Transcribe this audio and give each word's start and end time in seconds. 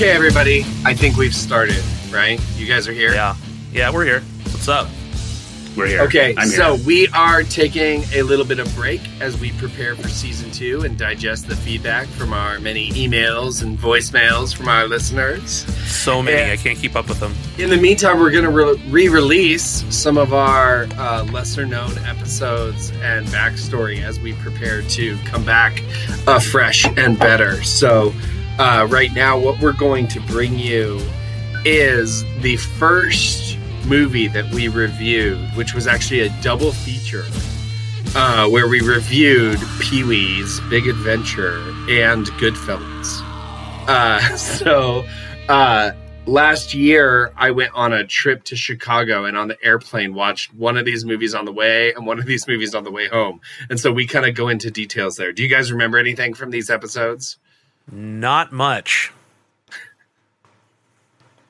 Okay, 0.00 0.12
everybody. 0.12 0.60
I 0.86 0.94
think 0.94 1.18
we've 1.18 1.34
started, 1.34 1.84
right? 2.10 2.40
You 2.56 2.64
guys 2.64 2.88
are 2.88 2.92
here? 2.92 3.12
Yeah. 3.12 3.36
Yeah, 3.70 3.92
we're 3.92 4.06
here. 4.06 4.22
What's 4.44 4.66
up? 4.66 4.88
We're 5.76 5.88
here. 5.88 6.00
Okay, 6.00 6.34
I'm 6.38 6.48
so 6.48 6.76
here. 6.76 6.86
we 6.86 7.08
are 7.08 7.42
taking 7.42 8.04
a 8.14 8.22
little 8.22 8.46
bit 8.46 8.60
of 8.60 8.74
break 8.74 9.02
as 9.20 9.38
we 9.38 9.52
prepare 9.52 9.94
for 9.94 10.08
season 10.08 10.50
two 10.52 10.84
and 10.84 10.96
digest 10.96 11.48
the 11.48 11.54
feedback 11.54 12.06
from 12.06 12.32
our 12.32 12.58
many 12.60 12.90
emails 12.92 13.62
and 13.62 13.78
voicemails 13.78 14.56
from 14.56 14.68
our 14.68 14.88
listeners. 14.88 15.66
So 15.94 16.22
many. 16.22 16.46
Yeah. 16.46 16.54
I 16.54 16.56
can't 16.56 16.78
keep 16.78 16.96
up 16.96 17.06
with 17.06 17.20
them. 17.20 17.34
In 17.58 17.68
the 17.68 17.76
meantime, 17.76 18.20
we're 18.20 18.30
going 18.30 18.44
to 18.44 18.50
re- 18.50 18.82
re-release 18.88 19.84
some 19.94 20.16
of 20.16 20.32
our 20.32 20.84
uh, 20.96 21.24
lesser-known 21.30 21.98
episodes 22.06 22.90
and 23.02 23.26
backstory 23.26 24.02
as 24.02 24.18
we 24.18 24.32
prepare 24.32 24.80
to 24.80 25.18
come 25.26 25.44
back 25.44 25.84
uh, 26.26 26.40
fresh 26.40 26.86
and 26.86 27.18
better. 27.18 27.62
So, 27.62 28.14
uh, 28.60 28.86
right 28.90 29.14
now, 29.14 29.38
what 29.38 29.58
we're 29.58 29.72
going 29.72 30.06
to 30.06 30.20
bring 30.20 30.58
you 30.58 31.00
is 31.64 32.24
the 32.42 32.58
first 32.58 33.56
movie 33.86 34.28
that 34.28 34.52
we 34.52 34.68
reviewed, 34.68 35.38
which 35.56 35.72
was 35.72 35.86
actually 35.86 36.20
a 36.20 36.42
double 36.42 36.70
feature, 36.70 37.24
uh, 38.14 38.46
where 38.50 38.68
we 38.68 38.82
reviewed 38.82 39.58
Pee 39.80 40.04
Wee's 40.04 40.60
Big 40.68 40.86
Adventure 40.86 41.56
and 41.88 42.26
Goodfellas. 42.32 43.22
Uh, 43.88 44.36
so. 44.36 45.06
Uh, 45.48 45.92
last 46.26 46.74
year 46.74 47.32
I 47.36 47.50
went 47.50 47.72
on 47.74 47.92
a 47.92 48.06
trip 48.06 48.44
to 48.44 48.56
Chicago 48.56 49.24
and 49.24 49.36
on 49.36 49.48
the 49.48 49.56
airplane 49.64 50.14
watched 50.14 50.54
one 50.54 50.76
of 50.76 50.84
these 50.84 51.04
movies 51.04 51.34
on 51.34 51.44
the 51.44 51.50
way 51.50 51.92
and 51.94 52.06
one 52.06 52.20
of 52.20 52.26
these 52.26 52.46
movies 52.46 52.74
on 52.74 52.84
the 52.84 52.90
way 52.90 53.08
home. 53.08 53.40
And 53.68 53.80
so 53.80 53.90
we 53.90 54.06
kind 54.06 54.26
of 54.26 54.36
go 54.36 54.48
into 54.48 54.70
details 54.70 55.16
there. 55.16 55.32
Do 55.32 55.42
you 55.42 55.48
guys 55.48 55.72
remember 55.72 55.98
anything 55.98 56.34
from 56.34 56.50
these 56.50 56.70
episodes? 56.70 57.38
Not 57.90 58.52
much. 58.52 59.12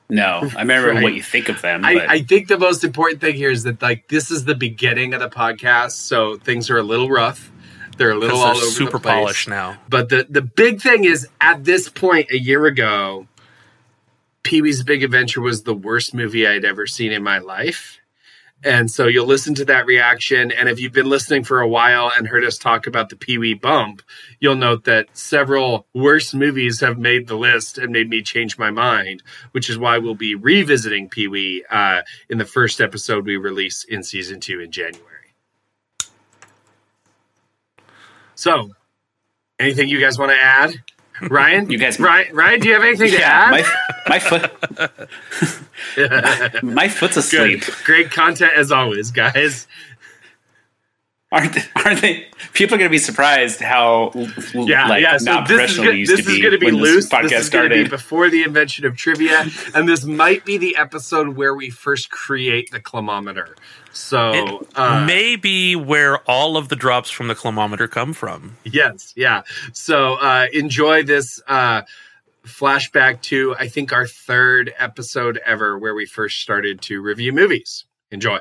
no, 0.09 0.41
I 0.57 0.61
remember 0.61 0.89
Right. 0.93 1.03
what 1.03 1.13
you 1.13 1.23
think 1.23 1.47
of 1.47 1.61
them. 1.61 1.85
I, 1.85 1.93
but 1.93 2.09
I 2.09 2.21
think 2.21 2.47
the 2.49 2.57
most 2.57 2.83
important 2.83 3.21
thing 3.21 3.35
here 3.35 3.49
is 3.51 3.63
that 3.63 3.81
like 3.81 4.07
this 4.09 4.29
is 4.29 4.43
the 4.45 4.55
beginning 4.55 5.13
of 5.13 5.21
the 5.21 5.29
podcast, 5.29 5.91
so 5.91 6.35
things 6.37 6.69
are 6.69 6.77
a 6.77 6.83
little 6.83 7.09
rough. 7.09 7.49
They're 7.97 8.11
a 8.11 8.15
little 8.17 8.39
all 8.39 8.53
they're 8.53 8.63
over 8.63 8.71
super 8.71 8.91
the 8.93 8.99
place. 8.99 9.13
polished 9.13 9.47
now. 9.47 9.77
But 9.87 10.09
the 10.09 10.25
the 10.29 10.41
big 10.41 10.81
thing 10.81 11.05
is 11.05 11.27
at 11.39 11.63
this 11.63 11.87
point 11.87 12.29
a 12.31 12.37
year 12.39 12.65
ago, 12.65 13.27
Pee 14.43 14.61
Wee's 14.61 14.83
Big 14.83 15.03
Adventure 15.03 15.39
was 15.41 15.63
the 15.63 15.73
worst 15.73 16.13
movie 16.13 16.45
I'd 16.47 16.65
ever 16.65 16.87
seen 16.87 17.11
in 17.13 17.23
my 17.23 17.37
life. 17.37 17.99
And 18.63 18.91
so 18.91 19.07
you'll 19.07 19.25
listen 19.25 19.55
to 19.55 19.65
that 19.65 19.85
reaction. 19.85 20.51
And 20.51 20.69
if 20.69 20.79
you've 20.79 20.93
been 20.93 21.09
listening 21.09 21.43
for 21.43 21.61
a 21.61 21.67
while 21.67 22.11
and 22.15 22.27
heard 22.27 22.45
us 22.45 22.57
talk 22.57 22.85
about 22.85 23.09
the 23.09 23.15
Pee 23.15 23.37
Wee 23.37 23.55
bump, 23.55 24.03
you'll 24.39 24.55
note 24.55 24.83
that 24.83 25.07
several 25.13 25.87
worst 25.93 26.35
movies 26.35 26.79
have 26.81 26.99
made 26.99 27.27
the 27.27 27.35
list 27.35 27.79
and 27.79 27.91
made 27.91 28.09
me 28.09 28.21
change 28.21 28.59
my 28.59 28.69
mind, 28.69 29.23
which 29.51 29.69
is 29.69 29.77
why 29.79 29.97
we'll 29.97 30.13
be 30.13 30.35
revisiting 30.35 31.09
Pee 31.09 31.27
Wee 31.27 31.65
uh, 31.69 32.01
in 32.29 32.37
the 32.37 32.45
first 32.45 32.79
episode 32.79 33.25
we 33.25 33.37
release 33.37 33.83
in 33.83 34.03
season 34.03 34.39
two 34.39 34.59
in 34.59 34.71
January. 34.71 35.07
So, 38.35 38.71
anything 39.59 39.89
you 39.89 39.99
guys 39.99 40.17
want 40.17 40.31
to 40.31 40.37
add? 40.37 40.83
Ryan, 41.29 41.69
You 41.69 41.77
guys- 41.77 41.99
Ryan, 41.99 42.35
Ryan, 42.35 42.59
do 42.59 42.67
you 42.67 42.73
have 42.73 42.83
anything 42.83 43.11
to 43.11 43.23
add? 43.23 43.51
my 43.51 43.63
my 44.07 44.19
foot 44.19 44.51
my 46.63 46.87
foot's 46.89 47.17
asleep. 47.17 47.65
Good. 47.65 47.75
Great 47.83 48.11
content 48.11 48.53
as 48.55 48.71
always, 48.71 49.11
guys. 49.11 49.67
Aren't 51.33 51.53
they, 51.53 51.61
aren't 51.85 52.01
they? 52.01 52.27
People 52.51 52.75
are 52.75 52.77
going 52.79 52.89
to 52.89 52.91
be 52.91 52.97
surprised 52.97 53.61
how 53.61 54.11
Yeah, 54.53 54.87
like 54.89 55.01
yeah. 55.01 55.15
So 55.17 55.31
not 55.31 55.47
this 55.47 55.51
is 55.51 55.57
professional 55.59 55.85
they 55.85 55.97
used 55.99 56.11
this 56.11 56.25
to 56.25 56.31
is 56.31 56.35
be 56.37 56.41
going 56.41 56.51
to 56.51 56.57
be 56.59 56.65
when 56.65 56.75
loose. 56.75 57.05
this 57.05 57.09
podcast 57.09 57.29
This 57.29 57.41
is 57.43 57.49
going 57.49 57.69
to 57.69 57.83
be 57.83 57.87
before 57.89 58.29
the 58.29 58.43
invention 58.43 58.85
of 58.85 58.97
trivia, 58.97 59.45
and 59.73 59.87
this 59.87 60.03
might 60.03 60.43
be 60.43 60.57
the 60.57 60.75
episode 60.75 61.37
where 61.37 61.55
we 61.55 61.69
first 61.69 62.11
create 62.11 62.69
the 62.71 62.81
climometer. 62.81 63.55
So, 63.93 64.31
It 64.33 64.67
uh, 64.75 65.05
may 65.05 65.35
be 65.35 65.75
where 65.75 66.19
all 66.19 66.57
of 66.57 66.69
the 66.69 66.75
drops 66.75 67.09
from 67.09 67.27
the 67.27 67.35
climometer 67.35 67.87
come 67.87 68.13
from. 68.13 68.57
yes, 68.63 69.13
yeah. 69.15 69.41
So, 69.73 70.13
uh, 70.15 70.47
enjoy 70.53 71.03
this 71.03 71.41
uh, 71.47 71.81
flashback 72.45 73.21
to 73.23 73.55
I 73.59 73.67
think 73.67 73.93
our 73.93 74.07
third 74.07 74.73
episode 74.77 75.39
ever, 75.45 75.77
where 75.77 75.93
we 75.93 76.05
first 76.05 76.41
started 76.41 76.81
to 76.83 77.01
review 77.01 77.33
movies. 77.33 77.85
Enjoy. 78.11 78.39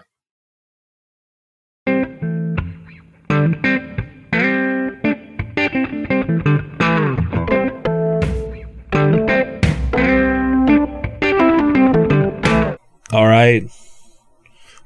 All 13.12 13.26
right. 13.26 13.64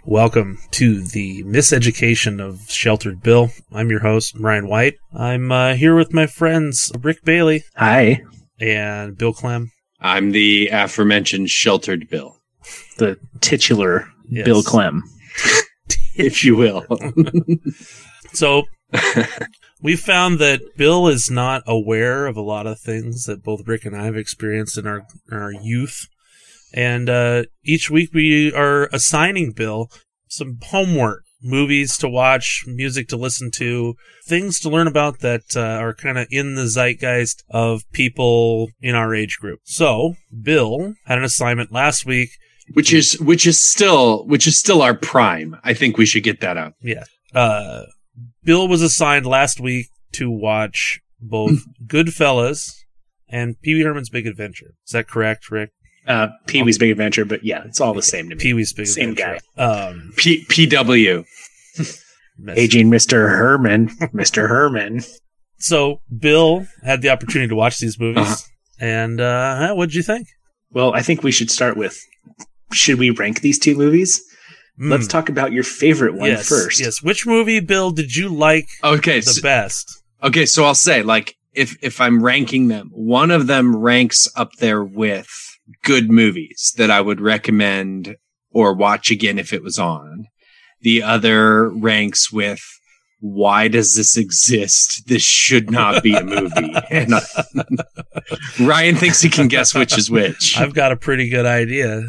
Welcome 0.07 0.59
to 0.73 1.03
the 1.03 1.43
miseducation 1.45 2.41
of 2.41 2.71
Sheltered 2.71 3.23
Bill. 3.23 3.51
I'm 3.73 3.91
your 3.91 4.01
host, 4.01 4.37
Ryan 4.39 4.69
White. 4.69 4.97
I'm 5.15 5.51
uh, 5.51 5.75
here 5.75 5.97
with 5.97 6.13
my 6.13 6.27
friends 6.27 6.93
Rick 7.01 7.25
Bailey 7.25 7.65
Hi, 7.77 8.23
and 8.61 9.17
Bill 9.17 9.33
Clem. 9.33 9.73
I'm 10.01 10.33
the 10.33 10.69
aforementioned 10.69 11.49
sheltered 11.51 12.09
Bill, 12.09 12.37
the 12.99 13.19
titular 13.41 14.11
Yes. 14.29 14.45
Bill 14.45 14.63
Clem. 14.63 15.03
if 16.15 16.45
you 16.45 16.57
will. 16.57 16.87
So 18.35 18.65
we 19.81 19.95
found 19.95 20.41
that 20.41 20.61
Bill 20.77 21.07
is 21.07 21.31
not 21.31 21.63
aware 21.69 22.27
of 22.27 22.37
a 22.37 22.43
lot 22.43 22.67
of 22.67 22.81
things 22.81 23.27
that 23.27 23.45
both 23.45 23.67
Rick 23.67 23.85
and 23.85 23.97
I 23.97 24.05
have 24.07 24.17
experienced 24.17 24.77
in 24.77 24.87
our 24.89 25.07
in 25.31 25.39
our 25.39 25.53
youth. 25.53 26.09
And 26.75 27.09
uh, 27.09 27.45
each 27.63 27.89
week 27.89 28.11
we 28.13 28.53
are 28.53 28.89
assigning 28.93 29.53
Bill 29.53 29.89
some 30.27 30.59
homework, 30.61 31.23
movies 31.41 31.97
to 31.99 32.09
watch, 32.09 32.65
music 32.67 33.07
to 33.09 33.17
listen 33.17 33.51
to, 33.53 33.95
things 34.27 34.59
to 34.61 34.69
learn 34.69 34.89
about 34.89 35.21
that 35.21 35.57
uh, 35.57 35.61
are 35.61 35.95
kind 35.95 36.19
of 36.19 36.27
in 36.31 36.57
the 36.57 36.67
zeitgeist 36.67 37.45
of 37.49 37.83
people 37.93 38.71
in 38.81 38.97
our 38.97 39.15
age 39.15 39.39
group. 39.39 39.61
So 39.63 40.15
Bill 40.43 40.95
had 41.07 41.19
an 41.19 41.25
assignment 41.25 41.71
last 41.73 42.05
week. 42.05 42.31
which 42.73 42.93
is 42.93 43.21
which 43.21 43.47
is 43.47 43.61
still 43.61 44.27
which 44.27 44.47
is 44.47 44.59
still 44.59 44.83
our 44.83 44.95
prime. 44.95 45.57
I 45.63 45.75
think 45.75 45.97
we 45.97 46.07
should 46.07 46.25
get 46.25 46.41
that 46.41 46.57
out. 46.57 46.73
Yeah. 46.83 47.05
Uh, 47.33 47.85
Bill 48.43 48.67
was 48.67 48.83
assigned 48.83 49.27
last 49.27 49.61
week 49.61 49.87
to 50.13 50.31
watch 50.31 51.01
both 51.21 51.61
Goodfellas 51.87 52.73
and 53.29 53.61
Pee 53.61 53.75
Wee 53.75 53.83
Herman's 53.83 54.11
Big 54.11 54.27
Adventure. 54.27 54.75
Is 54.87 54.93
that 54.93 55.09
correct, 55.09 55.51
Rick? 55.51 55.71
Uh, 56.07 56.29
Pee 56.47 56.63
Wee's 56.63 56.79
Big 56.79 56.91
Adventure, 56.91 57.25
but 57.25 57.45
yeah, 57.45 57.65
it's 57.65 57.81
all 57.81 57.95
the 57.95 58.03
same 58.03 58.29
to 58.29 58.35
me. 58.37 58.41
Pee 58.41 58.53
Wee's 58.55 58.73
Big 58.73 58.87
Same 58.87 59.11
Adventure. 59.11 59.41
Um, 59.57 60.13
P- 60.17 60.45
PW. 60.47 61.25
Aging 62.57 62.91
Mr. 62.91 63.29
Herman, 63.31 63.89
Mr. 64.13 64.49
Herman. 64.49 65.03
So 65.59 66.01
Bill 66.19 66.67
had 66.83 67.01
the 67.01 67.11
opportunity 67.11 67.49
to 67.49 67.55
watch 67.55 67.79
these 67.79 67.99
movies, 67.99 68.27
Uh-huh. 68.27 68.37
and 68.81 69.21
uh, 69.21 69.73
what'd 69.75 69.95
you 69.95 70.03
think? 70.03 70.27
Well, 70.73 70.93
I 70.95 71.01
think 71.03 71.23
we 71.23 71.31
should 71.33 71.51
start 71.51 71.77
with 71.77 71.97
should 72.73 72.99
we 72.99 73.11
rank 73.11 73.41
these 73.41 73.59
two 73.59 73.77
movies? 73.77 74.21
Let's 74.79 75.07
Mm, 75.07 75.11
talk 75.11 75.29
about 75.29 75.53
your 75.53 75.63
favorite 75.63 76.15
one 76.15 76.29
yes, 76.31 76.49
first. 76.49 76.81
Yes. 76.81 77.01
Which 77.01 77.25
movie, 77.27 77.61
Bill, 77.61 77.93
did 77.93 78.17
you 78.17 78.29
like 78.29 78.67
Okay, 78.83 79.21
the 79.21 79.31
so, 79.31 79.43
best? 79.43 80.03
okay. 80.23 80.45
So 80.45 80.65
I'll 80.65 80.75
say 80.75 81.03
like 81.05 81.37
if 81.53 81.77
if 81.81 82.01
I'm 82.01 82.21
ranking 82.25 82.67
them, 82.67 82.91
one 82.93 83.31
of 83.31 83.47
them 83.47 83.77
ranks 83.77 84.29
up 84.35 84.51
there 84.59 84.83
with 84.83 85.29
good 85.83 86.11
movies 86.11 86.73
that 86.77 86.91
I 86.91 87.01
would 87.01 87.21
recommend 87.21 88.17
or 88.51 88.75
watch 88.75 89.11
again 89.11 89.39
if 89.39 89.53
it 89.53 89.63
was 89.63 89.79
on. 89.79 90.27
The 90.81 91.03
other 91.03 91.71
ranks 91.71 92.33
with 92.33 92.61
why 93.21 93.69
does 93.69 93.95
this 93.95 94.19
exist? 94.19 95.05
This 95.07 95.23
should 95.23 95.71
not 95.71 96.03
be 96.03 96.15
a 96.15 96.23
movie. 96.23 96.75
and 96.91 97.15
Ryan 98.61 98.97
thinks 98.97 99.23
he 99.23 99.31
can 99.31 99.49
guess 99.49 99.75
which 99.75 99.97
is 99.97 100.11
which. 100.11 100.59
I've 100.59 100.75
got 100.75 100.93
a 100.93 100.97
pretty 100.97 101.31
good 101.31 101.47
idea. 101.47 102.03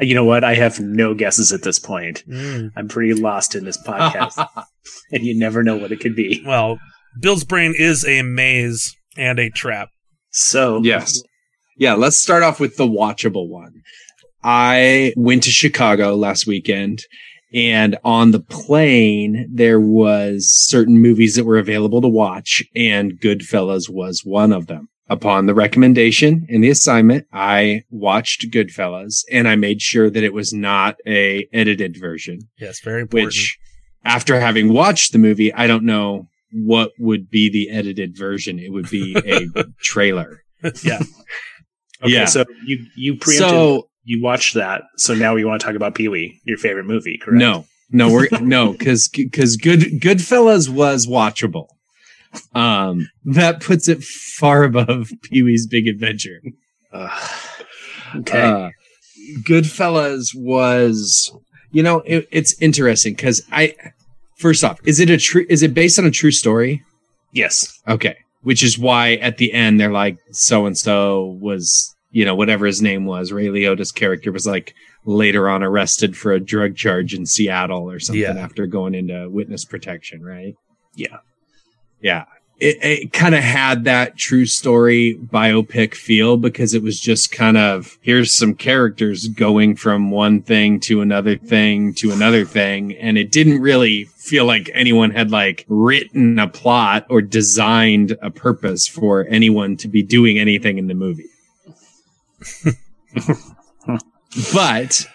You 0.00 0.14
know 0.14 0.24
what? 0.24 0.42
I 0.42 0.54
have 0.54 0.80
no 0.80 1.12
guesses 1.12 1.52
at 1.52 1.62
this 1.62 1.78
point. 1.78 2.24
Mm. 2.26 2.70
I'm 2.76 2.88
pretty 2.88 3.12
lost 3.12 3.54
in 3.54 3.64
this 3.64 3.76
podcast, 3.76 4.42
and 5.12 5.22
you 5.22 5.38
never 5.38 5.62
know 5.62 5.76
what 5.76 5.92
it 5.92 6.00
could 6.00 6.16
be. 6.16 6.42
Well, 6.46 6.78
Bill's 7.20 7.44
brain 7.44 7.74
is 7.76 8.06
a 8.06 8.22
maze 8.22 8.96
and 9.18 9.38
a 9.38 9.50
trap. 9.50 9.88
So, 10.30 10.80
Yes. 10.82 11.22
Yeah, 11.80 11.94
let's 11.94 12.18
start 12.18 12.42
off 12.42 12.60
with 12.60 12.76
the 12.76 12.86
watchable 12.86 13.48
one. 13.48 13.80
I 14.44 15.12
went 15.16 15.42
to 15.44 15.50
Chicago 15.50 16.14
last 16.14 16.46
weekend 16.46 17.04
and 17.54 17.98
on 18.04 18.30
the 18.30 18.40
plane 18.40 19.48
there 19.52 19.80
was 19.80 20.48
certain 20.50 20.98
movies 20.98 21.34
that 21.36 21.44
were 21.44 21.58
available 21.58 22.00
to 22.02 22.08
watch 22.08 22.62
and 22.76 23.18
Goodfellas 23.20 23.88
was 23.90 24.20
one 24.24 24.52
of 24.52 24.66
them. 24.66 24.88
Upon 25.08 25.46
the 25.46 25.54
recommendation 25.54 26.46
and 26.48 26.62
the 26.62 26.70
assignment, 26.70 27.26
I 27.32 27.82
watched 27.90 28.50
Goodfellas 28.52 29.24
and 29.32 29.48
I 29.48 29.56
made 29.56 29.82
sure 29.82 30.08
that 30.10 30.22
it 30.22 30.32
was 30.34 30.52
not 30.52 30.96
a 31.06 31.48
edited 31.52 31.96
version, 31.98 32.40
Yes, 32.58 32.80
very 32.80 33.00
important. 33.02 33.28
which 33.28 33.58
after 34.04 34.38
having 34.38 34.72
watched 34.72 35.12
the 35.12 35.18
movie, 35.18 35.52
I 35.52 35.66
don't 35.66 35.84
know 35.84 36.28
what 36.52 36.92
would 36.98 37.28
be 37.30 37.50
the 37.50 37.70
edited 37.70 38.16
version. 38.16 38.58
It 38.58 38.70
would 38.72 38.88
be 38.90 39.16
a 39.16 39.64
trailer. 39.82 40.42
yeah. 40.84 41.00
Okay, 42.02 42.12
Yeah. 42.12 42.24
so 42.26 42.44
you 42.64 42.86
you 42.96 43.16
preempted. 43.16 43.48
So 43.50 43.88
you 44.04 44.22
watched 44.22 44.54
that, 44.54 44.82
so 44.96 45.14
now 45.14 45.34
we 45.34 45.44
want 45.44 45.60
to 45.60 45.66
talk 45.66 45.76
about 45.76 45.94
Pee 45.94 46.08
Wee, 46.08 46.40
your 46.44 46.56
favorite 46.58 46.86
movie, 46.86 47.18
correct? 47.18 47.38
no, 47.38 47.66
no, 47.90 48.10
we're 48.12 48.28
no, 48.40 48.72
because 48.72 49.08
because 49.08 49.56
good 49.56 49.80
Goodfellas 50.00 50.68
was 50.68 51.06
watchable. 51.06 51.66
Um, 52.54 53.08
that 53.24 53.60
puts 53.60 53.88
it 53.88 54.02
far 54.04 54.64
above 54.64 55.10
Pee 55.24 55.42
Wee's 55.42 55.66
Big 55.66 55.86
Adventure. 55.88 56.40
Ugh. 56.92 57.30
okay. 58.16 58.42
Uh, 58.42 58.70
Goodfellas 59.42 60.28
was, 60.34 61.32
you 61.72 61.82
know, 61.82 62.00
it, 62.06 62.26
it's 62.30 62.60
interesting 62.60 63.14
because 63.14 63.42
I, 63.52 63.74
first 64.38 64.64
off, 64.64 64.78
is 64.84 64.98
it 65.00 65.10
a 65.10 65.18
true? 65.18 65.44
Is 65.48 65.62
it 65.62 65.74
based 65.74 65.98
on 65.98 66.04
a 66.06 66.10
true 66.10 66.30
story? 66.32 66.82
yes. 67.32 67.78
Okay, 67.86 68.16
which 68.42 68.62
is 68.62 68.78
why 68.78 69.14
at 69.14 69.36
the 69.38 69.52
end 69.52 69.78
they're 69.80 69.92
like, 69.92 70.18
so 70.32 70.66
and 70.66 70.76
so 70.76 71.36
was, 71.40 71.94
you 72.10 72.24
know, 72.24 72.34
whatever 72.34 72.66
his 72.66 72.80
name 72.82 73.04
was, 73.06 73.32
Ray 73.32 73.46
Liotta's 73.46 73.92
character 73.92 74.32
was 74.32 74.46
like 74.46 74.74
later 75.04 75.48
on 75.48 75.62
arrested 75.62 76.16
for 76.16 76.32
a 76.32 76.40
drug 76.40 76.76
charge 76.76 77.14
in 77.14 77.24
Seattle 77.26 77.90
or 77.90 77.98
something 78.00 78.20
Yeah. 78.22 78.32
after 78.36 78.66
going 78.66 78.94
into 78.94 79.28
witness 79.30 79.64
protection, 79.64 80.22
right? 80.22 80.54
Yeah. 80.94 81.18
Yeah. 82.00 82.24
It, 82.60 82.78
it 82.82 83.12
kind 83.14 83.34
of 83.34 83.42
had 83.42 83.84
that 83.84 84.16
true 84.18 84.44
story 84.44 85.18
biopic 85.18 85.94
feel 85.94 86.36
because 86.36 86.74
it 86.74 86.82
was 86.82 87.00
just 87.00 87.32
kind 87.32 87.56
of 87.56 87.98
here's 88.02 88.34
some 88.34 88.54
characters 88.54 89.28
going 89.28 89.76
from 89.76 90.10
one 90.10 90.42
thing 90.42 90.78
to 90.80 91.00
another 91.00 91.36
thing 91.36 91.94
to 91.94 92.12
another 92.12 92.44
thing. 92.44 92.94
And 92.96 93.16
it 93.16 93.32
didn't 93.32 93.62
really 93.62 94.04
feel 94.04 94.44
like 94.44 94.70
anyone 94.74 95.10
had 95.10 95.30
like 95.30 95.64
written 95.68 96.38
a 96.38 96.48
plot 96.48 97.06
or 97.08 97.22
designed 97.22 98.16
a 98.20 98.30
purpose 98.30 98.86
for 98.86 99.26
anyone 99.28 99.76
to 99.78 99.88
be 99.88 100.02
doing 100.02 100.38
anything 100.38 100.76
in 100.76 100.86
the 100.86 100.94
movie. 100.94 101.30
but 104.52 105.06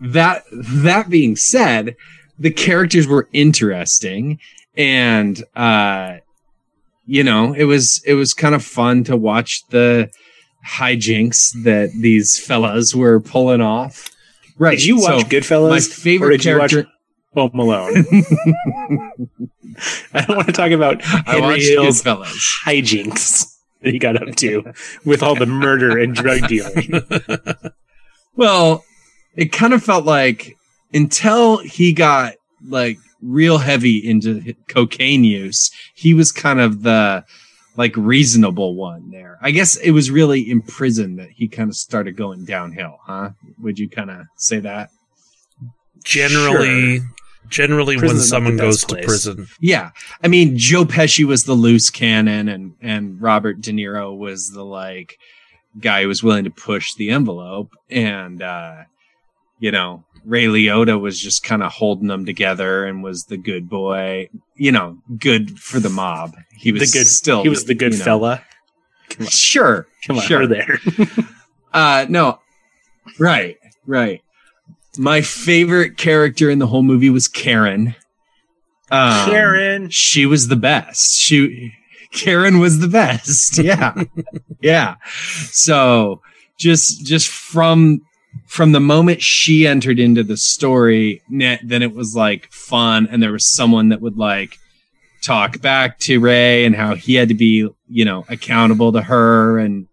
that 0.00 0.44
that 0.50 1.08
being 1.08 1.36
said, 1.36 1.96
the 2.38 2.50
characters 2.50 3.06
were 3.06 3.28
interesting 3.32 4.38
and 4.76 5.42
uh 5.54 6.16
you 7.06 7.22
know 7.24 7.52
it 7.52 7.64
was 7.64 8.02
it 8.06 8.14
was 8.14 8.32
kind 8.34 8.54
of 8.54 8.64
fun 8.64 9.04
to 9.04 9.16
watch 9.16 9.62
the 9.70 10.08
hijinks 10.66 11.50
that 11.64 11.90
these 12.00 12.38
fellas 12.38 12.94
were 12.94 13.20
pulling 13.20 13.60
off 13.60 14.10
right 14.56 14.78
Did 14.78 14.86
you 14.86 14.96
watch 15.00 15.22
so 15.22 15.26
Goodfellas? 15.28 15.70
my 15.70 15.76
or 15.76 15.80
favorite 15.80 16.38
did 16.38 16.44
you 16.46 16.58
watch 16.58 16.70
character 16.70 16.90
Home 17.34 17.58
Alone. 17.58 17.94
I 20.12 20.20
don't 20.26 20.36
want 20.36 20.46
to 20.48 20.52
talk 20.52 20.70
about 20.70 21.02
i 21.06 21.22
Henry 21.32 21.40
watched 21.40 21.62
Hill's 21.68 22.02
goodfellas 22.02 22.36
hijinks 22.66 23.46
that 23.80 23.92
he 23.92 23.98
got 23.98 24.20
up 24.22 24.36
to 24.36 24.72
with 25.04 25.22
all 25.22 25.34
the 25.34 25.46
murder 25.46 25.98
and 25.98 26.14
drug 26.14 26.46
dealing. 26.48 26.92
well 28.36 28.84
it 29.34 29.50
kind 29.50 29.72
of 29.72 29.82
felt 29.82 30.04
like 30.04 30.56
until 30.94 31.58
he 31.58 31.92
got 31.92 32.34
like 32.68 32.98
real 33.22 33.58
heavy 33.58 33.96
into 33.98 34.54
cocaine 34.68 35.24
use. 35.24 35.70
He 35.94 36.12
was 36.14 36.32
kind 36.32 36.60
of 36.60 36.82
the 36.82 37.24
like 37.76 37.96
reasonable 37.96 38.74
one 38.74 39.10
there. 39.10 39.38
I 39.40 39.50
guess 39.50 39.76
it 39.76 39.92
was 39.92 40.10
really 40.10 40.40
in 40.50 40.60
prison 40.60 41.16
that 41.16 41.30
he 41.30 41.48
kind 41.48 41.70
of 41.70 41.76
started 41.76 42.16
going 42.16 42.44
downhill 42.44 42.98
huh? 43.06 43.30
Would 43.60 43.78
you 43.78 43.88
kind 43.88 44.10
of 44.10 44.26
say 44.36 44.60
that? 44.60 44.90
Generally, 46.04 47.00
generally, 47.48 47.96
when 47.96 48.00
Prison's 48.00 48.32
not 48.32 48.36
someone 48.36 48.56
goes 48.56 48.84
best 48.84 48.88
to 48.88 49.06
prison, 49.06 49.46
Yeah. 49.60 49.90
I 50.22 50.28
mean, 50.28 50.56
Joe 50.58 50.84
Pesci 50.84 51.24
was 51.24 51.44
the 51.44 51.54
loose 51.54 51.90
cannon 51.90 52.48
and, 52.48 52.74
and 52.80 53.20
Robert 53.22 53.60
De 53.60 53.70
Niro 53.70 54.16
was 54.16 54.50
the 54.50 54.64
like 54.64 55.16
guy 55.80 56.02
who 56.02 56.08
was 56.08 56.22
willing 56.22 56.44
to 56.44 56.50
push 56.50 56.94
the 56.94 57.10
envelope. 57.10 57.72
And, 57.88 58.42
uh, 58.42 58.82
you 59.60 59.70
know, 59.70 60.04
Ray 60.24 60.44
Liotta 60.46 61.00
was 61.00 61.18
just 61.20 61.42
kind 61.42 61.62
of 61.62 61.72
holding 61.72 62.08
them 62.08 62.24
together 62.26 62.84
and 62.84 63.02
was 63.02 63.24
the 63.24 63.36
good 63.36 63.68
boy, 63.68 64.28
you 64.56 64.72
know, 64.72 64.98
good 65.18 65.58
for 65.58 65.80
the 65.80 65.88
mob. 65.90 66.34
He 66.56 66.72
was 66.72 66.90
the 66.92 66.98
good 66.98 67.06
still, 67.06 67.42
He 67.42 67.48
was 67.48 67.64
the 67.64 67.74
good 67.74 67.92
you 67.92 67.98
know- 67.98 68.04
fella. 68.04 68.44
Sure. 69.28 69.86
Come 70.06 70.16
on, 70.18 70.22
Sure. 70.24 70.46
there. 70.46 70.78
Uh, 71.74 72.04
no. 72.10 72.38
Right. 73.18 73.56
Right. 73.86 74.20
My 74.98 75.22
favorite 75.22 75.96
character 75.96 76.50
in 76.50 76.58
the 76.58 76.66
whole 76.66 76.82
movie 76.82 77.08
was 77.08 77.28
Karen. 77.28 77.94
Um, 78.90 79.30
Karen. 79.30 79.88
she 79.88 80.26
was 80.26 80.48
the 80.48 80.56
best. 80.56 81.18
She 81.18 81.72
Karen 82.12 82.58
was 82.58 82.80
the 82.80 82.88
best. 82.88 83.56
Yeah. 83.62 83.94
yeah. 84.60 84.96
So 85.50 86.20
just 86.58 87.06
just 87.06 87.28
from 87.28 88.02
from 88.52 88.72
the 88.72 88.80
moment 88.80 89.22
she 89.22 89.66
entered 89.66 89.98
into 89.98 90.22
the 90.22 90.36
story, 90.36 91.22
then 91.30 91.80
it 91.80 91.94
was 91.94 92.14
like 92.14 92.52
fun 92.52 93.08
and 93.10 93.22
there 93.22 93.32
was 93.32 93.50
someone 93.50 93.88
that 93.88 94.02
would 94.02 94.18
like 94.18 94.58
talk 95.22 95.62
back 95.62 95.98
to 96.00 96.20
Ray 96.20 96.66
and 96.66 96.76
how 96.76 96.94
he 96.94 97.14
had 97.14 97.28
to 97.28 97.34
be, 97.34 97.66
you 97.88 98.04
know, 98.04 98.26
accountable 98.28 98.92
to 98.92 99.00
her 99.00 99.58
and 99.58 99.88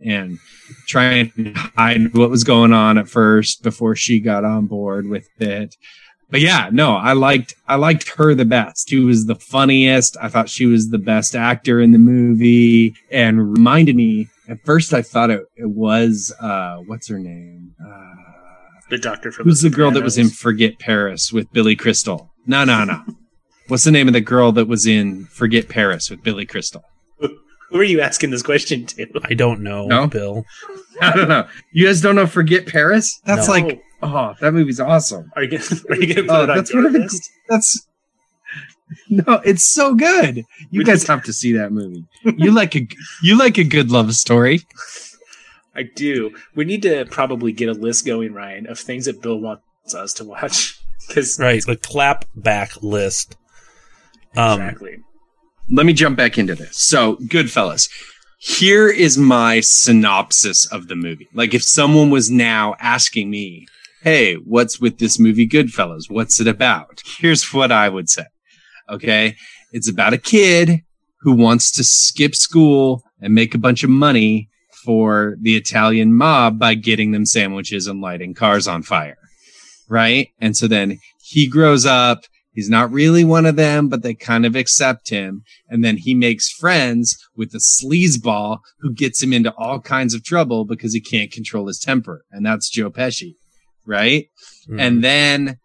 and 0.00 0.38
try 0.86 1.06
and 1.06 1.56
hide 1.76 2.16
what 2.16 2.30
was 2.30 2.44
going 2.44 2.72
on 2.72 2.98
at 2.98 3.08
first 3.08 3.64
before 3.64 3.96
she 3.96 4.20
got 4.20 4.44
on 4.44 4.66
board 4.66 5.08
with 5.08 5.26
it 5.40 5.74
but 6.34 6.40
yeah, 6.40 6.68
no, 6.72 6.96
I 6.96 7.12
liked 7.12 7.54
I 7.68 7.76
liked 7.76 8.08
her 8.16 8.34
the 8.34 8.44
best. 8.44 8.88
She 8.88 8.98
was 8.98 9.26
the 9.26 9.36
funniest. 9.36 10.16
I 10.20 10.28
thought 10.28 10.48
she 10.48 10.66
was 10.66 10.88
the 10.90 10.98
best 10.98 11.36
actor 11.36 11.80
in 11.80 11.92
the 11.92 11.98
movie, 11.98 12.96
and 13.12 13.52
reminded 13.52 13.94
me. 13.94 14.26
At 14.48 14.58
first, 14.64 14.92
I 14.92 15.00
thought 15.00 15.30
it, 15.30 15.42
it 15.56 15.70
was 15.70 16.34
uh, 16.40 16.78
what's 16.86 17.06
her 17.06 17.20
name? 17.20 17.76
Uh, 17.80 18.14
The 18.90 18.98
doctor 18.98 19.30
from 19.30 19.44
who's 19.44 19.60
the 19.62 19.70
girl 19.70 19.92
that 19.92 20.02
was 20.02 20.18
in 20.18 20.28
Forget 20.28 20.80
Paris 20.80 21.32
with 21.32 21.52
Billy 21.52 21.76
Crystal? 21.76 22.32
No, 22.48 22.64
no, 22.64 22.82
no. 22.82 23.00
what's 23.68 23.84
the 23.84 23.92
name 23.92 24.08
of 24.08 24.12
the 24.12 24.20
girl 24.20 24.50
that 24.52 24.66
was 24.66 24.86
in 24.88 25.26
Forget 25.26 25.68
Paris 25.68 26.10
with 26.10 26.24
Billy 26.24 26.46
Crystal? 26.46 26.82
Who 27.20 27.78
are 27.80 27.84
you 27.84 28.00
asking 28.00 28.30
this 28.30 28.42
question 28.42 28.86
to? 28.86 29.06
I 29.24 29.34
don't 29.34 29.60
know, 29.60 29.86
No? 29.86 30.08
Bill. 30.08 30.44
I 31.00 31.12
don't 31.16 31.28
know. 31.28 31.46
You 31.72 31.86
guys 31.86 32.00
don't 32.00 32.16
know 32.16 32.26
Forget 32.26 32.66
Paris? 32.66 33.20
That's 33.24 33.46
No. 33.46 33.54
like 33.54 33.82
oh, 34.04 34.34
that 34.40 34.52
movie's 34.54 34.80
awesome. 34.80 35.32
Are 35.34 35.42
you 35.42 35.50
gonna, 35.58 35.64
are 35.90 35.96
you 35.96 36.14
gonna 36.14 36.26
put 36.28 36.30
Oh, 36.36 36.42
it 36.44 36.50
on 36.50 36.56
that's 36.56 36.72
your 36.72 36.82
one 36.84 36.94
of 36.94 37.02
the 37.02 37.28
that's 37.48 37.86
no, 39.08 39.40
it's 39.44 39.64
so 39.64 39.94
good. 39.94 40.36
You 40.70 40.80
We 40.80 40.84
guys 40.84 41.00
just- 41.00 41.08
have 41.08 41.24
to 41.24 41.32
see 41.32 41.52
that 41.52 41.72
movie. 41.72 42.04
You 42.24 42.52
like 42.52 42.76
a 42.76 42.86
you 43.22 43.36
like 43.38 43.58
a 43.58 43.64
good 43.64 43.90
love 43.90 44.14
story. 44.14 44.60
I 45.74 45.82
do. 45.82 46.32
We 46.54 46.64
need 46.64 46.82
to 46.82 47.04
probably 47.06 47.50
get 47.52 47.68
a 47.68 47.72
list 47.72 48.06
going, 48.06 48.32
Ryan, 48.32 48.66
of 48.68 48.78
things 48.78 49.06
that 49.06 49.20
Bill 49.22 49.40
wants 49.40 49.94
us 49.94 50.12
to 50.14 50.24
watch. 50.24 50.78
Because 51.06 51.38
Right, 51.38 51.62
the 51.66 51.76
clap 51.76 52.24
back 52.34 52.80
list. 52.82 53.36
Um, 54.36 54.58
exactly. 54.62 54.96
Let 55.68 55.84
me 55.84 55.92
jump 55.92 56.16
back 56.16 56.38
into 56.38 56.54
this. 56.54 56.78
So, 56.78 57.16
Goodfellas. 57.16 57.90
Here 58.38 58.88
is 58.88 59.18
my 59.18 59.60
synopsis 59.60 60.64
of 60.72 60.88
the 60.88 60.96
movie. 60.96 61.28
Like 61.34 61.52
if 61.52 61.62
someone 61.62 62.08
was 62.08 62.30
now 62.30 62.74
asking 62.80 63.28
me, 63.30 63.66
"Hey, 64.04 64.34
what's 64.34 64.80
with 64.80 64.98
this 64.98 65.18
movie 65.18 65.48
Goodfellas? 65.48 66.04
What's 66.08 66.38
it 66.40 66.46
about?" 66.46 67.02
Here's 67.18 67.52
what 67.52 67.72
I 67.72 67.88
would 67.88 68.08
say. 68.08 68.26
Okay? 68.88 69.34
It's 69.72 69.88
about 69.88 70.12
a 70.12 70.18
kid 70.18 70.82
who 71.22 71.32
wants 71.32 71.70
to 71.72 71.82
skip 71.82 72.34
school 72.36 73.02
and 73.20 73.34
make 73.34 73.54
a 73.54 73.58
bunch 73.58 73.82
of 73.82 73.90
money 73.90 74.48
for 74.84 75.36
the 75.40 75.56
Italian 75.56 76.14
mob 76.14 76.58
by 76.58 76.74
getting 76.74 77.12
them 77.12 77.24
sandwiches 77.24 77.86
and 77.86 78.00
lighting 78.00 78.34
cars 78.34 78.68
on 78.68 78.82
fire. 78.82 79.16
Right? 79.88 80.28
And 80.38 80.54
so 80.56 80.68
then 80.68 80.98
he 81.22 81.48
grows 81.48 81.86
up. 81.86 82.20
He's 82.52 82.70
not 82.70 82.92
really 82.92 83.24
one 83.24 83.46
of 83.46 83.56
them, 83.56 83.88
but 83.88 84.02
they 84.02 84.14
kind 84.14 84.46
of 84.46 84.54
accept 84.54 85.08
him. 85.08 85.42
And 85.68 85.82
then 85.82 85.96
he 85.96 86.14
makes 86.14 86.52
friends 86.52 87.16
with 87.34 87.52
a 87.54 87.58
sleazeball 87.58 88.58
who 88.80 88.92
gets 88.92 89.22
him 89.22 89.32
into 89.32 89.52
all 89.56 89.80
kinds 89.80 90.14
of 90.14 90.22
trouble 90.22 90.64
because 90.64 90.94
he 90.94 91.00
can't 91.00 91.32
control 91.32 91.66
his 91.66 91.80
temper. 91.80 92.24
And 92.30 92.46
that's 92.46 92.70
Joe 92.70 92.90
Pesci. 92.90 93.34
Right? 93.86 94.28
mhm. 94.68 94.80
And 94.80 95.04
then 95.04 95.58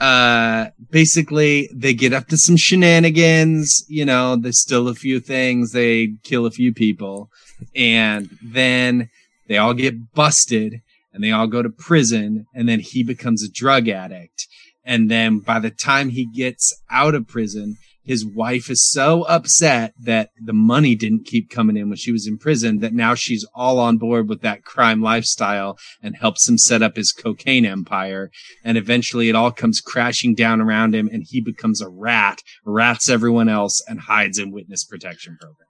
uh 0.00 0.70
basically 0.90 1.70
they 1.72 1.94
get 1.94 2.12
up 2.12 2.26
to 2.28 2.36
some 2.36 2.56
shenanigans, 2.56 3.84
you 3.88 4.04
know, 4.04 4.36
there's 4.36 4.60
still 4.60 4.88
a 4.88 4.94
few 4.94 5.20
things, 5.20 5.72
they 5.72 6.14
kill 6.22 6.44
a 6.46 6.50
few 6.50 6.72
people, 6.72 7.30
and 7.76 8.28
then 8.42 9.08
they 9.48 9.58
all 9.58 9.74
get 9.74 10.12
busted 10.14 10.80
and 11.12 11.22
they 11.22 11.30
all 11.30 11.46
go 11.46 11.62
to 11.62 11.70
prison 11.70 12.46
and 12.54 12.68
then 12.68 12.80
he 12.80 13.02
becomes 13.02 13.42
a 13.42 13.50
drug 13.50 13.88
addict. 13.88 14.48
And 14.84 15.10
then 15.10 15.38
by 15.38 15.60
the 15.60 15.70
time 15.70 16.08
he 16.08 16.24
gets 16.26 16.74
out 16.90 17.14
of 17.14 17.28
prison, 17.28 17.76
his 18.04 18.24
wife 18.24 18.70
is 18.70 18.88
so 18.88 19.22
upset 19.22 19.94
that 19.98 20.30
the 20.42 20.52
money 20.52 20.94
didn't 20.94 21.26
keep 21.26 21.50
coming 21.50 21.76
in 21.76 21.88
when 21.88 21.96
she 21.96 22.12
was 22.12 22.26
in 22.26 22.38
prison 22.38 22.78
that 22.80 22.92
now 22.92 23.14
she's 23.14 23.46
all 23.54 23.78
on 23.78 23.98
board 23.98 24.28
with 24.28 24.40
that 24.42 24.64
crime 24.64 25.02
lifestyle 25.02 25.78
and 26.02 26.16
helps 26.16 26.48
him 26.48 26.58
set 26.58 26.82
up 26.82 26.96
his 26.96 27.12
cocaine 27.12 27.64
empire 27.64 28.30
and 28.64 28.76
eventually 28.76 29.28
it 29.28 29.36
all 29.36 29.52
comes 29.52 29.80
crashing 29.80 30.34
down 30.34 30.60
around 30.60 30.94
him 30.94 31.08
and 31.12 31.24
he 31.28 31.40
becomes 31.40 31.80
a 31.80 31.88
rat 31.88 32.40
rats 32.64 33.08
everyone 33.08 33.48
else 33.48 33.82
and 33.88 34.00
hides 34.00 34.38
in 34.38 34.52
witness 34.52 34.84
protection 34.84 35.36
program 35.40 35.68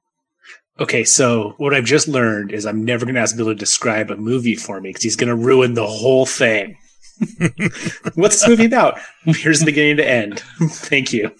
Okay, 0.80 1.04
so 1.04 1.54
what 1.58 1.74
I've 1.74 1.84
just 1.84 2.08
learned 2.08 2.50
is 2.50 2.64
I'm 2.64 2.84
never 2.84 3.04
going 3.04 3.14
to 3.14 3.20
ask 3.20 3.36
Bill 3.36 3.46
to 3.46 3.54
describe 3.54 4.10
a 4.10 4.16
movie 4.16 4.56
for 4.56 4.80
me 4.80 4.88
because 4.88 5.02
he's 5.02 5.16
going 5.16 5.28
to 5.28 5.34
ruin 5.34 5.74
the 5.74 5.86
whole 5.86 6.24
thing. 6.24 6.76
What's 8.14 8.40
this 8.40 8.48
movie 8.48 8.64
about? 8.66 8.98
Here's 9.24 9.60
the 9.60 9.66
beginning 9.66 9.96
to 9.98 10.08
end. 10.08 10.40
Thank 10.60 11.12
you. 11.12 11.30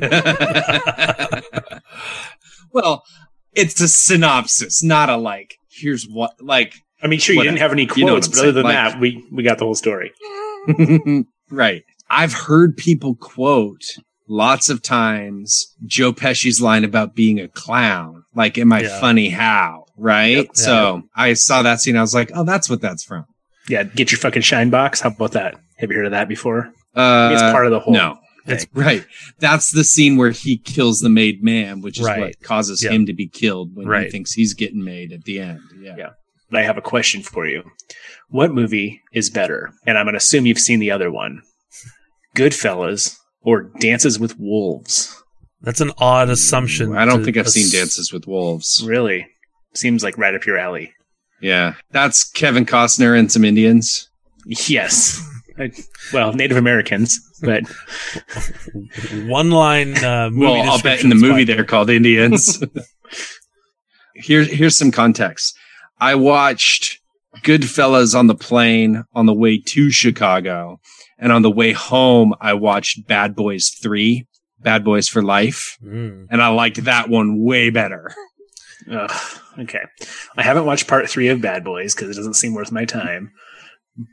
well, 2.72 3.04
it's 3.52 3.80
a 3.80 3.88
synopsis, 3.88 4.82
not 4.82 5.10
a 5.10 5.16
like. 5.16 5.56
Here's 5.70 6.04
what 6.04 6.32
like. 6.42 6.74
I 7.02 7.08
mean, 7.08 7.18
sure, 7.18 7.34
you 7.34 7.40
What- 7.40 7.44
didn't 7.44 7.58
have 7.58 7.72
any 7.72 7.86
quotes, 7.86 7.98
you 7.98 8.04
know 8.06 8.14
what 8.14 8.24
I'm 8.24 8.30
but 8.30 8.38
other 8.40 8.52
than 8.52 8.64
saying, 8.64 8.74
that, 8.74 9.00
we 9.00 9.24
we 9.32 9.42
got 9.42 9.58
the 9.58 9.64
whole 9.64 9.74
story. 9.74 10.12
right. 11.50 11.84
I've 12.08 12.32
heard 12.32 12.76
people 12.76 13.16
quote 13.16 13.82
lots 14.28 14.68
of 14.68 14.82
times 14.82 15.74
Joe 15.84 16.12
Pesci's 16.12 16.60
line 16.60 16.84
about 16.84 17.14
being 17.14 17.40
a 17.40 17.48
clown. 17.48 18.24
Like, 18.34 18.58
am 18.58 18.72
I 18.72 18.82
Yeah. 18.82 19.00
funny 19.00 19.28
how? 19.30 19.84
Right. 19.96 20.36
Yep. 20.36 20.56
So 20.56 21.02
I 21.14 21.34
saw 21.34 21.62
that 21.62 21.80
scene. 21.80 21.96
I 21.96 22.00
was 22.00 22.14
like, 22.14 22.30
oh, 22.34 22.44
that's 22.44 22.68
what 22.70 22.80
that's 22.80 23.04
from. 23.04 23.24
Yeah, 23.68 23.82
get 23.84 24.12
your 24.12 24.18
fucking 24.18 24.42
shine 24.42 24.70
box. 24.70 25.00
How 25.00 25.10
about 25.10 25.32
that? 25.32 25.56
Have 25.78 25.90
you 25.90 25.96
heard 25.96 26.06
of 26.06 26.12
that 26.12 26.28
before? 26.28 26.72
Uh, 26.96 27.00
I 27.00 27.28
mean, 27.28 27.32
it's 27.34 27.42
part 27.42 27.66
of 27.66 27.72
the 27.72 27.80
whole. 27.80 27.92
no. 27.94 28.14
thing. 28.14 28.54
It's 28.54 28.66
right. 28.74 29.04
That's 29.40 29.72
the 29.72 29.82
scene 29.82 30.16
where 30.16 30.30
he 30.30 30.56
kills 30.56 31.00
the 31.00 31.08
made 31.08 31.42
man, 31.42 31.80
which 31.80 31.98
is 31.98 32.06
Right. 32.06 32.20
what 32.20 32.42
causes 32.42 32.80
Yeah. 32.82 32.92
him 32.92 33.04
to 33.06 33.12
be 33.12 33.26
killed 33.26 33.72
when 33.74 34.04
he 34.04 34.08
thinks 34.08 34.32
he's 34.32 34.54
getting 34.54 34.84
made 34.84 35.12
at 35.12 35.24
the 35.24 35.40
end. 35.40 35.58
Yeah. 35.80 35.96
Yeah. 35.98 36.10
But 36.48 36.60
I 36.60 36.62
have 36.62 36.78
a 36.78 36.80
question 36.82 37.22
for 37.22 37.44
you. 37.44 37.64
What 38.28 38.54
movie 38.54 39.00
is 39.12 39.30
better? 39.30 39.72
And 39.84 39.98
I'm 39.98 40.04
going 40.04 40.12
to 40.14 40.18
assume 40.18 40.46
you've 40.46 40.60
seen 40.60 40.78
the 40.78 40.92
other 40.92 41.10
one 41.10 41.42
Goodfellas 42.36 43.16
or 43.42 43.70
Dances 43.80 44.18
with 44.18 44.38
Wolves? 44.38 45.12
That's 45.62 45.80
an 45.80 45.92
odd 45.98 46.28
assumption. 46.30 46.96
I 46.96 47.04
don't 47.04 47.24
think 47.24 47.36
I've 47.36 47.48
seen 47.48 47.70
Dances 47.70 48.12
with 48.12 48.26
Wolves. 48.26 48.84
Really? 48.86 49.26
Seems 49.74 50.04
like 50.04 50.18
right 50.18 50.34
up 50.34 50.46
your 50.46 50.58
alley. 50.58 50.92
Yeah. 51.40 51.74
That's 51.90 52.24
Kevin 52.30 52.64
Costner 52.66 53.18
and 53.18 53.30
some 53.30 53.44
Indians. 53.44 54.08
Yes. 54.46 55.22
I- 55.58 55.70
well, 56.12 56.32
Native 56.34 56.56
Americans, 56.56 57.18
but 57.42 57.62
One 59.26 59.50
line 59.50 59.96
uh, 60.04 60.30
movie. 60.30 60.40
well, 60.44 60.70
I'll 60.70 60.82
bet 60.82 61.02
in 61.02 61.08
the 61.08 61.14
movie 61.14 61.44
by- 61.44 61.54
they're 61.54 61.64
called 61.64 61.90
Indians. 61.90 62.62
Here's 64.14 64.50
here's 64.50 64.76
some 64.78 64.90
context. 64.90 65.56
I 66.00 66.14
watched 66.14 67.00
Goodfellas 67.42 68.18
on 68.18 68.28
the 68.28 68.34
plane 68.34 69.04
on 69.14 69.26
the 69.26 69.34
way 69.34 69.58
to 69.58 69.90
Chicago, 69.90 70.80
and 71.18 71.32
on 71.32 71.42
the 71.42 71.50
way 71.50 71.72
home, 71.72 72.34
I 72.40 72.54
watched 72.54 73.06
Bad 73.06 73.36
Boys 73.36 73.68
Three, 73.82 74.26
Bad 74.58 74.84
Boys 74.84 75.06
for 75.08 75.22
Life, 75.22 75.76
Mm. 75.84 76.26
and 76.30 76.40
I 76.42 76.48
liked 76.48 76.82
that 76.84 77.10
one 77.10 77.44
way 77.44 77.68
better. 77.70 78.10
ugh, 78.90 79.10
okay. 79.58 79.82
I 80.36 80.42
haven't 80.42 80.66
watched 80.66 80.88
part 80.88 81.08
three 81.08 81.28
of 81.28 81.40
Bad 81.40 81.64
Boys 81.64 81.94
because 81.94 82.10
it 82.10 82.14
doesn't 82.18 82.34
seem 82.34 82.54
worth 82.54 82.72
my 82.72 82.84
time. 82.84 83.32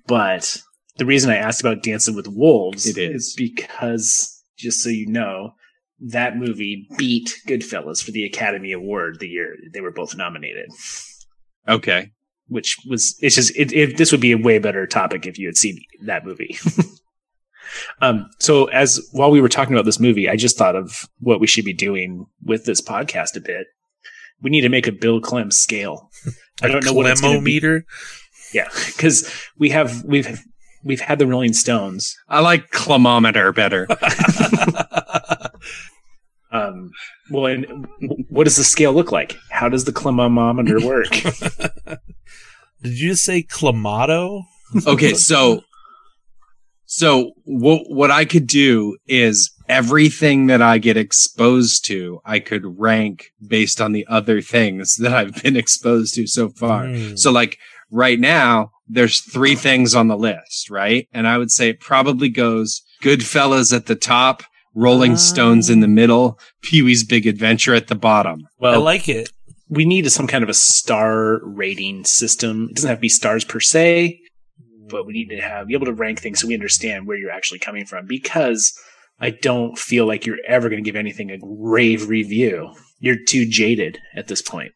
But 0.08 0.58
the 0.98 1.06
reason 1.06 1.32
I 1.32 1.38
asked 1.38 1.62
about 1.62 1.84
Dancing 1.84 2.16
with 2.16 2.28
Wolves 2.28 2.86
It 2.86 2.98
is. 2.98 3.34
because, 3.38 4.44
just 4.58 4.82
so 4.82 4.90
you 4.90 5.08
know, 5.08 5.54
that 6.00 6.38
movie 6.38 6.88
beat 6.98 7.34
Goodfellas 7.48 8.04
for 8.04 8.12
the 8.12 8.26
Academy 8.26 8.72
Award 8.72 9.20
the 9.20 9.28
year 9.28 9.56
they 9.74 9.82
were 9.82 9.92
both 9.92 10.16
nominated. 10.16 10.70
Okay, 11.68 12.12
Which 12.48 12.78
was 12.90 13.18
it's 13.22 13.36
just 13.36 13.56
it, 13.56 13.72
it 13.72 13.98
this 13.98 14.12
would 14.12 14.22
be 14.22 14.34
a 14.34 14.38
way 14.38 14.60
better 14.60 14.86
topic 14.86 15.26
if 15.26 15.40
you 15.40 15.48
had 15.48 15.56
seen 15.56 15.80
that 16.06 16.26
movie. 16.26 16.58
um, 18.02 18.30
so 18.40 18.66
as 18.66 19.08
while 19.14 19.32
we 19.32 19.40
were 19.42 19.50
talking 19.50 19.74
about 19.74 19.86
this 19.86 20.00
movie, 20.00 20.28
I 20.28 20.36
just 20.36 20.58
thought 20.58 20.76
of 20.76 21.08
what 21.20 21.40
we 21.40 21.48
should 21.48 21.66
be 21.66 21.74
doing 21.74 22.26
with 22.44 22.66
this 22.66 22.82
podcast 22.82 23.38
a 23.38 23.42
bit. 23.42 23.68
We 24.44 24.50
need 24.50 24.62
to 24.62 24.70
make 24.70 24.88
a 24.88 24.92
Bill 24.92 25.20
Clem 25.20 25.50
scale. 25.50 26.12
I 26.62 26.68
don't 26.68 26.86
know 26.86 26.94
what 26.94 27.08
it's 27.08 27.22
gonna 27.22 27.42
be. 27.42 27.60
Clemometer. 27.60 27.86
Yeah, 28.54 28.68
because 28.88 29.32
we 29.58 29.70
have 29.70 30.04
we've 30.04 30.40
we've 30.84 31.02
had 31.02 31.18
the 31.18 31.26
Rolling 31.26 31.54
Stones. 31.54 32.16
I 32.30 32.42
like 32.42 32.70
Climometer 32.70 33.54
better. 33.54 33.88
Um, 36.54 36.92
well, 37.32 37.48
and 37.48 37.88
what 38.30 38.44
does 38.44 38.58
the 38.58 38.64
scale 38.64 38.94
look 38.94 39.12
like? 39.12 39.36
How 39.50 39.70
does 39.70 39.86
the 39.86 39.92
climometer 39.92 40.80
work? 40.86 41.10
Did 41.10 43.00
you 43.00 43.10
just 43.10 43.24
say 43.24 43.42
clamato? 43.42 44.44
okay, 44.86 45.16
so 45.16 45.64
so 46.86 47.32
what 47.46 47.82
what 47.88 48.12
I 48.12 48.26
could 48.26 48.46
do 48.46 48.98
is 49.08 49.52
everything 49.70 50.48
that 50.48 50.62
I 50.62 50.78
get 50.78 50.98
exposed 50.98 51.86
to, 51.86 52.22
I 52.26 52.40
could 52.40 52.80
rank 52.80 53.32
based 53.46 53.80
on 53.82 53.92
the 53.92 54.06
other 54.10 54.42
things 54.42 54.96
that 55.00 55.14
I've 55.14 55.42
been 55.44 55.56
exposed 55.58 56.16
to 56.16 56.28
so 56.28 56.50
far. 56.50 56.88
Hmm. 56.88 57.16
So 57.16 57.32
like 57.32 57.58
right 57.92 58.20
now, 58.20 58.72
there's 58.88 59.22
three 59.22 59.56
things 59.56 59.96
on 59.96 60.08
the 60.08 60.18
list, 60.18 60.70
right? 60.70 61.08
And 61.14 61.28
I 61.28 61.38
would 61.38 61.52
say 61.52 61.70
it 61.70 61.80
probably 61.80 62.30
goes 62.30 62.82
Goodfellas 63.02 63.76
at 63.76 63.86
the 63.86 63.96
top, 63.96 64.44
Rolling 64.76 65.14
Ah. 65.14 65.18
Stones 65.18 65.70
in 65.70 65.80
the 65.80 65.88
middle, 65.88 66.40
Pee 66.62 66.82
Wee's 66.82 67.04
Big 67.04 67.26
Adventure 67.28 67.74
at 67.74 67.88
the 67.88 67.96
bottom. 67.96 68.48
Well, 68.60 68.74
I 68.74 68.78
like 68.78 69.08
it. 69.08 69.30
we 69.70 69.86
need 69.86 70.12
some 70.12 70.28
kind 70.28 70.44
of 70.44 70.50
a 70.50 70.54
star 70.54 71.40
rating 71.46 72.04
system. 72.06 72.68
It 72.70 72.76
doesn't 72.76 72.90
have 72.90 72.98
to 72.98 73.02
be 73.02 73.10
stars 73.10 73.46
per 73.46 73.60
se, 73.60 74.20
but 74.90 75.06
we 75.06 75.14
need 75.14 75.30
to 75.30 75.42
have 75.42 75.68
be 75.68 75.74
able 75.76 75.86
to 75.86 75.94
rank 75.94 76.20
things 76.20 76.42
so 76.42 76.48
we 76.48 76.54
understand 76.54 77.08
where 77.08 77.18
you're 77.18 77.32
actually 77.32 77.60
coming 77.60 77.86
from. 77.86 78.06
Because 78.06 78.74
I 79.20 79.30
don't 79.32 79.78
feel 79.78 80.06
like 80.06 80.26
you're 80.26 80.38
ever 80.48 80.70
going 80.70 80.84
to 80.84 80.88
give 80.88 80.96
anything 80.98 81.32
a 81.32 81.38
rave 81.42 82.10
review. 82.10 82.74
You're 83.00 83.24
too 83.28 83.46
jaded 83.46 84.00
at 84.16 84.28
this 84.28 84.42
point. 84.42 84.72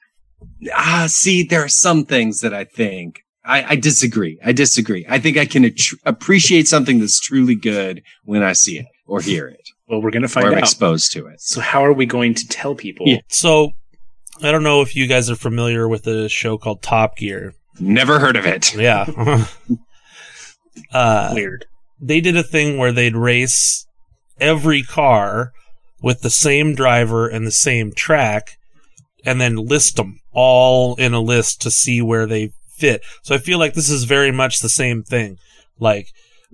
Ah, 0.74 1.06
see, 1.10 1.44
there 1.44 1.63
are 1.63 1.67
some 1.70 2.06
things 2.06 2.39
that 2.41 2.53
I 2.53 2.63
think 2.63 3.22
I, 3.44 3.63
I 3.72 3.75
disagree. 3.75 4.39
I 4.46 4.51
disagree. 4.51 5.06
I 5.10 5.20
think 5.20 5.38
I 5.38 5.46
can 5.46 5.63
attr- 5.63 5.98
appreciate 6.06 6.67
something 6.67 7.00
that's 7.00 7.20
truly 7.20 7.56
good 7.56 8.03
when 8.24 8.44
I 8.44 8.53
see 8.53 8.77
it 8.77 8.86
or 9.06 9.22
hear 9.22 9.48
it 9.48 9.62
Well, 9.88 10.01
we're 10.01 10.12
going 10.12 10.22
to 10.24 10.27
find 10.27 10.48
I'm 10.48 10.53
out. 10.53 10.60
exposed 10.60 11.12
to 11.13 11.27
it. 11.27 11.39
So, 11.41 11.62
how 11.62 11.84
are 11.86 11.94
we 11.94 12.06
going 12.06 12.34
to 12.36 12.48
tell 12.48 12.75
people? 12.75 13.08
Yeah. 13.08 13.20
So, 13.29 13.72
I 14.44 14.51
don't 14.51 14.63
know 14.63 14.82
if 14.82 14.96
you 14.96 15.08
guys 15.08 15.29
are 15.32 15.36
familiar 15.36 15.88
with 15.88 16.06
a 16.08 16.29
show 16.29 16.58
called 16.58 16.84
Top 16.84 17.17
Gear. 17.17 17.53
Never 17.79 18.20
heard 18.20 18.36
of 18.36 18.46
it. 18.46 18.75
Yeah. 18.75 19.06
uh, 20.94 21.32
Weird. 21.34 21.65
they 22.00 22.22
did 22.22 22.38
a 22.38 22.44
thing 22.44 22.77
where 22.77 22.91
they'd 22.91 23.15
race 23.15 23.87
every 24.39 24.84
car 24.84 25.51
with 26.01 26.22
the 26.22 26.29
same 26.29 26.75
driver 26.75 27.27
and 27.27 27.46
the 27.46 27.51
same 27.51 27.91
track 27.91 28.58
and 29.25 29.41
then 29.41 29.56
list 29.56 29.96
them 29.96 30.20
all 30.32 30.96
in 30.96 31.13
a 31.13 31.20
list 31.20 31.62
to 31.62 31.72
see 31.72 32.01
where 32.01 32.25
they 32.25 32.51
fit. 32.70 33.01
So 33.24 33.36
I 33.36 33.39
feel 33.39 33.60
like 33.60 33.74
this 33.74 33.89
is 33.89 34.03
very 34.03 34.32
much 34.32 34.60
the 34.60 34.70
same 34.70 35.03
thing. 35.03 35.38
Like 35.79 36.08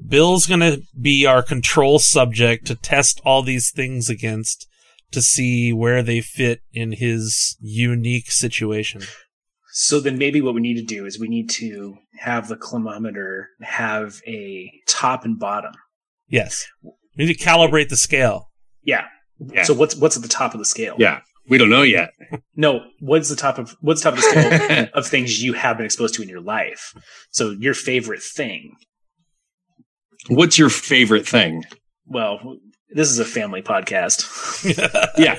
Bill's 0.07 0.47
going 0.47 0.61
to 0.61 0.81
be 0.99 1.25
our 1.25 1.43
control 1.43 1.99
subject 1.99 2.65
to 2.67 2.75
test 2.75 3.21
all 3.25 3.43
these 3.43 3.69
things 3.69 4.09
against 4.09 4.67
to 5.11 5.21
see 5.21 5.71
where 5.71 6.01
they 6.01 6.21
fit 6.21 6.61
in 6.73 6.93
his 6.93 7.55
unique 7.61 8.31
situation. 8.31 9.03
So 9.71 9.99
then 9.99 10.17
maybe 10.17 10.41
what 10.41 10.55
we 10.55 10.61
need 10.61 10.75
to 10.75 10.83
do 10.83 11.05
is 11.05 11.19
we 11.19 11.27
need 11.27 11.49
to 11.51 11.97
have 12.19 12.47
the 12.47 12.55
climometer 12.55 13.49
have 13.61 14.21
a 14.27 14.71
top 14.87 15.25
and 15.25 15.39
bottom. 15.39 15.73
Yes. 16.27 16.67
We 17.17 17.25
need 17.25 17.37
to 17.37 17.43
calibrate 17.43 17.89
the 17.89 17.97
scale. 17.97 18.49
Yeah. 18.83 19.05
Yeah. 19.39 19.63
So 19.63 19.73
what's 19.73 19.95
what's 19.95 20.15
at 20.15 20.21
the 20.23 20.29
top 20.29 20.53
of 20.53 20.59
the 20.59 20.65
scale? 20.65 20.95
Yeah. 20.97 21.21
We 21.49 21.57
don't 21.57 21.69
know 21.69 21.81
yet. 21.81 22.11
No, 22.55 22.81
what's 22.99 23.29
the 23.29 23.35
top 23.35 23.57
of 23.59 23.75
what's 23.81 24.01
the 24.01 24.09
top 24.11 24.17
of 24.17 24.23
the 24.23 24.29
scale 24.57 24.87
of 24.93 25.05
things 25.07 25.41
you 25.43 25.53
have 25.53 25.77
been 25.77 25.85
exposed 25.85 26.15
to 26.15 26.21
in 26.23 26.29
your 26.29 26.41
life? 26.41 26.93
So 27.31 27.51
your 27.51 27.73
favorite 27.73 28.23
thing. 28.23 28.75
What's 30.29 30.57
your 30.57 30.69
favorite 30.69 31.27
thing? 31.27 31.63
Well, 32.07 32.57
this 32.91 33.09
is 33.09 33.19
a 33.19 33.25
family 33.25 33.61
podcast. 33.61 34.23
Yeah. 35.17 35.33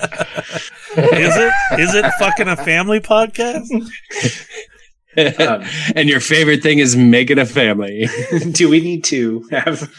Is 0.95 1.35
it? 1.35 1.53
Is 1.79 1.95
it 1.95 2.05
fucking 2.19 2.47
a 2.47 2.55
family 2.55 2.99
podcast? 3.01 3.67
Um, 5.17 5.63
and 5.95 6.09
your 6.09 6.19
favorite 6.19 6.61
thing 6.61 6.79
is 6.79 6.95
making 6.95 7.39
a 7.39 7.45
family. 7.45 8.07
do 8.51 8.69
we 8.69 8.79
need 8.79 9.03
to 9.05 9.47
have 9.51 9.91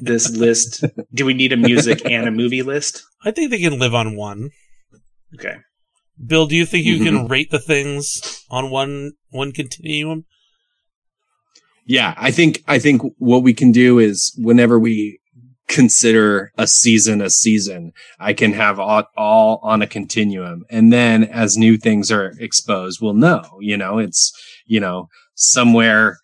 this 0.00 0.30
list? 0.30 0.84
Do 1.12 1.26
we 1.26 1.34
need 1.34 1.52
a 1.52 1.56
music 1.56 2.02
and 2.04 2.28
a 2.28 2.30
movie 2.30 2.62
list? 2.62 3.02
I 3.24 3.30
think 3.30 3.50
they 3.50 3.60
can 3.60 3.78
live 3.78 3.94
on 3.94 4.16
one. 4.16 4.50
Okay. 5.34 5.56
Bill, 6.24 6.46
do 6.46 6.56
you 6.56 6.66
think 6.66 6.84
you 6.84 7.02
can 7.02 7.26
rate 7.26 7.50
the 7.50 7.58
things 7.58 8.44
on 8.50 8.70
one 8.70 9.12
one 9.30 9.52
continuum? 9.52 10.24
Yeah, 11.84 12.14
I 12.16 12.30
think 12.30 12.62
I 12.68 12.78
think 12.78 13.02
what 13.18 13.42
we 13.42 13.54
can 13.54 13.72
do 13.72 13.98
is 13.98 14.32
whenever 14.38 14.78
we 14.78 15.18
consider 15.68 16.52
a 16.58 16.66
season 16.66 17.20
a 17.20 17.30
season, 17.30 17.92
I 18.20 18.34
can 18.34 18.52
have 18.52 18.78
all, 18.78 19.04
all 19.16 19.60
on 19.62 19.82
a 19.82 19.86
continuum, 19.86 20.64
and 20.70 20.92
then 20.92 21.24
as 21.24 21.56
new 21.56 21.76
things 21.76 22.12
are 22.12 22.34
exposed, 22.38 23.00
we'll 23.00 23.14
know. 23.14 23.58
You 23.60 23.76
know, 23.76 23.98
it's 23.98 24.32
you 24.66 24.80
know 24.80 25.08
somewhere 25.34 26.16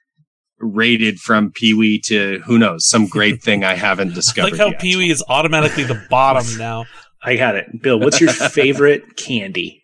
rated 0.60 1.18
from 1.20 1.52
Pee 1.52 1.72
Wee 1.74 2.00
to 2.06 2.40
who 2.46 2.58
knows 2.58 2.86
some 2.88 3.06
great 3.06 3.42
thing 3.44 3.64
I 3.64 3.74
haven't 3.74 4.14
discovered. 4.14 4.52
like 4.52 4.60
how 4.60 4.68
yet. 4.68 4.80
Pee 4.80 4.96
Wee 4.96 5.10
is 5.10 5.22
automatically 5.28 5.84
the 5.84 6.02
bottom 6.10 6.46
now. 6.58 6.84
I 7.22 7.36
got 7.36 7.56
it. 7.56 7.66
Bill, 7.82 7.98
what's 7.98 8.20
your 8.20 8.32
favorite 8.32 9.16
candy? 9.16 9.82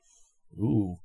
Ooh, 0.59 0.97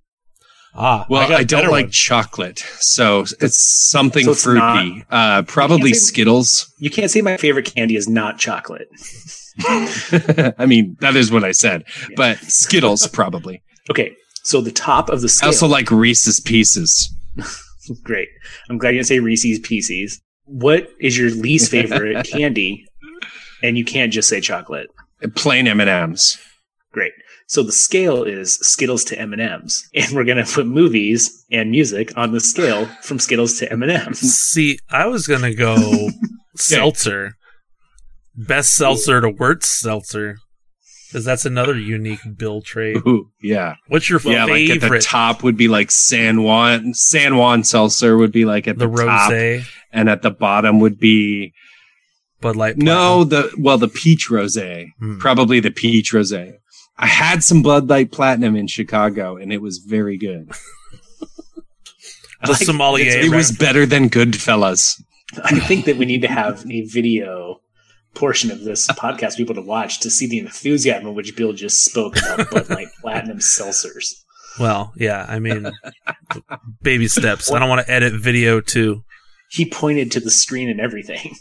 Ah, 0.75 1.07
Well, 1.09 1.21
I, 1.31 1.37
I, 1.37 1.39
a 1.41 1.43
don't 1.45 1.61
better 1.61 1.71
like 1.71 1.85
one. 1.85 1.91
chocolate, 1.91 2.59
so 2.79 3.25
it's 3.41 3.89
something 3.89 4.23
So 4.25 4.31
it's 4.31 4.43
fruity. 4.43 5.03
uh, 5.09 5.41
probably 5.43 5.89
You 5.89 5.95
say- 5.95 5.99
Skittles. 6.11 6.71
You 6.79 6.91
can't 6.91 7.09
say 7.09 7.21
my 7.21 7.37
favorite 7.37 7.65
candy 7.73 7.95
is 7.95 8.07
not 8.07 8.37
chocolate. 8.37 8.87
I 9.67 10.65
mean, 10.67 10.95
that 11.01 11.15
is 11.15 11.31
what 11.31 11.43
I 11.43 11.51
said, 11.51 11.83
but 12.15 12.37
Skittles 12.39 13.07
probably. 13.07 13.61
Okay, 13.89 14.15
so 14.43 14.61
the 14.61 14.71
top 14.71 15.09
of 15.09 15.21
the 15.21 15.29
scale. 15.29 15.47
I 15.47 15.49
also 15.49 15.67
like 15.67 15.89
Reese's 15.91 16.39
Pieces. 16.39 17.13
Great. 18.03 18.29
I'm 18.69 18.77
glad 18.77 18.91
you 18.91 18.99
didn't 18.99 19.07
say 19.07 19.19
Reese's 19.19 19.59
Pieces. 19.59 20.21
What 20.45 20.89
is 20.99 21.17
your 21.17 21.31
least 21.31 21.71
favorite 21.71 22.25
candy? 22.31 22.85
And 23.61 23.77
you 23.77 23.85
can't 23.85 24.13
just 24.13 24.29
say 24.29 24.41
chocolate. 24.41 24.87
Plain 25.35 25.67
M 25.67 25.79
and 25.79 25.89
M's. 25.89 26.37
Great. 26.91 27.11
So 27.47 27.63
the 27.63 27.71
scale 27.71 28.23
is 28.23 28.55
Skittles 28.57 29.03
to 29.05 29.19
M&Ms, 29.19 29.89
and 29.95 30.11
we're 30.13 30.23
gonna 30.23 30.45
put 30.45 30.67
movies 30.67 31.45
and 31.51 31.71
music 31.71 32.15
on 32.15 32.31
the 32.31 32.39
scale 32.39 32.85
from 33.01 33.17
Skittles 33.17 33.57
to 33.57 33.71
M&Ms. 33.71 34.19
See, 34.19 34.77
I 34.89 35.07
was 35.07 35.25
gonna 35.25 35.53
go 35.55 36.09
seltzer, 36.55 37.33
best 38.35 38.75
seltzer 38.75 39.19
to 39.21 39.29
worst 39.29 39.79
seltzer, 39.79 40.37
because 41.09 41.25
that's 41.25 41.45
another 41.45 41.77
unique 41.77 42.19
bill 42.37 42.61
trade. 42.61 42.97
Ooh, 42.97 43.31
yeah, 43.41 43.75
What's 43.87 44.09
your 44.09 44.19
yeah. 44.23 44.45
Like 44.45 44.69
at 44.69 44.75
the 44.75 44.79
favorite? 44.81 45.01
top 45.01 45.41
would 45.41 45.57
be 45.57 45.67
like 45.67 45.89
San 45.89 46.43
Juan. 46.43 46.93
San 46.93 47.35
Juan 47.35 47.63
seltzer 47.63 48.15
would 48.15 48.31
be 48.31 48.45
like 48.45 48.67
at 48.67 48.77
the 48.77 48.87
the, 48.87 49.05
top, 49.05 49.31
rose, 49.31 49.67
and 49.91 50.07
at 50.07 50.21
the 50.21 50.29
bottom 50.29 50.79
would 50.79 50.99
be 50.99 51.53
Bud 52.41 52.55
Light. 52.55 52.77
no 52.77 53.23
the 53.23 53.51
well 53.57 53.79
the 53.79 53.87
peach 53.87 54.29
rose. 54.29 54.55
Hmm. 54.57 55.17
Probably 55.17 55.59
the 55.59 55.71
peach 55.71 56.13
rose. 56.13 56.31
I 56.31 57.05
had 57.05 57.43
some 57.43 57.63
Bud 57.63 57.89
Light 57.89 58.11
Platinum 58.11 58.55
in 58.55 58.67
Chicago, 58.67 59.35
and 59.35 59.51
it 59.51 59.61
was 59.61 59.79
very 59.79 60.17
good. 60.17 60.51
the 62.45 62.53
sommelier. 62.53 63.09
It 63.09 63.31
was 63.31 63.51
better 63.51 63.87
than 63.87 64.09
Goodfellas. 64.09 65.01
I 65.43 65.59
think 65.59 65.85
that 65.85 65.97
we 65.97 66.05
need 66.05 66.21
to 66.21 66.27
have 66.27 66.65
a 66.69 66.81
video 66.81 67.61
portion 68.19 68.51
of 68.51 68.63
this 68.63 68.87
podcast 68.89 69.37
people 69.37 69.55
to 69.55 69.61
watch 69.61 69.99
to 70.01 70.09
see 70.09 70.27
the 70.27 70.39
enthusiasm 70.39 71.07
in 71.07 71.15
which 71.15 71.35
Bill 71.35 71.53
just 71.53 71.83
spoke 71.83 72.17
about 72.17 72.49
Bud 72.51 72.69
Light 72.69 72.87
Platinum 73.01 73.39
seltzers. 73.39 74.05
well, 74.59 74.93
yeah. 74.97 75.25
I 75.27 75.39
mean, 75.39 75.71
baby 76.81 77.07
steps. 77.07 77.51
I 77.51 77.59
don't 77.59 77.69
want 77.69 77.85
to 77.85 77.91
edit 77.91 78.13
video 78.13 78.59
too. 78.61 79.03
He 79.51 79.65
pointed 79.69 80.11
to 80.11 80.19
the 80.19 80.29
screen 80.31 80.69
and 80.69 80.79
everything. 80.79 81.33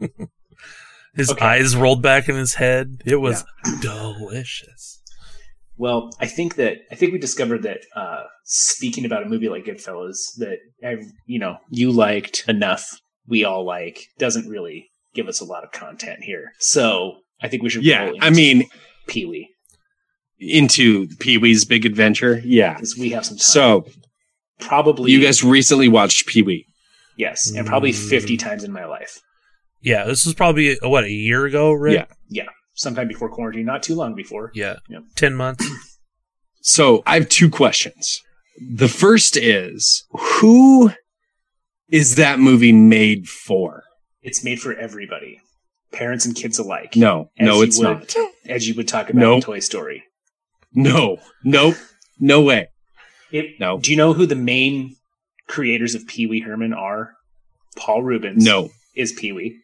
His 1.14 1.30
Okay. 1.30 1.44
eyes 1.44 1.74
rolled 1.74 2.02
back 2.02 2.28
in 2.28 2.36
his 2.36 2.54
head. 2.54 3.00
It 3.06 3.16
was 3.16 3.42
delicious. 3.80 5.00
Well, 5.78 6.10
I 6.20 6.26
think 6.26 6.56
that 6.56 6.76
I 6.90 6.94
think 6.94 7.12
we 7.12 7.18
discovered 7.18 7.62
that 7.62 7.78
uh, 7.94 8.24
speaking 8.44 9.04
about 9.06 9.22
a 9.22 9.26
movie 9.28 9.48
like 9.48 9.64
Goodfellas, 9.64 10.18
that 10.38 10.58
uh, 10.84 11.02
you 11.24 11.38
know 11.38 11.56
you 11.70 11.90
liked 11.90 12.44
enough, 12.48 12.86
we 13.26 13.44
all 13.44 13.64
like, 13.64 14.08
doesn't 14.18 14.46
really 14.48 14.90
give 15.16 15.26
us 15.28 15.40
a 15.40 15.44
lot 15.44 15.64
of 15.64 15.72
content 15.72 16.22
here. 16.22 16.52
So 16.60 17.16
I 17.42 17.48
think 17.48 17.62
we 17.64 17.70
should. 17.70 17.84
Yeah, 17.84 18.12
I 18.20 18.30
mean, 18.30 18.64
Pee 19.08 19.24
Wee 19.26 19.48
into 20.38 21.08
Pee 21.18 21.38
Wee's 21.38 21.64
Big 21.64 21.84
Adventure. 21.86 22.40
Yeah. 22.44 22.74
because 22.74 22.96
we 22.96 23.10
have 23.10 23.24
some 23.24 23.36
time. 23.36 23.42
So 23.42 23.86
probably 24.60 25.10
you 25.10 25.20
guys 25.22 25.42
recently 25.42 25.88
watched 25.88 26.26
Pee 26.26 26.42
Wee. 26.42 26.66
yes, 27.16 27.50
and 27.50 27.66
probably 27.66 27.92
Mm. 27.92 28.08
fifty 28.10 28.36
times 28.36 28.62
in 28.64 28.72
my 28.72 28.84
life, 28.84 29.18
Yeah, 29.82 30.04
this 30.04 30.24
was 30.26 30.34
probably 30.34 30.76
what 30.82 31.04
a 31.04 31.10
year 31.10 31.46
ago, 31.46 31.72
Rick? 31.72 31.94
Yeah. 31.94 32.06
yeah, 32.44 32.50
sometime 32.74 33.08
before 33.08 33.30
quarantine, 33.30 33.66
not 33.66 33.82
too 33.82 33.94
long 33.94 34.14
before. 34.14 34.50
Yeah, 34.54 34.76
Yep. 34.88 35.02
ten 35.16 35.34
months. 35.34 35.66
So 36.68 37.04
I 37.06 37.14
have 37.14 37.28
two 37.28 37.48
questions. 37.48 38.20
The 38.74 38.88
first 38.88 39.36
is 39.36 40.04
who 40.10 40.90
is 41.88 42.16
that 42.16 42.40
movie 42.40 42.72
made 42.72 43.28
for? 43.28 43.84
It's 44.26 44.42
made 44.44 44.60
for 44.60 44.74
everybody, 44.74 45.40
parents 45.92 46.26
and 46.26 46.34
kids 46.34 46.58
alike. 46.58 46.96
No, 46.96 47.30
no, 47.38 47.62
it's 47.62 47.78
would- 47.78 47.84
not. 47.84 48.14
as 48.48 48.66
you 48.68 48.74
would 48.74 48.88
talk 48.88 49.08
about 49.08 49.20
Nope. 49.20 49.36
in 49.36 49.40
Toy 49.42 49.58
Story. 49.60 50.02
No, 50.74 51.18
nope, 51.44 51.76
no 52.18 52.42
way. 52.42 52.68
It, 53.32 53.58
No. 53.60 53.78
Do 53.78 53.90
you 53.90 53.96
know 53.96 54.12
who 54.12 54.26
the 54.26 54.34
main 54.34 54.96
creators 55.48 55.94
of 55.94 56.06
Pee 56.06 56.26
Wee 56.26 56.40
Herman 56.40 56.72
are? 56.74 57.12
Paul 57.76 58.02
Reubens 58.02 58.44
No. 58.44 58.70
is 58.94 59.12
Pee 59.12 59.32
Wee, 59.32 59.60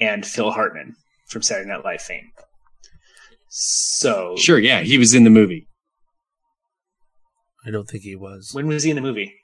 and 0.00 0.26
Phil 0.26 0.50
Hartman 0.50 0.96
from 1.28 1.42
Saturday 1.42 1.70
Night 1.70 1.84
Live 1.84 2.02
fame. 2.02 2.30
So, 3.48 4.34
Sure, 4.36 4.58
yeah, 4.58 4.80
he 4.80 4.98
was 4.98 5.14
in 5.14 5.24
the 5.24 5.30
movie. 5.30 5.68
I 7.66 7.70
don't 7.70 7.88
think 7.88 8.02
he 8.02 8.16
was. 8.16 8.50
when 8.52 8.66
was 8.66 8.82
he 8.82 8.90
in 8.90 8.96
the 8.96 9.02
movie? 9.02 9.34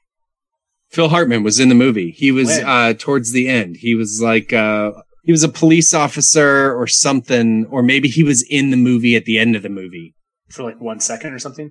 Phil 0.90 1.08
Hartman 1.08 1.42
was 1.42 1.60
in 1.60 1.68
the 1.68 1.74
movie. 1.74 2.10
He 2.10 2.32
was 2.32 2.50
uh 2.50 2.94
towards 2.98 3.32
the 3.32 3.48
end. 3.48 3.76
He 3.80 3.94
was 3.94 4.20
like 4.22 4.52
uh 4.52 4.92
he 5.24 5.32
was 5.32 5.42
a 5.44 5.48
police 5.48 5.92
officer 5.92 6.74
or 6.74 6.86
something 6.86 7.66
or 7.70 7.82
maybe 7.82 8.08
he 8.08 8.22
was 8.22 8.46
in 8.48 8.70
the 8.70 8.76
movie 8.76 9.14
at 9.16 9.24
the 9.26 9.38
end 9.38 9.54
of 9.56 9.62
the 9.62 9.68
movie. 9.68 10.14
For 10.50 10.62
like 10.62 10.80
one 10.80 11.00
second 11.00 11.32
or 11.34 11.38
something? 11.38 11.70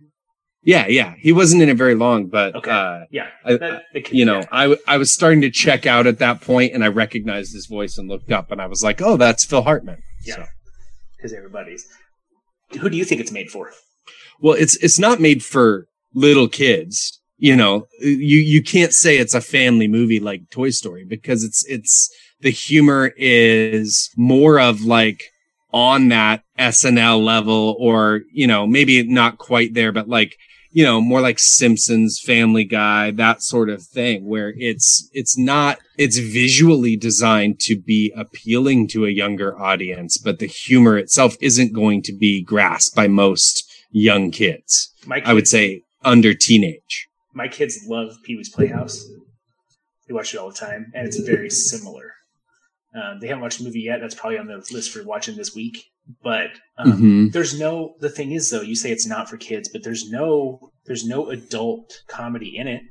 Yeah, 0.64 0.86
yeah. 0.88 1.14
He 1.20 1.32
wasn't 1.32 1.62
in 1.64 1.70
it 1.70 1.78
very 1.78 1.96
long, 1.96 2.28
but 2.28 2.56
Okay. 2.56 2.70
uh 2.72 3.00
Yeah. 3.10 3.28
That- 3.46 3.60
that 3.60 3.84
could- 4.06 4.12
you 4.18 4.26
know, 4.26 4.40
yeah. 4.40 4.48
I, 4.52 4.78
I 4.88 4.98
was 4.98 5.12
starting 5.12 5.42
to 5.42 5.50
check 5.50 5.86
out 5.86 6.06
at 6.08 6.20
that 6.20 6.42
point 6.42 6.74
and 6.74 6.84
I 6.84 6.88
recognized 6.90 7.54
his 7.54 7.66
voice 7.68 7.98
and 7.98 8.08
looked 8.10 8.32
up 8.32 8.52
and 8.52 8.62
I 8.62 8.68
was 8.68 8.84
like, 8.84 9.02
"Oh, 9.02 9.18
that's 9.18 9.46
Phil 9.46 9.64
Hartman." 9.64 10.00
Yeah. 10.26 10.36
So- 10.36 10.46
Because 11.18 11.34
everybody's. 11.34 11.86
Who 12.80 12.90
do 12.90 12.98
you 12.98 13.06
think 13.06 13.22
it's 13.22 13.32
made 13.32 13.50
for? 13.50 13.72
Well, 14.40 14.56
it's 14.56 14.76
it's 14.84 15.00
not 15.00 15.20
made 15.20 15.44
for 15.44 15.88
little 16.14 16.48
kids. 16.48 17.17
You 17.38 17.56
know, 17.56 17.88
you 18.00 18.40
you 18.40 18.64
can't 18.64 18.94
say 18.94 19.18
it's 19.18 19.36
a 19.36 19.42
family 19.42 19.88
movie 19.88 20.20
like 20.20 20.50
Toy 20.50 20.72
Story 20.72 21.06
because 21.06 21.44
it's 21.44 21.64
it's 21.68 22.10
the 22.42 22.50
humor 22.50 23.14
is 23.18 24.10
more 24.16 24.60
of 24.60 24.82
like 24.82 25.24
on 25.72 26.10
that 26.10 26.44
SNL 26.58 27.24
level 27.24 27.76
or, 27.80 28.22
you 28.32 28.48
know, 28.48 28.66
maybe 28.66 29.04
not 29.04 29.38
quite 29.38 29.74
there 29.74 29.92
but 29.92 30.08
like, 30.08 30.38
you 30.72 30.84
know, 30.84 31.02
more 31.02 31.22
like 31.22 31.40
Simpsons, 31.40 32.20
Family 32.20 32.64
Guy, 32.64 33.12
that 33.12 33.42
sort 33.42 33.70
of 33.70 33.84
thing 33.84 34.28
where 34.28 34.54
it's 34.58 35.10
it's 35.14 35.38
not 35.38 35.80
it's 35.98 36.18
visually 36.18 36.96
designed 36.96 37.60
to 37.62 37.80
be 37.80 38.14
appealing 38.16 38.88
to 38.90 39.06
a 39.06 39.10
younger 39.10 39.60
audience, 39.60 40.18
but 40.18 40.40
the 40.40 40.46
humor 40.46 40.98
itself 40.98 41.36
isn't 41.42 41.74
going 41.74 42.02
to 42.04 42.14
be 42.14 42.44
grasped 42.44 42.96
by 42.96 43.08
most 43.08 43.64
young 43.92 44.30
kids. 44.30 44.94
My 45.06 45.22
I 45.26 45.34
would 45.34 45.48
say 45.48 45.84
under 46.04 46.34
teenage. 46.34 47.07
My 47.38 47.48
kids 47.48 47.80
love 47.88 48.10
Pee 48.24 48.36
Wee's 48.36 48.50
Playhouse. 48.50 49.06
They 50.08 50.14
watch 50.14 50.34
it 50.34 50.38
all 50.38 50.50
the 50.50 50.56
time, 50.56 50.92
and 50.94 51.08
it's 51.08 51.20
very 51.20 51.50
similar. 51.50 52.12
Um, 52.96 53.20
they 53.20 53.28
haven't 53.28 53.42
watched 53.44 53.60
the 53.60 53.66
movie 53.66 53.82
yet. 53.82 54.00
That's 54.02 54.16
probably 54.16 54.40
on 54.40 54.48
the 54.48 54.58
list 54.72 54.92
for 54.92 55.04
watching 55.04 55.36
this 55.36 55.54
week. 55.54 55.78
But 56.24 56.52
um, 56.78 56.94
Mhm. 56.94 57.32
there's 57.34 57.60
no. 57.60 57.96
The 58.00 58.10
thing 58.10 58.32
is, 58.32 58.50
though, 58.50 58.62
you 58.62 58.76
say 58.76 58.92
it's 58.92 59.06
not 59.06 59.30
for 59.30 59.38
kids, 59.38 59.70
but 59.72 59.84
there's 59.84 60.10
no. 60.10 60.72
There's 60.86 61.06
no 61.06 61.30
adult 61.30 62.02
comedy 62.08 62.56
in 62.58 62.68
it. 62.68 62.82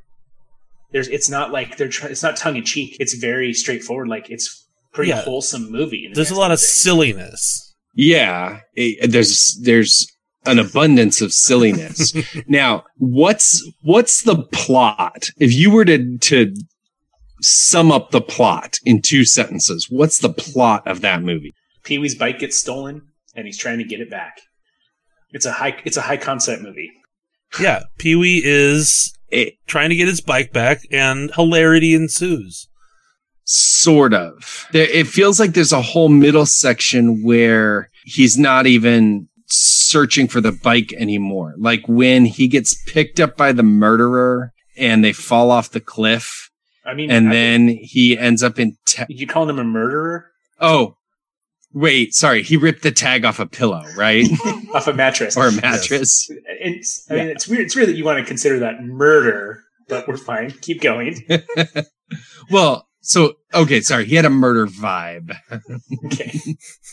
There's. 0.92 1.09
It's 1.09 1.30
not 1.30 1.50
like 1.50 1.78
they're. 1.78 1.88
Try, 1.88 2.11
it's 2.11 2.22
not 2.22 2.37
tongue 2.37 2.56
in 2.56 2.64
cheek. 2.64 2.96
It's 3.00 3.14
very 3.14 3.54
straightforward. 3.54 4.09
Like 4.09 4.28
it's 4.30 4.68
pretty 4.92 5.11
Yeah. 5.11 5.22
wholesome 5.22 5.70
movie. 5.72 6.09
the 6.09 6.14
There's 6.14 6.30
a 6.30 6.35
lot 6.35 6.50
of 6.50 6.61
thing. 6.61 6.66
silliness. 6.68 7.74
Yeah, 7.94 8.61
it- 8.74 9.11
there's 9.11 9.59
there's 9.62 10.06
an 10.46 10.59
abundance 10.59 11.20
of 11.20 11.32
silliness. 11.32 12.14
now, 12.46 12.85
what's 12.96 13.62
what's 13.82 14.22
the 14.22 14.42
plot? 14.52 15.30
If 15.38 15.52
you 15.52 15.70
were 15.70 15.85
to 15.85 16.18
to 16.18 16.54
sum 17.42 17.92
up 17.92 18.11
the 18.11 18.20
plot 18.20 18.78
in 18.85 19.02
two 19.02 19.24
sentences, 19.24 19.88
what's 19.90 20.18
the 20.18 20.32
plot 20.32 20.87
of 20.87 21.00
that 21.02 21.22
movie? 21.22 21.52
Pee 21.85 21.98
Wee's 21.98 22.14
bike 22.14 22.38
gets 22.38 22.56
stolen, 22.56 23.02
and 23.35 23.46
he's 23.46 23.59
trying 23.59 23.78
to 23.78 23.85
get 23.85 24.00
it 24.00 24.11
back. 24.11 24.40
It's 25.32 25.46
a 25.46 25.52
high. 25.52 25.76
It's 25.85 25.96
a 25.96 26.02
high 26.02 26.16
concept 26.16 26.62
movie. 26.62 26.90
Yeah, 27.61 27.85
Pee 27.98 28.16
Wee 28.16 28.42
is 28.44 29.12
It, 29.28 29.54
trying 29.66 29.90
to 29.90 29.96
get 29.96 30.09
his 30.09 30.20
bike 30.20 30.52
back, 30.52 30.80
and 30.90 31.30
hilarity 31.35 31.94
ensues. 31.94 32.68
sort 33.44 34.12
of. 34.12 34.66
There, 34.72 34.88
it 34.90 35.06
feels 35.06 35.38
like 35.38 35.52
there's 35.52 35.72
a 35.72 35.80
whole 35.82 36.09
middle 36.09 36.46
section 36.46 37.22
where 37.22 37.88
he's 38.04 38.37
not 38.37 38.66
even 38.66 39.28
searching 39.46 40.28
for 40.28 40.40
the 40.40 40.52
bike 40.52 40.92
anymore. 40.94 41.54
Like 41.56 41.82
when 41.88 42.24
he 42.24 42.48
gets 42.48 42.74
picked 42.87 43.20
up 43.20 43.37
by 43.37 43.52
the 43.52 43.62
murderer 43.62 44.52
and 44.76 45.02
they 45.04 45.12
fall 45.12 45.50
off 45.50 45.70
the 45.70 45.80
cliff 45.80 46.50
I 46.85 46.94
mean, 46.94 47.11
and 47.11 47.28
I- 47.28 47.32
then 47.32 47.68
he 47.68 48.16
ends 48.18 48.42
up 48.42 48.59
in 48.59 48.76
ta- 48.87 49.06
you 49.09 49.26
call 49.26 49.48
him 49.48 49.59
a 49.59 49.64
murderer 49.64 50.26
oh 50.61 50.96
wait 51.72 52.14
sorry 52.14 52.42
he 52.42 52.56
ripped 52.56 52.82
the 52.82 52.90
tag 52.92 53.24
off 53.24 53.40
a 53.40 53.46
pillow 53.46 53.82
right 53.96 54.26
off 54.74 54.87
a 54.87 54.92
mattress 54.92 55.37
or 55.37 55.48
a 55.48 55.52
mattress 55.52 56.28
It's, 56.61 57.06
I 57.11 57.14
mean, 57.14 57.28
it's 57.28 57.48
weird. 57.48 57.62
It's 57.66 57.74
weird 57.76 57.88
that 57.88 57.96
you 57.96 58.04
want 58.04 58.18
to 58.18 58.24
consider 58.24 58.59
that 58.61 58.82
murder, 58.82 59.62
but 59.88 60.06
we're 60.09 60.16
fine. 60.16 60.50
Keep 60.50 60.80
going. 60.80 61.26
well 62.50 62.88
so 63.09 63.35
okay 63.55 63.81
sorry 63.81 64.05
he 64.07 64.14
had 64.16 64.25
a 64.25 64.31
murder 64.31 64.66
vibe 64.66 65.37
Okay. 66.07 66.38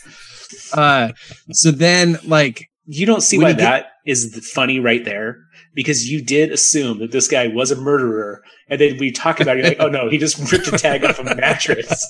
uh 0.72 1.12
so 1.50 1.70
then 1.70 2.18
like 2.24 2.68
You 2.86 3.06
don't 3.06 3.20
see 3.22 3.38
why 3.38 3.52
get- 3.52 3.58
that 3.58 3.86
is 4.06 4.32
the 4.32 4.40
funny 4.42 4.78
right 4.80 5.04
there. 5.04 5.38
because 5.74 6.08
you 6.10 6.22
did 6.22 6.52
assume 6.52 6.98
that 7.00 7.10
this 7.10 7.26
guy 7.28 7.46
was 7.48 7.70
a 7.70 7.76
murderer, 7.76 8.42
and 8.68 8.78
then 8.80 8.98
we 8.98 9.10
talk 9.10 9.40
about 9.40 9.56
it, 9.56 9.60
you're 9.60 9.68
like, 9.70 9.80
oh 9.80 9.88
no, 9.88 10.08
he 10.10 10.18
just 10.18 10.36
ripped 10.52 10.68
a 10.68 10.72
tag 10.78 11.04
off 11.04 11.18
a 11.18 11.24
mattress, 11.24 12.08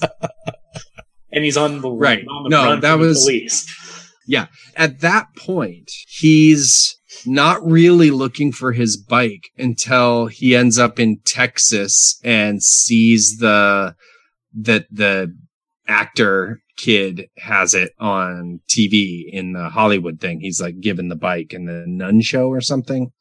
and 1.33 1.45
he's 1.45 1.57
on 1.57 1.81
the 1.81 1.89
Right. 1.91 2.27
On 2.27 2.43
the 2.45 2.49
No, 2.51 2.77
that 2.81 2.99
was- 2.99 3.23
police. 3.25 3.67
At 4.77 5.01
that 5.01 5.27
point, 5.37 5.91
he's 6.09 6.99
not 7.27 7.65
really 7.65 8.11
looking 8.11 8.53
for 8.53 8.73
his 8.73 8.97
bike 8.97 9.51
until 9.59 10.27
he 10.27 10.55
ends 10.55 10.79
up 10.79 10.99
in 10.99 11.21
Texas 11.25 12.21
and 12.25 12.63
sees 12.63 13.39
the 13.39 13.95
that 14.57 14.87
the 14.91 15.35
actor 15.87 16.61
kid 16.77 17.29
has 17.39 17.75
it 17.75 17.93
on 17.99 18.61
TV 18.69 19.25
in 19.29 19.53
the 19.53 19.69
Hollywood 19.69 20.21
thing. 20.21 20.41
He's 20.41 20.61
like 20.61 20.81
given 20.81 21.09
the 21.09 21.17
bike 21.17 21.53
in 21.53 21.67
the 21.67 21.85
nun 21.87 22.21
show 22.21 22.49
or 22.49 22.61
something. 22.61 23.13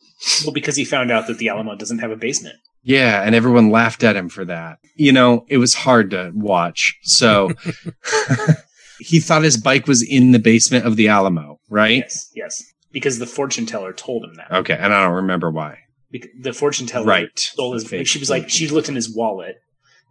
Well, 0.44 0.54
because 0.54 0.76
he 0.76 0.86
found 0.86 1.12
out 1.12 1.28
that 1.28 1.38
the 1.38 1.50
Alamo 1.50 1.76
doesn't 1.76 2.00
have 2.00 2.12
a 2.12 2.16
basement. 2.16 2.56
Yeah, 2.82 3.22
and 3.22 3.34
everyone 3.34 3.72
laughed 3.72 4.04
at 4.04 4.16
him 4.16 4.30
for 4.30 4.46
that. 4.46 4.80
You 4.96 5.12
know, 5.12 5.46
it 5.50 5.58
was 5.58 5.74
hard 5.74 6.12
to 6.12 6.32
watch. 6.34 6.98
So 7.04 7.52
he 9.00 9.20
thought 9.20 9.44
his 9.44 9.58
bike 9.58 9.88
was 9.88 10.02
in 10.02 10.32
the 10.32 10.40
basement 10.40 10.86
of 10.86 10.96
the 10.96 11.08
Alamo, 11.08 11.60
right? 11.70 11.98
Yes, 11.98 12.32
yes, 12.36 12.73
because 12.94 13.20
the 13.20 13.26
fortune 13.28 13.66
teller 13.66 13.92
told 13.92 14.24
him 14.24 14.36
that. 14.36 14.50
Okay, 14.52 14.78
and 14.80 14.94
I 14.94 15.04
don't 15.04 15.16
remember 15.16 15.52
why. 15.52 15.80
Bec- 16.12 16.30
The 16.40 16.54
fortune 16.54 16.88
teller 16.88 17.06
Right. 17.08 17.38
stole 17.38 17.74
his. 17.74 17.84
The 17.84 17.90
fake- 17.90 18.08
She 18.08 18.20
was 18.20 18.30
like, 18.30 18.50
she 18.50 18.68
looked 18.70 18.88
in 18.88 18.96
his 18.96 19.14
wallet, 19.14 19.58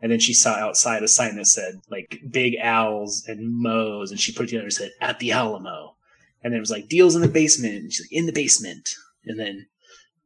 and 0.02 0.10
then 0.12 0.18
she 0.18 0.34
saw 0.34 0.54
outside 0.54 1.02
a 1.02 1.08
sign 1.08 1.36
that 1.36 1.46
said 1.46 1.80
like 1.90 2.20
"Big 2.30 2.56
Owls" 2.60 3.24
and 3.26 3.56
"Moe's," 3.56 4.10
and 4.10 4.20
she 4.20 4.32
put 4.32 4.42
it 4.44 4.46
together 4.48 4.64
and 4.64 4.72
said 4.72 4.90
"At 5.00 5.18
the 5.20 5.32
Alamo," 5.32 5.94
and 6.42 6.52
then 6.52 6.58
it 6.58 6.60
was 6.60 6.72
like 6.72 6.88
"Deals 6.88 7.14
in 7.14 7.22
the 7.22 7.28
basement." 7.28 7.74
And 7.76 7.92
she's 7.92 8.04
like, 8.04 8.12
"In 8.12 8.26
the 8.26 8.32
basement," 8.32 8.90
and 9.24 9.38
then 9.38 9.66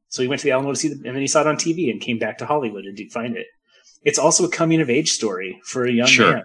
so 0.09 0.23
he 0.23 0.29
went 0.29 0.41
to 0.41 0.45
the 0.47 0.53
Alamo 0.53 0.71
to 0.73 0.77
see, 0.77 0.89
the, 0.89 0.95
and 0.95 1.15
then 1.15 1.21
he 1.21 1.27
saw 1.27 1.43
it 1.43 1.47
on 1.47 1.57
TV 1.57 1.91
and 1.91 2.01
came 2.01 2.19
back 2.19 2.39
to 2.39 2.47
Hollywood 2.47 2.85
and 2.87 2.97
did 2.97 3.13
find 3.13 3.37
it. 3.37 3.47
It's 4.03 4.19
also 4.19 4.45
a 4.45 4.49
coming 4.51 4.81
of 4.81 4.89
age 4.89 5.11
story 5.11 5.61
for 5.65 5.85
a 5.85 5.93
young 5.93 6.07
Sure. 6.07 6.33
man 6.33 6.45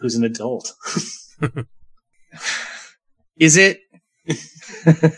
who's 0.00 0.14
an 0.14 0.24
adult. 0.24 0.72
Is 3.38 3.56
it? 3.58 3.80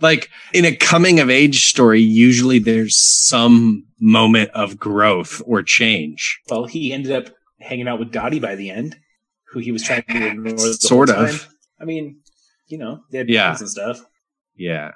like 0.00 0.28
in 0.52 0.64
a 0.64 0.74
coming 0.76 1.20
of 1.20 1.30
age 1.30 1.66
story, 1.66 2.00
usually 2.00 2.58
there's 2.58 2.96
some 2.96 3.84
moment 4.00 4.50
of 4.50 4.78
growth 4.78 5.40
or 5.46 5.62
change. 5.62 6.40
Well, 6.50 6.64
he 6.64 6.92
ended 6.92 7.12
up 7.12 7.34
hanging 7.60 7.88
out 7.88 7.98
with 7.98 8.10
Dottie 8.12 8.40
by 8.40 8.54
the 8.56 8.70
end, 8.70 8.96
who 9.52 9.60
he 9.60 9.72
was 9.72 9.82
trying 9.82 10.02
to 10.04 10.26
ignore 10.30 10.52
the 10.54 10.74
Sort 10.74 11.10
of. 11.10 11.16
time. 11.30 11.50
I 11.80 11.84
mean, 11.84 12.20
you 12.68 12.78
know, 12.78 13.00
they 13.10 13.18
had 13.18 13.28
Yeah. 13.30 13.56
and 13.58 13.68
stuff. 13.68 14.00
Yeah. 14.56 14.92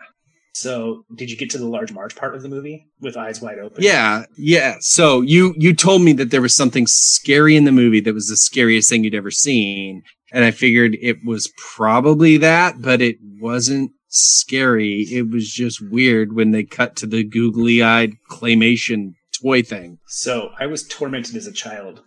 So, 0.54 1.04
did 1.14 1.30
you 1.30 1.36
get 1.36 1.50
to 1.50 1.58
the 1.58 1.66
Large 1.68 1.92
Marge 1.92 2.16
part 2.16 2.34
of 2.34 2.40
the 2.42 2.48
movie 2.48 2.86
with 3.00 3.14
eyes 3.16 3.42
wide 3.42 3.58
open? 3.58 3.82
Yeah. 3.82 4.24
Yeah. 4.38 4.76
So 4.80 5.20
you, 5.20 5.54
you 5.58 5.74
told 5.74 6.00
me 6.00 6.14
that 6.14 6.30
there 6.30 6.40
was 6.40 6.56
something 6.56 6.86
scary 6.86 7.56
in 7.56 7.64
the 7.64 7.72
movie 7.72 8.00
that 8.00 8.14
was 8.14 8.28
the 8.28 8.36
scariest 8.36 8.88
thing 8.88 9.04
you'd 9.04 9.14
ever 9.14 9.30
seen. 9.30 10.02
And 10.32 10.44
I 10.44 10.50
figured 10.52 10.96
it 11.02 11.18
was 11.26 11.52
probably 11.74 12.38
that, 12.38 12.80
but 12.80 13.02
it 13.02 13.16
wasn't 13.38 13.92
scary. 14.16 15.02
It 15.10 15.30
was 15.30 15.50
just 15.50 15.80
weird 15.80 16.34
when 16.34 16.50
they 16.50 16.64
cut 16.64 16.96
to 16.96 17.06
the 17.06 17.24
googly 17.24 17.82
eyed 17.82 18.14
claymation 18.30 19.14
toy 19.40 19.62
thing. 19.62 19.98
So, 20.06 20.50
I 20.58 20.66
was 20.66 20.86
tormented 20.86 21.36
as 21.36 21.46
a 21.46 21.52
child. 21.52 22.02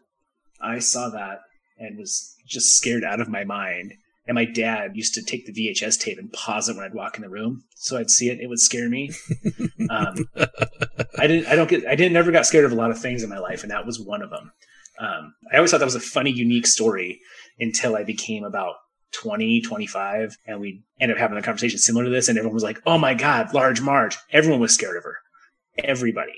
I 0.61 0.79
saw 0.79 1.09
that 1.09 1.39
and 1.77 1.97
was 1.97 2.35
just 2.45 2.75
scared 2.75 3.03
out 3.03 3.21
of 3.21 3.29
my 3.29 3.43
mind. 3.43 3.93
And 4.27 4.35
my 4.35 4.45
dad 4.45 4.91
used 4.95 5.15
to 5.15 5.23
take 5.23 5.47
the 5.47 5.53
VHS 5.53 5.99
tape 5.99 6.19
and 6.19 6.31
pause 6.31 6.69
it 6.69 6.75
when 6.75 6.85
I'd 6.85 6.93
walk 6.93 7.15
in 7.15 7.23
the 7.23 7.29
room, 7.29 7.63
so 7.75 7.97
I'd 7.97 8.11
see 8.11 8.29
it. 8.29 8.39
It 8.39 8.45
would 8.45 8.59
scare 8.59 8.87
me. 8.87 9.09
um, 9.89 10.15
I 11.17 11.25
didn't. 11.25 11.47
I 11.47 11.55
don't 11.55 11.67
get. 11.67 11.87
I 11.87 11.95
didn't 11.95 12.13
never 12.13 12.31
got 12.31 12.45
scared 12.45 12.65
of 12.65 12.71
a 12.71 12.75
lot 12.75 12.91
of 12.91 13.01
things 13.01 13.23
in 13.23 13.29
my 13.29 13.39
life, 13.39 13.63
and 13.63 13.71
that 13.71 13.87
was 13.87 13.99
one 13.99 14.21
of 14.21 14.29
them. 14.29 14.51
Um, 14.99 15.33
I 15.51 15.55
always 15.55 15.71
thought 15.71 15.79
that 15.79 15.85
was 15.85 15.95
a 15.95 15.99
funny, 15.99 16.29
unique 16.29 16.67
story 16.67 17.21
until 17.59 17.95
I 17.95 18.03
became 18.03 18.43
about 18.43 18.75
20, 19.11 19.61
25, 19.61 20.37
and 20.45 20.59
we 20.59 20.81
ended 20.99 21.17
up 21.17 21.21
having 21.21 21.37
a 21.37 21.41
conversation 21.41 21.79
similar 21.79 22.05
to 22.05 22.09
this, 22.11 22.29
and 22.29 22.37
everyone 22.37 22.53
was 22.53 22.63
like, 22.63 22.79
"Oh 22.85 22.97
my 22.97 23.13
god, 23.13 23.53
Large 23.53 23.81
Marge!" 23.81 24.17
Everyone 24.31 24.59
was 24.59 24.73
scared 24.73 24.97
of 24.97 25.03
her. 25.03 25.17
Everybody, 25.83 26.33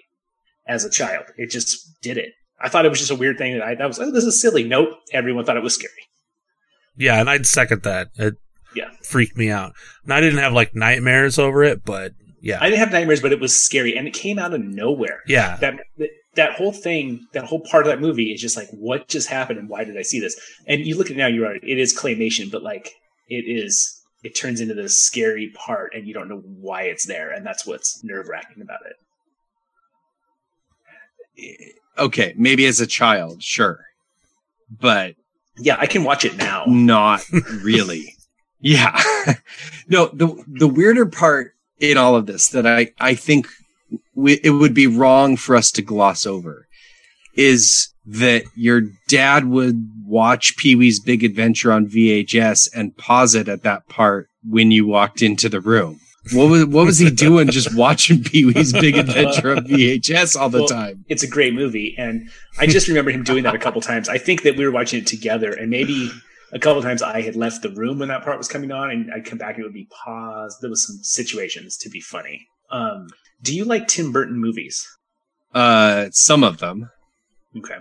as 0.67 0.85
a 0.85 0.89
child, 0.89 1.25
it 1.37 1.49
just 1.49 2.01
did 2.01 2.17
it. 2.17 2.33
I 2.59 2.69
thought 2.69 2.85
it 2.85 2.89
was 2.89 2.99
just 2.99 3.11
a 3.11 3.15
weird 3.15 3.37
thing 3.37 3.57
that 3.57 3.63
I 3.65 3.75
that 3.75 3.87
was. 3.87 3.99
Oh, 3.99 4.11
this 4.11 4.23
is 4.23 4.39
silly. 4.39 4.63
Nope. 4.63 4.89
Everyone 5.11 5.43
thought 5.45 5.57
it 5.57 5.63
was 5.63 5.73
scary. 5.75 5.93
Yeah, 6.95 7.19
and 7.19 7.29
I'd 7.29 7.47
second 7.47 7.83
that. 7.83 8.09
It 8.15 8.35
Yeah. 8.75 8.89
freaked 9.03 9.35
me 9.37 9.49
out. 9.49 9.73
And 10.03 10.13
I 10.13 10.21
didn't 10.21 10.39
have 10.39 10.53
like 10.53 10.75
nightmares 10.75 11.39
over 11.39 11.63
it, 11.63 11.83
but 11.83 12.11
yeah. 12.41 12.57
I 12.61 12.69
didn't 12.69 12.79
have 12.79 12.91
nightmares, 12.91 13.21
but 13.21 13.31
it 13.31 13.39
was 13.39 13.55
scary, 13.61 13.97
and 13.97 14.07
it 14.07 14.13
came 14.13 14.37
out 14.37 14.53
of 14.53 14.61
nowhere. 14.61 15.21
yeah. 15.27 15.57
that 15.57 15.79
that 16.35 16.53
whole 16.53 16.71
thing, 16.71 17.25
that 17.33 17.43
whole 17.45 17.59
part 17.59 17.85
of 17.85 17.91
that 17.91 17.99
movie 17.99 18.31
is 18.31 18.39
just 18.41 18.55
like, 18.55 18.69
what 18.71 19.07
just 19.07 19.27
happened, 19.27 19.59
and 19.59 19.67
why 19.69 19.83
did 19.83 19.97
I 19.97 20.01
see 20.01 20.19
this? 20.19 20.39
And 20.67 20.85
you 20.85 20.97
look 20.97 21.07
at 21.07 21.13
it 21.13 21.17
now, 21.17 21.27
you're 21.27 21.47
right. 21.49 21.59
It 21.63 21.77
is 21.77 21.97
claymation, 21.97 22.49
but 22.51 22.63
like 22.63 22.93
it 23.29 23.43
is, 23.47 24.01
it 24.23 24.35
turns 24.35 24.61
into 24.61 24.73
this 24.73 25.01
scary 25.01 25.51
part, 25.55 25.93
and 25.93 26.07
you 26.07 26.13
don't 26.13 26.29
know 26.29 26.41
why 26.45 26.83
it's 26.83 27.05
there, 27.05 27.31
and 27.31 27.45
that's 27.45 27.65
what's 27.65 28.01
nerve 28.03 28.27
wracking 28.29 28.61
about 28.61 28.79
it. 28.85 28.95
Eh, 31.97 32.01
okay. 32.03 32.33
Maybe 32.37 32.65
as 32.65 32.79
a 32.79 32.87
child, 32.87 33.43
sure. 33.43 33.85
But 34.79 35.15
Yeah, 35.57 35.75
I 35.79 35.85
can 35.85 36.03
watch 36.03 36.23
it 36.23 36.37
now. 36.37 36.63
not 36.67 37.21
really. 37.61 38.15
yeah. 38.61 38.97
no, 39.89 40.07
the 40.13 40.41
the 40.47 40.67
weirder 40.67 41.07
part 41.07 41.55
in 41.79 41.97
all 41.97 42.15
of 42.15 42.25
this 42.25 42.49
that 42.49 42.65
I 42.65 42.91
I 42.99 43.15
think 43.15 43.47
we, 44.21 44.39
it 44.43 44.51
would 44.51 44.73
be 44.73 44.87
wrong 44.87 45.35
for 45.37 45.55
us 45.55 45.71
to 45.71 45.81
gloss 45.81 46.25
over 46.25 46.67
is 47.35 47.93
that 48.05 48.43
your 48.55 48.81
dad 49.07 49.45
would 49.45 49.89
watch 50.05 50.57
Pee-wee's 50.57 50.99
Big 50.99 51.23
Adventure 51.23 51.71
on 51.71 51.87
VHS 51.87 52.69
and 52.75 52.97
pause 52.97 53.35
it 53.35 53.47
at 53.47 53.63
that 53.63 53.87
part 53.87 54.27
when 54.43 54.71
you 54.71 54.85
walked 54.85 55.21
into 55.21 55.47
the 55.47 55.61
room. 55.61 55.99
What 56.33 56.49
was 56.49 56.65
what 56.65 56.85
was 56.85 56.99
he 56.99 57.09
doing 57.27 57.49
just 57.49 57.75
watching 57.75 58.23
Pee-wee's 58.23 58.73
Big 58.73 58.95
Adventure 58.95 59.55
on 59.55 59.65
VHS 59.65 60.39
all 60.39 60.49
the 60.49 60.59
Well, 60.59 60.67
time? 60.67 61.05
It's 61.07 61.23
a 61.23 61.27
great 61.27 61.53
movie, 61.53 61.95
and 61.97 62.29
I 62.59 62.67
just 62.67 62.87
remember 62.87 63.09
him 63.11 63.23
doing 63.23 63.43
that 63.43 63.55
a 63.55 63.59
couple 63.59 63.81
times. 63.81 64.07
I 64.07 64.17
think 64.19 64.43
that 64.43 64.55
we 64.55 64.65
were 64.65 64.71
watching 64.71 64.99
it 64.99 65.07
together, 65.07 65.51
and 65.51 65.69
maybe 65.71 66.11
a 66.53 66.59
couple 66.59 66.81
times 66.83 67.01
I 67.01 67.21
had 67.21 67.35
left 67.35 67.63
the 67.63 67.69
room 67.71 67.97
when 67.99 68.09
that 68.09 68.23
part 68.23 68.37
was 68.37 68.47
coming 68.47 68.71
on, 68.71 68.91
and 68.91 69.11
I'd 69.11 69.25
come 69.25 69.39
back 69.39 69.55
and 69.55 69.63
it 69.63 69.63
would 69.63 69.73
be 69.73 69.87
paused. 70.05 70.57
There 70.61 70.69
was 70.69 70.85
some 70.85 70.97
situations 71.01 71.77
to 71.77 71.89
be 71.89 72.01
funny. 72.01 72.47
Um, 72.69 73.07
do 73.41 73.55
you 73.55 73.65
like 73.65 73.87
Tim 73.87 74.11
Burton 74.11 74.39
movies? 74.39 74.87
Uh 75.53 76.07
some 76.11 76.43
of 76.43 76.59
them. 76.59 76.89
Okay. 77.57 77.77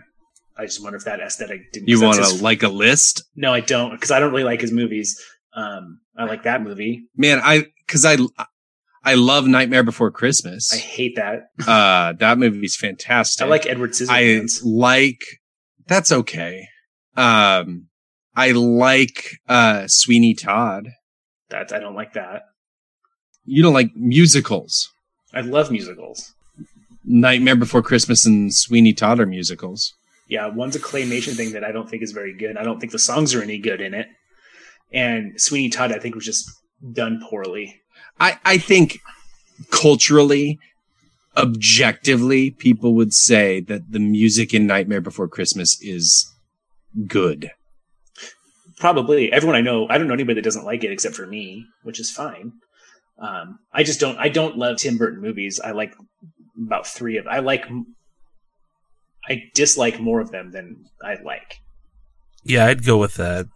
I 0.57 0.67
just 0.67 0.83
wonder 0.83 0.97
if 0.99 1.05
that 1.05 1.21
aesthetic 1.21 1.73
didn't. 1.73 1.89
You 1.89 2.03
want 2.03 2.17
to 2.17 2.23
his- 2.23 2.43
like 2.43 2.63
a 2.63 2.69
list? 2.69 3.23
No, 3.35 3.53
I 3.55 3.61
don't, 3.61 3.93
because 3.93 4.11
I 4.11 4.21
don't 4.21 4.31
really 4.33 4.45
like 4.45 4.61
his 4.61 4.73
movies. 4.73 5.19
Um, 5.57 6.01
I 6.19 6.25
like 6.25 6.43
that 6.43 6.63
movie. 6.63 7.05
man 7.17 7.41
i 7.43 7.65
because 7.87 8.05
i 8.05 8.17
i 9.05 9.15
love 9.15 9.47
nightmare 9.47 9.83
before 9.83 10.11
christmas 10.11 10.71
I 10.73 10.77
hate 10.77 11.17
that. 11.17 11.49
uh 11.67 12.13
that 12.19 12.37
movie's 12.39 12.77
fantastic 12.77 13.45
I 13.45 13.49
like 13.49 13.65
Edward 13.67 13.93
Scissorhands. 13.93 14.61
i 14.63 14.69
like 14.69 15.23
that's 15.87 16.13
okay 16.13 16.69
um 17.17 17.87
i 18.37 18.53
like 18.53 19.39
uh 19.49 19.85
sweeney 19.89 20.35
todd 20.35 20.89
that 21.49 21.73
I 21.73 21.79
don't 21.81 21.95
like 21.97 22.13
that. 22.13 22.43
you 23.45 23.63
don't 23.63 23.75
like 23.75 23.91
musicals 23.97 24.89
I 25.35 25.41
love 25.43 25.71
musicals. 25.71 26.35
nightmare 27.05 27.57
before 27.57 27.83
christmas 27.83 28.27
and 28.27 28.53
sweeney 28.55 28.93
todd 28.93 29.21
are 29.21 29.27
musicals 29.27 29.95
Yeah, 30.29 30.47
one's 30.47 30.77
a 30.77 30.81
claymation 30.81 31.35
thing 31.37 31.53
that 31.55 31.65
I 31.65 31.73
don't 31.73 31.89
think 31.91 32.03
is 32.05 32.13
very 32.13 32.33
good. 32.43 32.57
I 32.57 32.63
don't 32.63 32.79
think 32.79 32.93
the 32.93 33.01
songs 33.11 33.35
are 33.35 33.43
any 33.43 33.59
good 33.59 33.81
in 33.81 33.95
it. 33.95 34.07
And 34.93 35.41
Sweeney 35.41 35.71
Todd, 35.71 35.91
I 35.93 35.99
think, 35.99 36.15
was 36.15 36.25
just 36.25 36.45
done 36.93 37.21
poorly. 37.29 37.65
i 38.21 38.31
i 38.45 38.57
think 38.59 38.99
culturally 39.71 40.59
objectively 41.37 42.51
people 42.67 42.95
would 42.95 43.13
say 43.13 43.61
that 43.71 43.83
the 43.95 43.99
music 44.01 44.55
in 44.55 44.67
nightmare 44.67 45.01
before 45.01 45.29
christmas 45.29 45.71
is 45.83 46.07
good 47.07 47.51
Probably 48.79 49.31
everyone 49.31 49.57
I 49.57 49.61
know, 49.61 49.87
I 49.91 49.99
don't 49.99 50.09
know 50.09 50.15
anybody 50.15 50.37
that 50.37 50.49
doesn't 50.51 50.65
like 50.65 50.83
it 50.85 50.91
except 50.91 51.15
for 51.15 51.27
me, 51.27 51.67
which 51.83 52.01
is 52.01 52.11
fine. 52.11 52.53
Um, 53.21 53.59
I 53.73 53.83
just 53.83 54.01
don't. 54.01 54.19
I 54.19 54.29
don't 54.29 54.57
love 54.57 54.79
Tim 54.79 54.97
Burton 54.97 55.21
movies. 55.21 55.61
I 55.63 55.73
like 55.73 55.95
about 56.67 56.87
three 56.87 57.17
of. 57.19 57.27
I 57.27 57.41
like. 57.41 57.67
I 59.29 59.43
dislike 59.55 60.01
more 60.01 60.21
of 60.21 60.31
them 60.31 60.51
than 60.53 60.85
I 61.05 61.17
like. 61.23 61.57
Yeah, 62.45 62.67
I'd 62.67 62.85
go 62.85 62.97
with 62.97 63.15
that. 63.15 63.47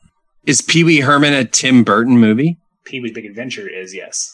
is 0.47 0.61
pee-wee 0.61 1.01
herman 1.01 1.33
a 1.33 1.45
tim 1.47 1.83
burton 1.85 2.19
movie 2.19 2.59
Pee 2.85 3.01
Wee's 3.01 3.13
Big 3.13 3.25
Adventure 3.25 3.67
is 3.67 3.95
yes. 3.95 4.31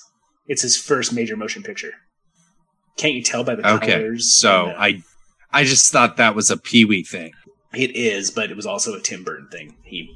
It's 0.49 0.63
his 0.63 0.77
first 0.77 1.13
major 1.13 1.37
motion 1.37 1.63
picture. 1.63 1.93
Can't 2.97 3.15
you 3.15 3.23
tell 3.23 3.45
by 3.45 3.55
the 3.55 3.75
Okay, 3.75 3.93
colors? 3.93 4.35
so 4.35 4.67
and 4.67 4.71
the- 4.73 4.81
I, 4.81 5.03
I 5.53 5.63
just 5.65 5.93
thought 5.93 6.17
that 6.17 6.35
was 6.35 6.51
a 6.51 6.57
Pee 6.57 6.85
Wee 6.85 7.05
thing. 7.05 7.31
it 7.73 7.95
is, 7.95 8.33
but 8.33 8.51
it 8.51 8.57
was 8.57 8.67
also 8.67 8.93
a 8.95 9.01
Tim 9.01 9.23
Burton 9.23 9.47
thing. 9.53 9.77
He 9.85 10.11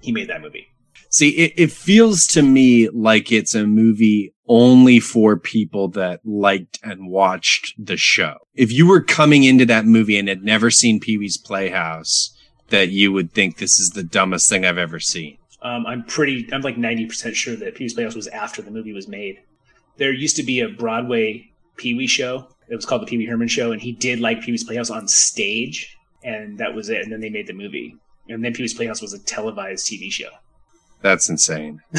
he 0.00 0.10
made 0.10 0.28
that 0.28 0.40
movie. 0.40 0.66
See, 1.08 1.30
it, 1.30 1.52
it 1.56 1.72
feels 1.72 2.26
to 2.28 2.42
me 2.42 2.88
like 2.90 3.32
it's 3.32 3.54
a 3.54 3.66
movie 3.66 4.34
only 4.48 4.98
for 4.98 5.36
people 5.36 5.88
that 5.88 6.20
liked 6.24 6.80
and 6.82 7.08
watched 7.08 7.74
the 7.78 7.96
show. 7.96 8.36
If 8.54 8.72
you 8.72 8.86
were 8.86 9.00
coming 9.00 9.44
into 9.44 9.64
that 9.66 9.86
movie 9.86 10.18
and 10.18 10.28
had 10.28 10.42
never 10.42 10.70
seen 10.70 11.00
Pee 11.00 11.18
Wee's 11.18 11.38
Playhouse, 11.38 12.36
that 12.70 12.90
you 12.90 13.12
would 13.12 13.32
think 13.32 13.58
this 13.58 13.78
is 13.78 13.90
the 13.90 14.02
dumbest 14.02 14.48
thing 14.48 14.64
I've 14.64 14.78
ever 14.78 14.98
seen. 14.98 15.38
Um, 15.62 15.86
I'm 15.86 16.04
pretty. 16.04 16.48
I'm 16.52 16.62
like 16.62 16.78
90 16.78 17.06
percent 17.06 17.36
sure 17.36 17.56
that 17.56 17.74
Pee 17.74 17.84
Wee's 17.84 17.94
Playhouse 17.94 18.14
was 18.14 18.28
after 18.28 18.62
the 18.62 18.70
movie 18.70 18.92
was 18.92 19.08
made. 19.08 19.40
There 19.98 20.12
used 20.12 20.36
to 20.36 20.42
be 20.42 20.60
a 20.60 20.68
Broadway 20.68 21.50
Pee 21.76 21.94
Wee 21.94 22.06
show. 22.06 22.48
It 22.68 22.76
was 22.76 22.86
called 22.86 23.02
the 23.02 23.06
Pee 23.06 23.18
Wee 23.18 23.26
Herman 23.26 23.48
Show, 23.48 23.72
and 23.72 23.80
he 23.80 23.92
did 23.92 24.20
like 24.20 24.42
Pee 24.42 24.52
Wee's 24.52 24.64
Playhouse 24.64 24.90
on 24.90 25.06
stage, 25.06 25.96
and 26.24 26.58
that 26.58 26.74
was 26.74 26.88
it. 26.88 27.02
And 27.02 27.12
then 27.12 27.20
they 27.20 27.30
made 27.30 27.46
the 27.46 27.52
movie, 27.52 27.96
and 28.28 28.44
then 28.44 28.54
Pee 28.54 28.62
Wee's 28.62 28.74
Playhouse 28.74 29.02
was 29.02 29.12
a 29.12 29.18
televised 29.18 29.86
TV 29.86 30.10
show. 30.10 30.30
That's 31.02 31.28
insane. 31.28 31.80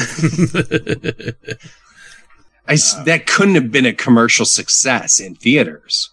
I 2.68 2.74
s 2.74 2.94
that 3.04 3.26
couldn't 3.26 3.56
have 3.56 3.72
been 3.72 3.86
a 3.86 3.92
commercial 3.92 4.46
success 4.46 5.18
in 5.18 5.34
theaters. 5.34 6.10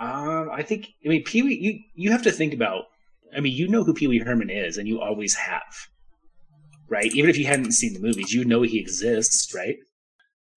Um, 0.00 0.50
I 0.50 0.62
think. 0.62 0.88
I 1.04 1.08
mean, 1.08 1.24
Pee 1.24 1.42
Wee. 1.42 1.58
You 1.60 1.80
you 1.94 2.10
have 2.12 2.22
to 2.22 2.32
think 2.32 2.54
about. 2.54 2.84
I 3.36 3.40
mean, 3.40 3.54
you 3.54 3.68
know 3.68 3.84
who 3.84 3.94
Pee 3.94 4.08
Wee 4.08 4.18
Herman 4.18 4.50
is, 4.50 4.76
and 4.76 4.88
you 4.88 5.00
always 5.00 5.34
have, 5.34 5.88
right? 6.88 7.12
Even 7.14 7.30
if 7.30 7.38
you 7.38 7.46
hadn't 7.46 7.72
seen 7.72 7.94
the 7.94 8.00
movies, 8.00 8.32
you 8.32 8.44
know 8.44 8.62
he 8.62 8.78
exists, 8.78 9.54
right? 9.54 9.76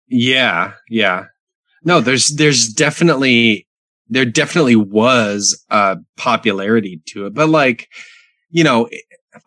Yeah, 0.08 0.74
yeah. 0.90 1.26
No, 1.84 2.02
there's 2.02 2.30
there's 2.30 2.68
definitely 2.70 3.68
there 4.08 4.26
definitely 4.26 4.76
was 4.76 5.64
a 5.70 5.98
popularity 6.18 7.02
to 7.08 7.26
it, 7.26 7.34
but 7.34 7.50
like, 7.50 7.90
you 8.50 8.64
know, 8.64 8.90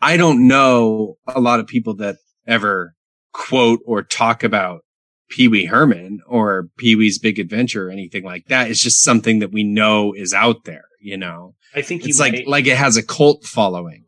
I 0.01 0.17
don't 0.17 0.47
know 0.47 1.17
a 1.27 1.41
lot 1.41 1.61
of 1.61 1.67
people 1.67 1.95
that 1.97 2.17
ever 2.47 2.95
quote 3.33 3.81
or 3.87 4.03
talk 4.03 4.43
about 4.43 4.81
Pee 5.29 5.49
Wee 5.49 5.67
Herman 5.67 6.21
or 6.27 6.69
Pee 6.79 6.97
Wee's 6.97 7.19
Big 7.19 7.39
Adventure 7.39 7.89
or 7.89 7.91
anything 7.91 8.25
like 8.25 8.47
that. 8.47 8.71
It's 8.71 8.83
just 8.83 9.03
something 9.03 9.41
that 9.41 9.53
we 9.53 9.63
know 9.63 10.13
is 10.15 10.33
out 10.33 10.65
there, 10.65 10.85
you 11.01 11.17
know. 11.17 11.55
I 11.75 11.83
think 11.83 12.07
It's 12.07 12.19
might, 12.19 12.33
like 12.33 12.47
like 12.47 12.67
it 12.67 12.77
has 12.77 12.97
a 12.97 13.03
cult 13.03 13.45
following. 13.45 14.05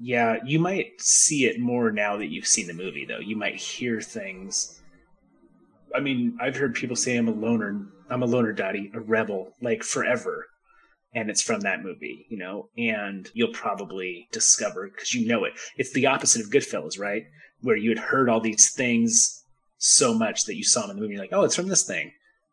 Yeah, 0.00 0.36
you 0.44 0.60
might 0.60 1.00
see 1.00 1.46
it 1.46 1.58
more 1.58 1.90
now 1.90 2.18
that 2.18 2.26
you've 2.26 2.46
seen 2.46 2.68
the 2.68 2.72
movie, 2.72 3.04
though. 3.04 3.18
You 3.18 3.36
might 3.36 3.56
hear 3.56 4.00
things. 4.00 4.80
I 5.94 6.00
mean, 6.00 6.38
I've 6.40 6.56
heard 6.56 6.74
people 6.74 6.94
say 6.94 7.16
I'm 7.16 7.28
a 7.28 7.32
loner. 7.32 7.86
I'm 8.10 8.22
a 8.22 8.26
loner 8.26 8.52
daddy, 8.52 8.90
a 8.94 9.00
rebel, 9.00 9.54
like 9.60 9.82
forever. 9.82 10.46
And 11.18 11.30
it's 11.30 11.42
from 11.42 11.62
that 11.62 11.82
movie, 11.82 12.26
you 12.28 12.38
know, 12.38 12.68
and 12.78 13.28
you'll 13.34 13.52
probably 13.52 14.28
discover 14.30 14.88
because 14.88 15.14
you 15.14 15.26
know 15.26 15.44
it. 15.44 15.54
It's 15.76 15.92
the 15.92 16.06
opposite 16.06 16.44
of 16.44 16.50
Goodfellas, 16.52 16.96
right? 16.98 17.24
Where 17.62 17.76
you 17.76 17.90
had 17.90 17.98
heard 17.98 18.28
all 18.28 18.40
these 18.40 18.70
things 18.70 19.42
so 19.78 20.14
much 20.14 20.44
that 20.44 20.54
you 20.54 20.62
saw 20.62 20.82
them 20.82 20.90
in 20.90 20.96
the 20.96 21.02
movie, 21.02 21.14
you're 21.14 21.22
like, 21.22 21.32
oh, 21.32 21.42
it's 21.42 21.56
from 21.56 21.66
this 21.66 21.82
thing. 21.84 22.12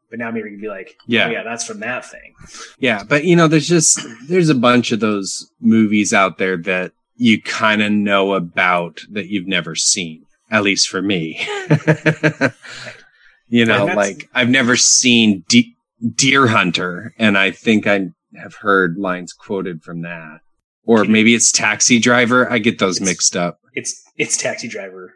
But 0.10 0.18
now 0.18 0.32
maybe 0.32 0.50
you 0.50 0.56
can 0.56 0.62
be 0.62 0.68
like, 0.68 0.96
oh, 1.00 1.04
Yeah. 1.08 1.28
oh, 1.28 1.30
yeah, 1.30 1.44
that's 1.44 1.66
from 1.66 1.80
that 1.82 2.06
thing. 2.06 2.34
Yeah, 2.80 3.04
but 3.04 3.24
you 3.26 3.36
know, 3.36 3.48
there's 3.48 3.68
just 3.68 4.00
there's 4.28 4.50
a 4.50 4.56
bunch 4.56 4.92
of 4.92 5.00
those 5.00 5.48
movies 5.62 6.12
out 6.12 6.40
there 6.40 6.58
that 6.58 6.92
you 7.18 7.40
kind 7.42 7.84
of 7.84 7.92
know 7.92 8.34
about 8.34 9.02
that 9.12 9.28
you've 9.28 9.48
never 9.48 9.76
seen. 9.76 10.26
At 10.50 10.64
least 10.64 10.90
for 10.90 11.02
me, 11.02 11.40
you 13.48 13.66
know, 13.66 13.86
like 13.86 14.30
I've 14.34 14.50
never 14.50 14.76
seen 14.76 15.44
De- 15.48 15.76
Deer 16.16 16.48
Hunter, 16.48 17.14
and 17.18 17.38
I 17.38 17.52
think 17.52 17.88
I 17.88 18.12
have 18.38 18.56
heard 18.56 18.98
lines 18.98 19.34
quoted 19.34 19.84
from 19.84 20.02
that, 20.02 20.40
or 20.84 21.06
maybe 21.06 21.34
it's 21.36 21.52
Taxi 21.52 22.00
Driver. 22.00 22.52
I 22.52 22.60
get 22.60 22.80
those 22.80 22.98
It's- 22.98 23.10
mixed 23.10 23.36
up. 23.38 23.60
It's 23.74 24.02
it's 24.18 24.38
Taxi 24.38 24.68
Driver, 24.68 25.14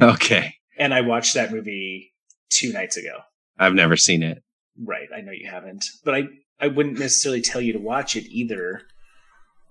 Okay, 0.00 0.54
and 0.78 0.94
I 0.94 1.00
watched 1.00 1.34
that 1.34 1.50
movie 1.52 2.12
two 2.50 2.72
nights 2.72 2.96
ago. 2.96 3.18
I've 3.58 3.74
never 3.74 3.96
seen 3.96 4.22
it. 4.22 4.42
Right, 4.80 5.08
I 5.14 5.20
know 5.20 5.32
you 5.32 5.48
haven't, 5.50 5.84
but 6.04 6.14
I 6.14 6.28
I 6.60 6.68
wouldn't 6.68 6.98
necessarily 6.98 7.40
tell 7.42 7.60
you 7.60 7.72
to 7.72 7.78
watch 7.80 8.14
it 8.16 8.24
either. 8.30 8.82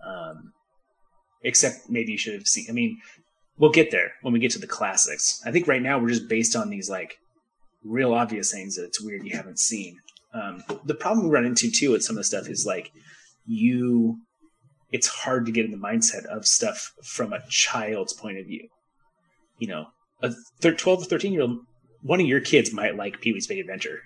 Um, 0.05 0.51
except 1.43 1.89
maybe 1.89 2.11
you 2.13 2.17
should 2.17 2.33
have 2.33 2.47
seen. 2.47 2.65
I 2.69 2.71
mean, 2.73 2.97
we'll 3.57 3.71
get 3.71 3.91
there 3.91 4.11
when 4.21 4.33
we 4.33 4.39
get 4.39 4.51
to 4.51 4.59
the 4.59 4.67
classics. 4.67 5.41
I 5.45 5.51
think 5.51 5.67
right 5.67 5.81
now 5.81 5.97
we're 5.99 6.09
just 6.09 6.27
based 6.29 6.55
on 6.55 6.69
these 6.69 6.89
like 6.89 7.17
real 7.83 8.13
obvious 8.13 8.51
things 8.51 8.75
that 8.75 8.83
it's 8.85 9.01
weird 9.01 9.25
you 9.25 9.35
haven't 9.35 9.59
seen. 9.59 9.97
Um, 10.33 10.63
the 10.85 10.95
problem 10.95 11.25
we 11.25 11.33
run 11.33 11.45
into 11.45 11.71
too 11.71 11.91
with 11.91 12.03
some 12.03 12.15
of 12.15 12.19
the 12.19 12.25
stuff 12.25 12.47
is 12.47 12.65
like 12.65 12.91
you. 13.45 14.17
It's 14.91 15.07
hard 15.07 15.45
to 15.45 15.51
get 15.51 15.65
in 15.65 15.71
the 15.71 15.77
mindset 15.77 16.25
of 16.25 16.45
stuff 16.45 16.93
from 17.03 17.33
a 17.33 17.41
child's 17.49 18.13
point 18.13 18.37
of 18.37 18.45
view. 18.45 18.69
You 19.59 19.67
know, 19.67 19.87
a 20.21 20.33
thir- 20.61 20.73
twelve 20.75 21.03
to 21.03 21.09
thirteen 21.09 21.33
year 21.33 21.41
old, 21.41 21.59
one 22.01 22.21
of 22.21 22.27
your 22.27 22.39
kids 22.39 22.71
might 22.73 22.95
like 22.95 23.19
Pee 23.21 23.33
Wee's 23.33 23.47
Big 23.47 23.59
Adventure. 23.59 23.99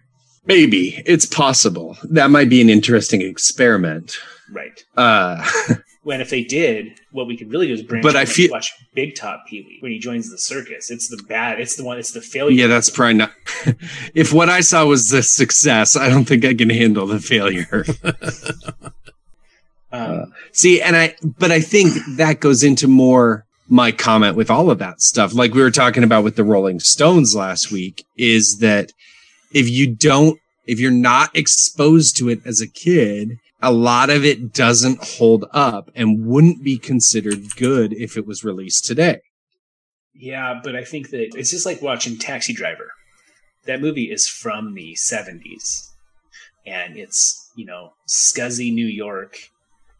Maybe 0.45 1.01
it's 1.05 1.25
possible. 1.25 1.97
That 2.03 2.31
might 2.31 2.49
be 2.49 2.61
an 2.61 2.69
interesting 2.69 3.21
experiment. 3.21 4.17
Right. 4.51 4.83
Uh, 4.97 5.47
When 6.03 6.19
if 6.19 6.31
they 6.31 6.43
did, 6.43 6.99
what 7.11 7.27
we 7.27 7.37
could 7.37 7.51
really 7.51 7.67
do 7.67 7.73
is 7.73 7.83
branch 7.83 8.01
But 8.03 8.15
I 8.15 8.25
feel- 8.25 8.49
watch 8.51 8.71
Big 8.95 9.13
Top 9.15 9.45
Pee 9.47 9.61
Wee 9.61 9.77
when 9.81 9.91
he 9.91 9.99
joins 9.99 10.31
the 10.31 10.37
circus. 10.37 10.89
It's 10.89 11.09
the 11.09 11.21
bad. 11.29 11.59
It's 11.59 11.75
the 11.75 11.83
one. 11.83 11.99
It's 11.99 12.11
the 12.11 12.21
failure. 12.21 12.55
Yeah, 12.61 12.67
that's 12.67 12.89
probably 12.89 13.13
not. 13.15 13.31
if 14.15 14.33
what 14.33 14.49
I 14.49 14.61
saw 14.61 14.85
was 14.85 15.09
the 15.09 15.21
success, 15.21 15.95
I 15.95 16.09
don't 16.09 16.25
think 16.25 16.43
I 16.43 16.55
can 16.55 16.71
handle 16.71 17.05
the 17.05 17.19
failure. 17.19 17.85
Um, 19.93 20.31
See, 20.53 20.81
and 20.81 20.95
I, 20.95 21.15
but 21.37 21.51
I 21.51 21.59
think 21.59 21.93
that 22.15 22.39
goes 22.39 22.63
into 22.63 22.87
more 22.87 23.45
my 23.67 23.91
comment 23.91 24.37
with 24.37 24.49
all 24.49 24.71
of 24.71 24.79
that 24.79 25.01
stuff. 25.01 25.33
Like 25.33 25.53
we 25.53 25.61
were 25.61 25.69
talking 25.71 26.03
about 26.05 26.23
with 26.23 26.37
the 26.37 26.45
Rolling 26.45 26.79
Stones 26.79 27.35
last 27.35 27.71
week, 27.71 28.05
is 28.17 28.59
that 28.59 28.91
if 29.53 29.69
you 29.69 29.93
don't, 29.93 30.39
if 30.65 30.79
you're 30.79 30.91
not 30.91 31.35
exposed 31.35 32.15
to 32.17 32.29
it 32.29 32.39
as 32.45 32.61
a 32.61 32.67
kid, 32.67 33.37
a 33.61 33.71
lot 33.71 34.09
of 34.09 34.25
it 34.25 34.53
doesn't 34.53 35.03
hold 35.03 35.45
up 35.51 35.91
and 35.95 36.25
wouldn't 36.25 36.63
be 36.63 36.77
considered 36.77 37.55
good 37.55 37.93
if 37.93 38.17
it 38.17 38.25
was 38.25 38.43
released 38.43 38.85
today. 38.85 39.21
yeah, 40.13 40.59
but 40.63 40.75
I 40.75 40.83
think 40.83 41.09
that 41.11 41.35
it's 41.37 41.51
just 41.51 41.65
like 41.65 41.81
watching 41.81 42.17
Taxi 42.17 42.53
Driver. 42.53 42.91
That 43.65 43.81
movie 43.81 44.11
is 44.11 44.27
from 44.27 44.73
the 44.73 44.95
'70s, 44.95 45.89
and 46.65 46.97
it's 46.97 47.51
you 47.55 47.65
know 47.65 47.93
scuzzy 48.07 48.73
New 48.73 48.87
York 48.87 49.37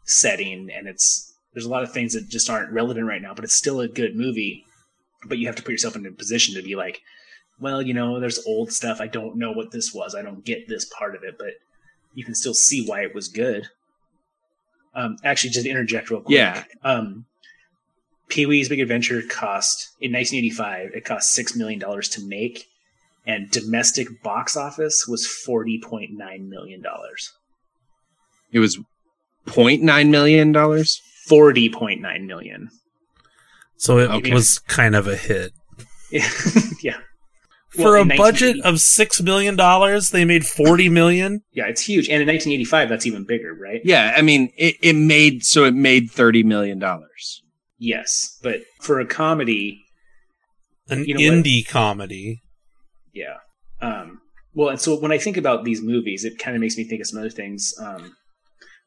setting, 0.04 0.70
and 0.70 0.88
it's 0.88 1.32
there's 1.52 1.66
a 1.66 1.70
lot 1.70 1.82
of 1.82 1.92
things 1.92 2.14
that 2.14 2.28
just 2.28 2.50
aren't 2.50 2.72
relevant 2.72 3.06
right 3.06 3.22
now, 3.22 3.34
but 3.34 3.44
it's 3.44 3.54
still 3.54 3.80
a 3.80 3.88
good 3.88 4.16
movie. 4.16 4.64
But 5.28 5.38
you 5.38 5.46
have 5.46 5.56
to 5.56 5.62
put 5.62 5.70
yourself 5.72 5.94
in 5.96 6.04
a 6.06 6.10
position 6.10 6.54
to 6.56 6.62
be 6.62 6.74
like, 6.74 7.00
well, 7.60 7.80
you 7.80 7.94
know, 7.94 8.18
there's 8.18 8.44
old 8.46 8.72
stuff. 8.72 9.00
I 9.00 9.06
don't 9.06 9.36
know 9.36 9.52
what 9.52 9.70
this 9.70 9.94
was. 9.94 10.14
I 10.14 10.22
don't 10.22 10.44
get 10.44 10.68
this 10.68 10.84
part 10.86 11.14
of 11.14 11.22
it, 11.22 11.36
but 11.38 11.52
you 12.14 12.24
can 12.24 12.34
still 12.34 12.54
see 12.54 12.84
why 12.86 13.02
it 13.02 13.14
was 13.14 13.28
good. 13.28 13.68
Um, 14.94 15.16
actually, 15.24 15.50
just 15.50 15.66
interject 15.66 16.10
real 16.10 16.20
quick. 16.20 16.36
Yeah. 16.36 16.64
Um, 16.84 17.24
Pee 18.28 18.46
Wee's 18.46 18.68
Big 18.68 18.80
Adventure 18.80 19.22
cost 19.22 19.88
in 20.00 20.12
1985. 20.12 20.90
It 20.94 21.04
cost 21.04 21.32
six 21.32 21.54
million 21.56 21.78
dollars 21.78 22.08
to 22.10 22.26
make, 22.26 22.66
and 23.26 23.50
domestic 23.50 24.22
box 24.22 24.56
office 24.56 25.06
was 25.06 25.26
40.9 25.26 26.16
million 26.48 26.82
dollars. 26.82 27.30
It 28.52 28.58
was 28.58 28.78
0.9 29.46 30.08
million 30.10 30.52
dollars. 30.52 31.00
40.9 31.30 32.26
million. 32.26 32.70
So 33.76 33.98
it 33.98 34.10
Okay. 34.10 34.32
was 34.32 34.58
kind 34.60 34.94
of 34.94 35.06
a 35.08 35.16
hit. 35.16 35.52
yeah. 36.82 36.98
For 37.74 37.92
Well, 37.94 38.02
a 38.02 38.16
budget 38.16 38.56
of 38.64 38.80
six 38.80 39.22
million 39.22 39.56
dollars, 39.56 40.10
they 40.10 40.24
made 40.26 40.44
forty 40.46 40.88
million. 40.90 41.40
yeah, 41.52 41.66
it's 41.68 41.80
huge. 41.80 42.08
And 42.08 42.20
in 42.20 42.28
1985, 42.28 42.88
that's 42.90 43.06
even 43.06 43.24
bigger, 43.24 43.54
right? 43.54 43.80
Yeah, 43.84 44.12
I 44.16 44.20
mean, 44.22 44.50
it, 44.58 44.76
it 44.82 44.92
made 44.94 45.44
so 45.44 45.64
it 45.64 45.74
made 45.74 46.10
30 46.10 46.42
million 46.42 46.78
dollars. 46.78 47.42
Yes, 47.78 48.38
but 48.42 48.60
for 48.82 49.00
a 49.00 49.06
comedy, 49.06 49.78
An 50.90 51.04
You 51.06 51.14
know 51.14 51.34
what? 51.36 51.44
indie 51.44 51.66
comedy. 51.66 52.42
yeah. 53.14 53.36
Um, 53.80 54.20
well, 54.54 54.68
and 54.68 54.80
so 54.80 54.94
when 55.00 55.10
I 55.10 55.18
think 55.18 55.36
about 55.38 55.64
these 55.64 55.80
movies, 55.82 56.24
it 56.24 56.38
kind 56.38 56.54
of 56.54 56.60
makes 56.60 56.76
me 56.76 56.84
think 56.84 57.00
of 57.00 57.06
some 57.06 57.18
other 57.18 57.30
things. 57.30 57.72
Um, 57.80 58.12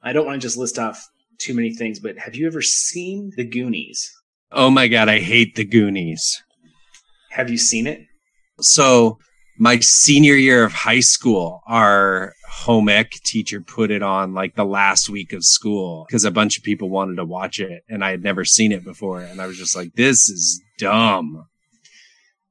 I 0.04 0.14
don't 0.14 0.26
want 0.28 0.40
to 0.40 0.46
just 0.46 0.58
list 0.58 0.78
off 0.78 1.04
too 1.40 1.54
many 1.56 1.74
things, 1.74 2.00
but 2.00 2.20
have 2.20 2.36
you 2.36 2.46
ever 2.48 2.62
seen 2.62 3.32
The 3.36 3.44
Goonies? 3.44 4.10
Oh 4.52 4.70
my 4.70 4.88
god, 4.88 5.10
I 5.10 5.20
hate 5.20 5.56
the 5.56 5.66
Goonies. 5.66 6.42
Have 7.32 7.50
you 7.50 7.58
seen 7.58 7.88
it? 7.88 8.02
So 8.60 9.20
my 9.58 9.80
senior 9.80 10.36
year 10.36 10.64
of 10.64 10.74
high 10.74 11.00
school, 11.00 11.62
our 11.68 12.34
home 12.50 12.90
ec 12.90 13.12
teacher 13.24 13.62
put 13.62 13.92
it 13.92 14.02
on 14.02 14.34
like 14.34 14.56
the 14.56 14.66
last 14.66 15.10
week 15.10 15.34
of 15.34 15.44
school 15.44 16.06
because 16.08 16.26
a 16.26 16.32
bunch 16.32 16.58
of 16.58 16.64
people 16.64 16.90
wanted 16.90 17.16
to 17.16 17.26
watch 17.26 17.60
it 17.60 17.84
and 17.90 18.04
I 18.04 18.12
had 18.12 18.24
never 18.24 18.46
seen 18.46 18.72
it 18.72 18.84
before. 18.84 19.22
And 19.22 19.42
I 19.42 19.48
was 19.48 19.58
just 19.58 19.76
like, 19.76 19.94
this 19.94 20.30
is 20.30 20.62
dumb. 20.78 21.46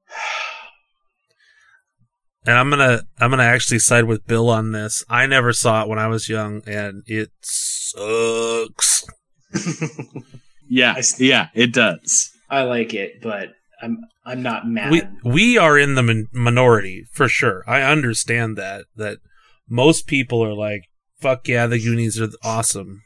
And 2.46 2.58
I'm 2.58 2.68
gonna 2.68 3.00
I'm 3.18 3.30
gonna 3.30 3.42
actually 3.42 3.78
side 3.78 4.04
with 4.04 4.26
Bill 4.26 4.50
on 4.50 4.72
this. 4.72 5.02
I 5.08 5.24
never 5.24 5.54
saw 5.54 5.82
it 5.82 5.88
when 5.88 5.98
I 5.98 6.08
was 6.08 6.28
young, 6.28 6.60
and 6.66 7.02
it 7.06 7.30
sucks. 7.40 9.06
Yeah. 10.68 11.00
Yeah, 11.18 11.48
it 11.54 11.72
does. 11.72 12.30
I 12.50 12.62
like 12.62 12.94
it, 12.94 13.20
but 13.22 13.50
I'm 13.82 13.98
I'm 14.24 14.42
not 14.42 14.66
mad. 14.66 14.90
we 14.90 15.02
we 15.24 15.58
are 15.58 15.78
in 15.78 15.94
the 15.94 16.02
min- 16.02 16.28
minority 16.32 17.06
for 17.12 17.28
sure. 17.28 17.62
I 17.66 17.82
understand 17.82 18.56
that 18.56 18.86
that 18.96 19.18
most 19.68 20.06
people 20.06 20.44
are 20.44 20.54
like, 20.54 20.82
"Fuck 21.20 21.48
yeah, 21.48 21.66
the 21.66 21.78
Goonies 21.78 22.20
are 22.20 22.28
awesome." 22.42 23.02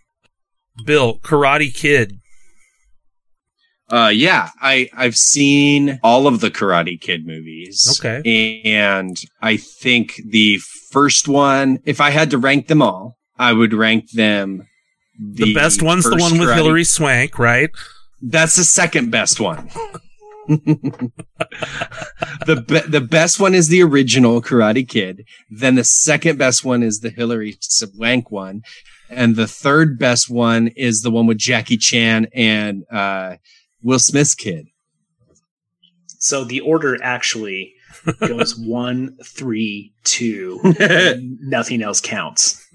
Bill, 0.85 1.19
Karate 1.19 1.75
Kid. 1.75 2.19
Uh, 3.91 4.13
yeah, 4.15 4.51
I 4.61 4.91
I've 4.93 5.17
seen 5.17 5.99
all 6.03 6.27
of 6.27 6.41
the 6.41 6.51
Karate 6.51 7.01
Kid 7.01 7.27
movies. 7.27 7.99
Okay. 7.99 8.61
and 8.65 9.17
I 9.41 9.57
think 9.57 10.21
the 10.25 10.59
first 10.91 11.27
one, 11.27 11.81
if 11.87 12.01
I 12.01 12.11
had 12.11 12.31
to 12.31 12.39
rank 12.39 12.67
them 12.69 12.83
all, 12.83 13.17
I 13.39 13.53
would 13.53 13.73
rank 13.73 14.11
them. 14.11 14.69
The, 15.19 15.55
best 15.55 15.83
one's 15.83 16.05
the 16.05 16.17
one 16.17 16.39
with 16.39 16.49
Karate- 16.49 16.55
Hilary 16.57 16.85
Swank, 16.85 17.39
right? 17.39 17.71
That's 18.21 18.57
the 18.57 18.65
second 18.65 19.11
best 19.11 19.41
one. 19.41 19.71
the 20.49 21.13
be- 22.67 22.91
the 22.91 23.07
best 23.07 23.39
one 23.39 23.55
is 23.55 23.69
the 23.69 23.83
original 23.83 24.41
Karate 24.43 24.89
Kid. 24.89 25.27
Then 25.51 25.75
the 25.75 25.85
second 25.85 26.39
best 26.39 26.65
one 26.65 26.83
is 26.83 27.01
the 27.01 27.11
Hilary 27.11 27.57
Swank 27.61 28.31
one, 28.31 28.63
and 29.11 29.37
the 29.37 29.47
third 29.47 29.99
best 29.99 30.31
one 30.31 30.69
is 30.69 31.03
the 31.03 31.11
one 31.11 31.27
with 31.27 31.39
Jackie 31.39 31.77
Chan 31.77 32.29
and 32.35 32.85
uh, 32.91 33.37
Will 33.83 33.99
Smith's 33.99 34.35
kid. 34.35 34.67
so 36.19 36.45
the 36.45 36.61
order 36.61 36.97
actually 37.03 37.75
goes 38.21 38.57
one, 38.59 39.17
three, 39.25 39.93
two. 40.05 40.61
nothing 41.41 41.83
else 41.83 42.01
counts. 42.01 42.67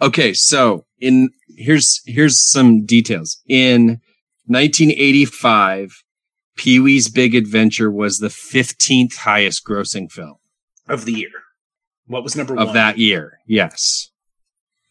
Okay, 0.00 0.32
so 0.34 0.84
in 1.00 1.30
here's 1.56 2.00
here's 2.06 2.40
some 2.40 2.84
details. 2.84 3.40
In 3.48 4.00
1985, 4.46 6.02
Pee 6.56 6.78
Wee's 6.80 7.08
Big 7.08 7.34
Adventure 7.34 7.90
was 7.90 8.18
the 8.18 8.28
15th 8.28 9.16
highest 9.16 9.64
grossing 9.66 10.10
film 10.10 10.36
of 10.88 11.04
the 11.04 11.12
year. 11.12 11.30
What 12.06 12.22
was 12.22 12.36
number 12.36 12.54
one? 12.54 12.62
of 12.62 12.68
one? 12.68 12.74
that 12.74 12.98
year. 12.98 13.38
Yes. 13.46 14.10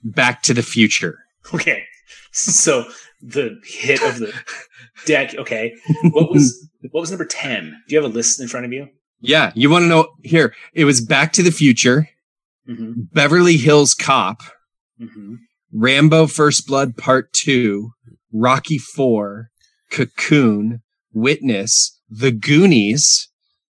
Back 0.03 0.41
to 0.43 0.53
the 0.53 0.63
Future. 0.63 1.19
Okay. 1.53 1.83
So 2.35 2.85
the 3.21 3.59
hit 3.63 4.01
of 4.01 4.17
the 4.17 4.33
deck. 5.05 5.35
Okay. 5.35 5.75
What 6.01 6.31
was 6.31 6.67
what 6.89 7.01
was 7.01 7.11
number 7.11 7.25
ten? 7.25 7.79
Do 7.87 7.93
you 7.93 8.01
have 8.01 8.09
a 8.11 8.13
list 8.13 8.41
in 8.41 8.47
front 8.47 8.65
of 8.65 8.73
you? 8.73 8.87
Yeah, 9.21 9.51
you 9.53 9.69
want 9.69 9.83
to 9.83 9.87
know 9.87 10.07
here, 10.23 10.55
it 10.73 10.85
was 10.85 10.99
Back 10.99 11.31
to 11.33 11.43
the 11.43 11.51
Future, 11.51 12.09
Mm-hmm. 12.67 13.01
Beverly 13.13 13.57
Hills 13.57 13.93
Cop, 13.93 14.41
Mm-hmm. 14.99 15.35
Rambo 15.73 16.25
First 16.25 16.65
Blood 16.65 16.97
Part 16.97 17.31
2, 17.33 17.91
Rocky 18.33 18.79
4, 18.79 19.49
Cocoon, 19.91 20.81
Witness, 21.13 21.99
The 22.09 22.31
Goonies, 22.31 23.29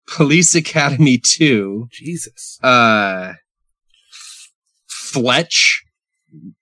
Police 0.07 0.53
Academy 0.55 1.17
2, 1.17 1.87
Jesus. 1.91 2.59
uh 2.63 3.33
Fletch, 4.87 5.83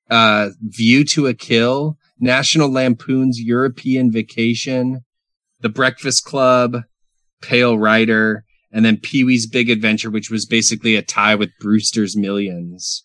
uh 0.10 0.50
View 0.62 1.04
to 1.06 1.28
a 1.28 1.34
Kill, 1.34 1.98
National 2.20 2.72
Lampoon's 2.72 3.40
European 3.40 4.12
Vacation, 4.12 5.02
The 5.60 5.70
Breakfast 5.70 6.24
Club, 6.24 6.84
Pale 7.42 7.78
Rider, 7.78 8.46
and 8.72 8.86
then 8.86 8.98
Pee-wee's 8.98 9.48
Big 9.48 9.70
Adventure, 9.70 10.10
which 10.10 10.30
was 10.30 10.46
basically 10.46 10.96
a 10.96 11.02
tie 11.02 11.36
with 11.36 11.50
Brewster's 11.60 12.16
Millions. 12.16 13.04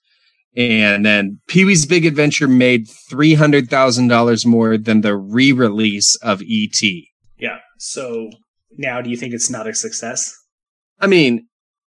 And 0.56 1.04
then 1.04 1.40
Pee-wee's 1.48 1.84
Big 1.86 2.06
Adventure 2.06 2.46
made 2.46 2.86
$300,000 3.10 4.46
more 4.46 4.78
than 4.78 5.00
the 5.00 5.16
re-release 5.16 6.14
of 6.16 6.42
E 6.42 6.46
E.T. 6.64 7.08
Yeah. 7.38 7.58
So 7.78 8.30
now, 8.76 9.00
do 9.00 9.10
you 9.10 9.16
think 9.16 9.34
it's 9.34 9.50
not 9.50 9.66
a 9.66 9.74
success? 9.74 10.32
I 11.00 11.06
mean, 11.06 11.48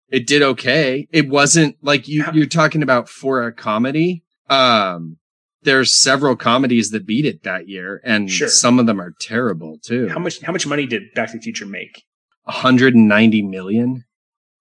it 0.10 0.26
did 0.28 0.42
okay. 0.42 1.08
It 1.12 1.28
wasn't 1.28 1.76
like 1.82 2.08
you, 2.08 2.26
you're 2.34 2.46
talking 2.46 2.82
about 2.82 3.10
for 3.10 3.46
a 3.46 3.52
comedy. 3.54 4.24
Um, 4.50 5.18
there's 5.64 5.94
several 5.94 6.36
comedies 6.36 6.92
that 6.92 7.06
beat 7.06 7.26
it 7.26 7.44
that 7.44 7.68
year, 7.68 8.00
and 8.06 8.30
Sure. 8.30 8.48
some 8.48 8.80
of 8.80 8.86
them 8.86 9.02
are 9.02 9.14
terrible 9.20 9.80
too. 9.84 10.08
How 10.08 10.20
much? 10.20 10.40
How 10.42 10.52
much 10.52 10.68
money 10.68 10.86
did 10.86 11.04
Back 11.16 11.32
to 11.32 11.38
the 11.38 11.42
Future 11.42 11.66
make? 11.66 12.04
190 12.44 13.42
million. 13.42 14.04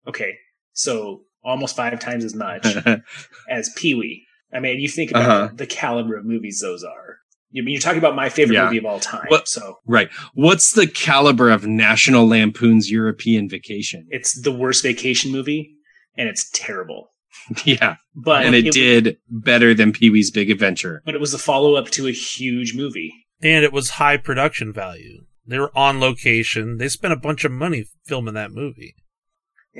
Okay. 0.08 0.34
So 0.72 1.22
almost 1.44 1.76
five 1.76 1.98
times 2.00 2.24
as 2.24 2.34
much 2.34 2.66
as 3.50 3.70
Pee 3.76 3.94
Wee. 3.94 4.26
I 4.52 4.60
mean, 4.60 4.80
you 4.80 4.88
think 4.88 5.10
about 5.10 5.28
Uh-huh. 5.30 5.48
the 5.54 5.66
caliber 5.66 6.16
of 6.16 6.24
movies 6.24 6.60
those 6.60 6.84
are. 6.84 7.18
I 7.56 7.60
mean, 7.62 7.68
you're 7.68 7.80
talking 7.80 7.98
about 7.98 8.16
my 8.16 8.28
favorite 8.30 8.56
Yeah. 8.56 8.64
movie 8.64 8.78
of 8.78 8.84
all 8.84 8.98
time. 9.00 9.26
What- 9.28 9.46
So 9.48 9.76
right. 9.86 10.08
What's 10.34 10.72
the 10.72 10.86
caliber 10.88 11.50
of 11.50 11.66
National 11.66 12.26
Lampoon's 12.26 12.90
European 12.90 13.48
Vacation? 13.48 14.06
it's 14.10 14.40
the 14.40 14.50
worst 14.52 14.82
vacation 14.82 15.30
movie, 15.30 15.74
and 16.16 16.28
it's 16.28 16.48
terrible. 16.50 17.10
yeah. 17.64 17.96
But 18.14 18.46
and 18.46 18.54
it, 18.54 18.72
did 18.72 19.18
better 19.28 19.74
than 19.74 19.92
Pee 19.92 20.10
Wee's 20.10 20.30
Big 20.30 20.50
Adventure. 20.50 21.02
But 21.04 21.14
it 21.14 21.20
was 21.20 21.34
a 21.34 21.38
follow 21.38 21.74
up 21.74 21.90
to 21.90 22.06
a 22.08 22.12
huge 22.12 22.74
movie. 22.74 23.12
And 23.42 23.64
it 23.64 23.72
was 23.72 23.90
high 23.90 24.16
production 24.16 24.72
value. 24.72 25.24
They 25.46 25.58
were 25.58 25.76
on 25.76 26.00
location. 26.00 26.78
They 26.78 26.88
spent 26.88 27.12
a 27.12 27.16
bunch 27.18 27.44
of 27.44 27.52
money 27.52 27.84
filming 28.06 28.34
that 28.34 28.50
movie. 28.52 28.94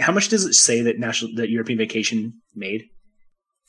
How 0.01 0.13
much 0.13 0.29
does 0.29 0.45
it 0.45 0.55
say 0.55 0.81
that 0.83 0.99
national 0.99 1.35
that 1.37 1.51
European 1.51 1.79
Vacation 1.79 2.35
made? 2.55 2.85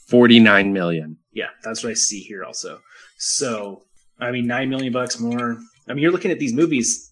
49 0.09 0.73
million. 0.73 1.17
Yeah, 1.33 1.49
that's 1.63 1.83
what 1.83 1.89
I 1.91 1.93
see 1.95 2.19
here 2.21 2.43
also. 2.43 2.79
So, 3.17 3.81
I 4.19 4.31
mean, 4.31 4.47
nine 4.47 4.69
million 4.69 4.93
bucks 4.93 5.19
more. 5.19 5.57
I 5.87 5.93
mean, 5.93 6.01
you're 6.01 6.11
looking 6.11 6.31
at 6.31 6.39
these 6.39 6.53
movies, 6.53 7.11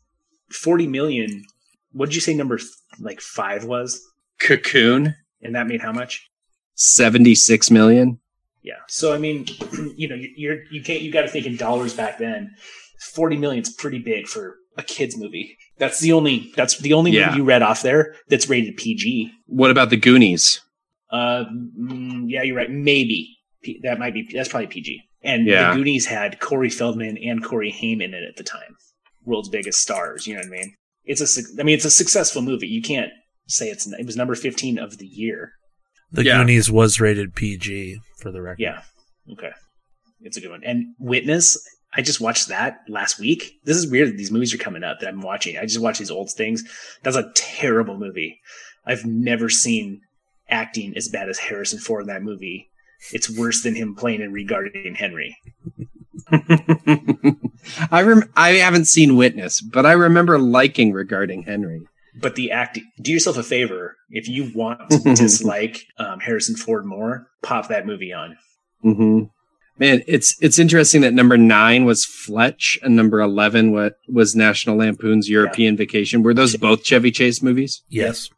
forty 0.52 0.88
million. 0.88 1.43
What 1.91 2.08
did 2.08 2.15
you 2.15 2.21
say 2.21 2.34
number 2.34 2.60
like 2.99 3.21
five 3.21 3.65
was? 3.65 4.02
Cocoon, 4.39 5.15
And 5.41 5.56
that 5.56 5.67
made 5.67 5.82
how 5.82 5.91
much? 5.91 6.28
76 6.76 7.69
million. 7.71 8.19
Yeah. 8.62 8.73
So 8.88 9.13
I 9.13 9.17
mean, 9.17 9.45
you 9.95 10.08
know, 10.08 10.15
you- 10.15 10.34
you're 10.36 10.63
you 10.71 10.82
can't 10.82 11.02
you 11.02 11.12
got 11.12 11.21
to 11.23 11.28
think 11.28 11.45
in 11.45 11.56
dollars 11.58 11.93
back 11.93 12.17
then. 12.17 12.52
Forty 13.13 13.38
million 13.38 13.62
is 13.63 13.73
pretty 13.73 13.99
big 13.99 14.28
for 14.28 14.56
a 14.78 14.84
kids 14.84 15.17
movie. 15.17 15.58
That's 15.79 15.99
the 15.99 16.12
only 16.13 16.51
that's 16.55 16.77
the 16.77 16.93
only 16.93 17.12
Yeah. 17.12 17.27
movie 17.27 17.38
you 17.39 17.43
read 17.43 17.62
off 17.62 17.81
there 17.81 18.15
that's 18.29 18.47
rated 18.49 18.77
PG. 18.77 19.31
What 19.47 19.71
about 19.71 19.89
the 19.89 19.97
Goonies? 19.97 20.62
Uh, 21.12 21.45
mm, 21.79 22.23
yeah, 22.27 22.41
you're 22.43 22.55
right. 22.55 22.69
Maybe 22.71 23.29
P- 23.63 23.79
that 23.83 23.99
might 23.99 24.13
be 24.13 24.27
that's 24.33 24.49
probably 24.49 24.67
PG. 24.67 25.01
And 25.23 25.47
Yeah. 25.47 25.69
the 25.71 25.77
Goonies 25.77 26.05
had 26.05 26.39
Corey 26.39 26.69
Feldman 26.69 27.17
and 27.17 27.43
Corey 27.43 27.71
Haim 27.71 28.01
in 28.01 28.13
it 28.13 28.23
at 28.27 28.36
the 28.36 28.43
time, 28.43 28.75
world's 29.23 29.49
biggest 29.49 29.79
stars. 29.81 30.27
You 30.27 30.33
know 30.36 30.41
what 30.41 30.47
I 30.47 30.51
mean? 30.51 30.73
It's 31.05 31.21
a 31.38 31.41
I 31.59 31.63
mean 31.63 31.75
it's 31.75 31.86
a 31.86 31.91
successful 31.91 32.41
movie. 32.41 32.67
You 32.67 32.81
can't 32.81 33.12
say 33.47 33.69
it's 33.69 33.86
it 33.88 34.05
was 34.05 34.15
number 34.15 34.36
fifteen 34.36 34.77
of 34.77 34.97
the 34.99 35.07
year. 35.07 35.53
The 36.12 36.23
Yeah. 36.25 36.38
Goonies 36.38 36.69
was 36.71 36.99
rated 36.99 37.36
PG 37.36 37.97
for 38.21 38.31
the 38.31 38.41
record. 38.41 38.59
Yeah. 38.62 38.81
Okay. 39.31 39.51
It's 40.21 40.38
a 40.38 40.41
good 40.41 40.51
one. 40.51 40.63
And 40.63 40.93
Witness, 40.99 41.57
I 41.95 42.01
just 42.01 42.19
watched 42.21 42.47
that 42.47 42.79
last 42.88 43.19
week. 43.19 43.60
This 43.65 43.77
is 43.77 43.89
weird 43.89 44.10
that 44.10 44.17
these 44.17 44.32
movies 44.32 44.53
are 44.53 44.58
coming 44.58 44.84
up 44.84 44.99
that 44.99 45.10
I'm 45.10 45.21
watching. 45.21 45.58
I 45.58 45.62
just 45.65 45.79
watch 45.82 45.99
these 45.99 46.12
old 46.12 46.32
things. 46.32 46.63
That's 47.03 47.15
a 47.15 47.32
terrible 47.36 47.97
movie. 47.97 48.39
I've 48.86 49.06
never 49.06 49.49
seen 49.49 50.01
acting 50.49 50.95
as 50.97 51.08
bad 51.08 51.29
as 51.29 51.38
Harrison 51.39 51.79
Ford 51.79 52.01
in 52.01 52.08
that 52.08 52.23
movie. 52.23 52.69
It's 53.12 53.29
worse 53.29 53.63
than 53.63 53.75
him 53.75 53.95
playing 53.95 54.21
in 54.21 54.32
Regarding 54.34 54.95
Henry. 54.95 55.38
I 57.91 58.02
rem- 58.02 58.31
I 58.35 58.50
haven't 58.54 58.85
seen 58.85 59.15
Witness, 59.15 59.62
but 59.62 59.85
I 59.85 59.94
remember 59.94 60.39
liking 60.39 60.91
regarding 60.94 61.44
Henry. 61.44 61.81
But 62.15 62.35
the 62.35 62.52
acting, 62.52 62.89
do 63.02 63.12
yourself 63.12 63.37
a 63.37 63.44
favor. 63.44 63.98
If 64.10 64.27
you 64.27 64.52
want 64.54 64.89
to 64.91 65.00
dislike 65.15 65.85
um, 65.98 66.19
Harrison 66.19 66.56
Ford 66.56 66.85
more, 66.85 67.27
pop 67.41 67.67
that 67.69 67.85
movie 67.85 68.13
on. 68.13 68.37
hmm 68.81 69.23
Man, 69.80 70.04
it's 70.08 70.36
it's 70.42 70.60
interesting 70.60 71.02
that 71.02 71.13
number 71.13 71.38
nine 71.38 71.84
was 71.86 72.06
Fletch 72.06 72.78
and 72.84 72.96
number 72.96 73.19
eleven 73.19 73.71
what 73.71 73.94
was 74.08 74.36
National 74.36 74.78
Lampoon's 74.78 75.28
European 75.30 75.76
Vacation. 75.76 76.21
Were 76.21 76.34
those 76.34 76.56
both 76.58 76.84
Chevy 76.84 77.10
Chase 77.12 77.42
movies? 77.42 77.82
Yes. 77.90 78.30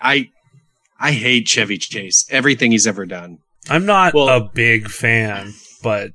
I 0.00 0.30
I 1.00 1.12
hate 1.12 1.48
Chevy 1.48 1.76
Chase. 1.78 2.24
Everything 2.30 2.70
he's 2.70 2.86
ever 2.86 3.04
done. 3.04 3.38
I'm 3.68 3.84
not 3.84 4.14
Well- 4.14 4.28
a 4.28 4.48
big 4.54 4.88
fan, 4.88 5.54
but 5.82 6.12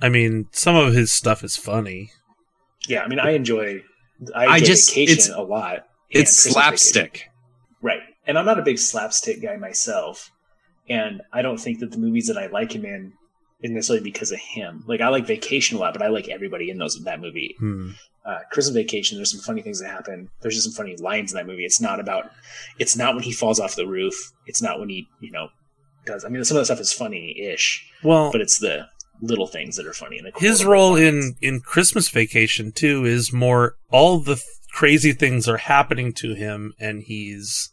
I 0.00 0.08
mean, 0.08 0.46
some 0.52 0.74
of 0.74 0.94
his 0.94 1.12
stuff 1.12 1.44
is 1.44 1.56
funny. 1.56 2.10
Yeah, 2.88 3.02
I 3.02 3.08
mean, 3.08 3.18
I 3.20 3.30
enjoy, 3.32 3.82
I 4.34 4.46
I 4.46 4.54
enjoy 4.56 4.66
just- 4.66 4.94
Vacation 4.94 5.12
it's- 5.12 5.28
a 5.28 5.42
lot. 5.42 5.84
It's 6.10 6.42
Christmas 6.44 6.44
Vacation. 6.44 6.52
slapstick. 6.52 7.22
Right. 7.82 8.00
And 8.26 8.38
I'm 8.38 8.46
not 8.46 8.58
a 8.58 8.62
big 8.62 8.78
slapstick 8.78 9.42
guy 9.42 9.56
myself. 9.56 10.30
And 10.88 11.20
I 11.32 11.42
don't 11.42 11.58
think 11.60 11.80
that 11.80 11.90
the 11.92 11.98
movies 11.98 12.26
that 12.28 12.36
I 12.38 12.46
like 12.46 12.72
him 12.74 12.84
in 12.84 13.12
necessarily 13.72 14.04
because 14.04 14.32
of 14.32 14.38
him. 14.38 14.84
Like 14.86 15.00
I 15.00 15.08
like 15.08 15.26
Vacation 15.26 15.76
a 15.76 15.80
lot, 15.80 15.92
but 15.92 16.02
I 16.02 16.08
like 16.08 16.28
everybody 16.28 16.70
in 16.70 16.78
those 16.78 17.02
that 17.02 17.20
movie. 17.20 17.54
Hmm. 17.58 17.90
Uh, 18.24 18.38
Christmas 18.50 18.74
Vacation, 18.74 19.18
there's 19.18 19.30
some 19.30 19.40
funny 19.40 19.60
things 19.60 19.80
that 19.80 19.90
happen. 19.90 20.30
There's 20.40 20.54
just 20.54 20.64
some 20.64 20.72
funny 20.72 20.96
lines 20.96 21.32
in 21.32 21.36
that 21.36 21.46
movie. 21.46 21.64
It's 21.64 21.80
not 21.80 22.00
about 22.00 22.30
it's 22.78 22.96
not 22.96 23.14
when 23.14 23.22
he 23.22 23.32
falls 23.32 23.60
off 23.60 23.76
the 23.76 23.86
roof. 23.86 24.32
It's 24.46 24.62
not 24.62 24.80
when 24.80 24.88
he, 24.88 25.06
you 25.20 25.30
know, 25.30 25.48
does 26.06 26.24
I 26.24 26.28
mean 26.28 26.44
some 26.44 26.56
of 26.56 26.62
the 26.62 26.64
stuff 26.66 26.80
is 26.80 26.92
funny 26.92 27.38
ish, 27.40 27.86
Well, 28.02 28.32
but 28.32 28.40
it's 28.40 28.58
the 28.58 28.88
little 29.20 29.46
things 29.46 29.76
that 29.76 29.86
are 29.86 29.92
funny. 29.92 30.18
And 30.18 30.26
the 30.26 30.38
his 30.38 30.64
role 30.64 30.96
in 30.96 31.36
in 31.40 31.60
Christmas 31.60 32.08
Vacation 32.08 32.72
too 32.72 33.04
is 33.04 33.32
more 33.32 33.76
all 33.90 34.18
the 34.18 34.36
th- 34.36 34.46
crazy 34.72 35.12
things 35.12 35.48
are 35.48 35.56
happening 35.58 36.12
to 36.12 36.34
him 36.34 36.74
and 36.80 37.02
he's 37.02 37.70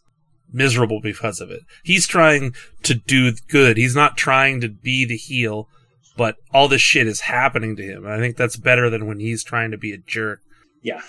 miserable 0.52 1.00
because 1.00 1.40
of 1.40 1.50
it. 1.50 1.62
He's 1.82 2.06
trying 2.06 2.54
to 2.82 2.94
do 2.94 3.32
good. 3.48 3.76
He's 3.76 3.96
not 3.96 4.16
trying 4.16 4.60
to 4.60 4.68
be 4.68 5.04
the 5.04 5.16
heel, 5.16 5.68
but 6.16 6.36
all 6.52 6.68
this 6.68 6.80
shit 6.82 7.06
is 7.06 7.20
happening 7.20 7.76
to 7.76 7.82
him. 7.82 8.04
And 8.04 8.12
I 8.14 8.18
think 8.18 8.36
that's 8.36 8.56
better 8.56 8.90
than 8.90 9.06
when 9.06 9.18
he's 9.20 9.42
trying 9.44 9.70
to 9.70 9.78
be 9.78 9.92
a 9.92 9.98
jerk. 9.98 10.40
Yeah. 10.82 11.00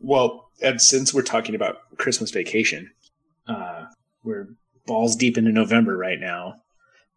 Well, 0.00 0.50
and 0.62 0.80
since 0.80 1.12
we're 1.12 1.22
talking 1.22 1.54
about 1.54 1.78
Christmas 1.98 2.30
vacation, 2.30 2.90
uh, 3.46 3.86
we're 4.22 4.48
balls 4.86 5.16
deep 5.16 5.36
into 5.38 5.50
November 5.52 5.96
right 5.96 6.18
now, 6.20 6.54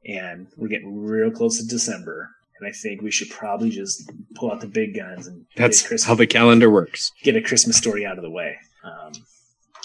and 0.05 0.47
we're 0.57 0.68
getting 0.70 0.97
real 0.97 1.32
close 1.32 1.59
to 1.59 1.65
December. 1.68 2.30
And 2.59 2.68
I 2.68 2.72
think 2.72 3.01
we 3.01 3.11
should 3.11 3.30
probably 3.30 3.70
just 3.70 4.11
pull 4.36 4.51
out 4.51 4.61
the 4.61 4.68
big 4.68 4.95
guns 4.95 5.28
and 5.28 5.45
That's 5.55 5.82
Christmas, 5.82 6.05
how 6.05 6.15
the 6.15 6.26
calendar 6.26 6.70
works. 6.72 7.11
get 7.24 7.36
a 7.36 7.41
Christmas 7.41 7.78
story 7.78 8.03
out 8.05 8.18
of 8.18 8.24
the 8.24 8.32
way. 8.32 8.55
Um, 8.84 9.11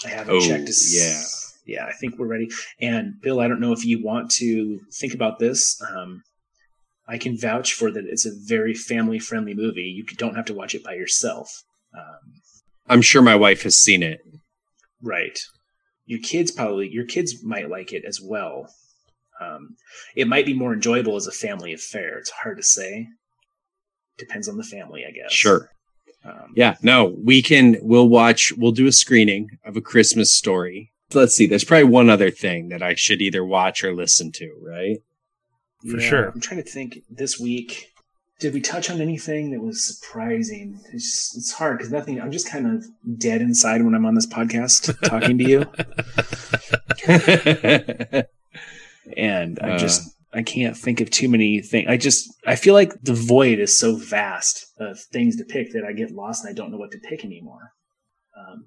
I 0.05 0.09
haven't 0.09 0.33
Oh, 0.35 0.39
checked. 0.39 0.65
To 0.65 0.71
s- 0.71 1.63
yeah. 1.67 1.75
yeah, 1.75 1.85
I 1.85 1.91
think 1.93 2.17
we're 2.17 2.25
ready. 2.27 2.49
And 2.81 3.21
Bill, 3.21 3.39
I 3.39 3.47
don't 3.47 3.59
know 3.61 3.73
if 3.73 3.85
you 3.85 4.03
want 4.03 4.31
to 4.31 4.79
think 4.91 5.13
about 5.13 5.37
this. 5.37 5.79
Um, 5.87 6.23
I 7.07 7.17
can 7.17 7.37
vouch 7.37 7.73
for 7.73 7.91
that. 7.91 8.05
It's 8.05 8.25
a 8.25 8.31
very 8.33 8.73
family-friendly 8.73 9.53
movie. 9.55 9.83
You 9.83 10.03
don't 10.03 10.35
have 10.35 10.45
to 10.45 10.53
watch 10.53 10.73
it 10.73 10.83
by 10.83 10.93
yourself. 10.93 11.63
Um, 11.93 12.41
I'm 12.87 13.01
sure 13.01 13.21
my 13.21 13.35
wife 13.35 13.63
has 13.63 13.77
seen 13.77 14.03
it. 14.03 14.21
Right. 15.01 15.37
Your 16.05 16.19
kids 16.19 16.51
probably 16.51 16.89
your 16.89 17.05
kids 17.05 17.43
might 17.43 17.69
like 17.69 17.93
it 17.93 18.03
as 18.05 18.19
well. 18.21 18.67
Um, 19.41 19.75
it 20.15 20.27
might 20.27 20.45
be 20.45 20.53
more 20.53 20.73
enjoyable 20.73 21.15
as 21.15 21.27
a 21.27 21.31
family 21.31 21.73
affair. 21.73 22.17
It's 22.17 22.29
hard 22.29 22.57
to 22.57 22.63
say. 22.63 23.07
Depends 24.17 24.47
on 24.47 24.57
the 24.57 24.63
family, 24.63 25.03
I 25.07 25.11
guess. 25.11 25.31
Sure. 25.31 25.69
Um, 26.23 26.53
Yeah, 26.55 26.75
no, 26.81 27.15
we 27.21 27.41
can, 27.41 27.77
we'll 27.81 28.07
watch, 28.07 28.53
we'll 28.55 28.71
do 28.71 28.87
a 28.87 28.91
screening 28.93 29.49
of 29.65 29.75
a 29.75 29.81
Christmas 29.81 30.33
story. 30.33 30.91
Let's 31.13 31.35
see, 31.35 31.47
there's 31.47 31.65
probably 31.65 31.85
one 31.85 32.09
other 32.09 32.31
thing 32.31 32.69
that 32.69 32.81
I 32.81 32.95
should 32.95 33.21
either 33.21 33.43
watch 33.43 33.83
or 33.83 33.93
listen 33.93 34.31
to, 34.33 34.53
right? 34.61 34.99
For 35.89 35.99
yeah, 35.99 36.07
sure. 36.09 36.29
I'm 36.29 36.39
trying 36.39 36.63
to 36.63 36.69
think. 36.69 36.99
This 37.09 37.39
week, 37.39 37.87
did 38.39 38.53
we 38.53 38.61
touch 38.61 38.89
on 38.89 39.01
anything 39.01 39.51
that 39.51 39.61
was 39.61 39.85
surprising? 39.85 40.79
It's, 40.93 41.35
it's 41.37 41.51
hard 41.51 41.77
because 41.77 41.91
nothing. 41.91 42.21
I'm 42.21 42.31
just 42.31 42.49
kind 42.49 42.67
of 42.67 42.85
dead 43.19 43.41
inside 43.41 43.83
when 43.83 43.93
I'm 43.95 44.05
on 44.05 44.15
this 44.15 44.27
podcast 44.27 44.95
talking 45.09 45.37
to 45.37 45.43
you, 45.43 45.65
and 49.17 49.59
I 49.61 49.71
Uh. 49.71 49.77
just 49.77 50.09
I 50.35 50.41
can't 50.41 50.75
think 50.75 50.99
of 50.99 51.11
too 51.11 51.29
many 51.29 51.61
things. 51.61 51.87
I 51.87 51.97
just 51.97 52.27
I 52.47 52.55
feel 52.55 52.73
like 52.73 52.91
the 53.03 53.13
void 53.13 53.59
is 53.59 53.77
so 53.77 53.95
vast 53.95 54.65
of 54.79 54.99
things 55.11 55.35
to 55.37 55.45
pick 55.45 55.73
that 55.73 55.83
I 55.87 55.93
get 55.93 56.09
lost 56.11 56.43
and 56.43 56.51
I 56.51 56.55
don't 56.55 56.71
know 56.71 56.77
what 56.77 56.91
to 56.91 56.97
pick 56.99 57.23
anymore. 57.23 57.71
Um, 58.35 58.65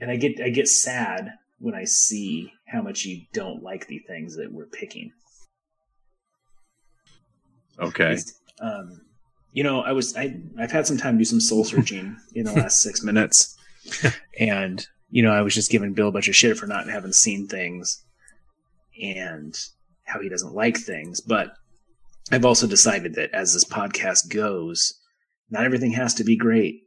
and 0.00 0.10
I 0.10 0.16
get 0.16 0.40
I 0.40 0.48
get 0.48 0.68
sad 0.68 1.30
when 1.58 1.74
I 1.74 1.84
see 1.84 2.50
how 2.66 2.82
much 2.82 3.04
you 3.04 3.22
don't 3.32 3.62
like 3.62 3.86
the 3.86 4.00
things 4.08 4.36
that 4.36 4.52
we're 4.52 4.66
picking. 4.66 5.12
Okay. 7.78 8.18
Um, 8.60 9.00
you 9.52 9.62
know, 9.62 9.80
I 9.80 9.92
was 9.92 10.16
I 10.16 10.36
I've 10.58 10.72
had 10.72 10.86
some 10.86 10.96
time 10.96 11.14
to 11.14 11.18
do 11.18 11.24
some 11.24 11.40
soul 11.40 11.64
searching 11.64 12.16
in 12.34 12.44
the 12.44 12.52
last 12.52 12.82
six 12.82 13.02
minutes, 13.02 13.56
and 14.38 14.86
you 15.10 15.22
know, 15.22 15.32
I 15.32 15.42
was 15.42 15.54
just 15.54 15.70
giving 15.70 15.94
Bill 15.94 16.08
a 16.08 16.12
bunch 16.12 16.28
of 16.28 16.36
shit 16.36 16.56
for 16.56 16.66
not 16.66 16.88
having 16.88 17.12
seen 17.12 17.46
things, 17.46 18.04
and 19.00 19.56
how 20.04 20.20
he 20.20 20.28
doesn't 20.28 20.54
like 20.54 20.76
things. 20.76 21.20
But 21.20 21.54
I've 22.32 22.44
also 22.44 22.66
decided 22.66 23.14
that 23.14 23.30
as 23.32 23.52
this 23.52 23.64
podcast 23.64 24.28
goes, 24.28 25.00
not 25.50 25.64
everything 25.64 25.92
has 25.92 26.14
to 26.14 26.24
be 26.24 26.36
great. 26.36 26.82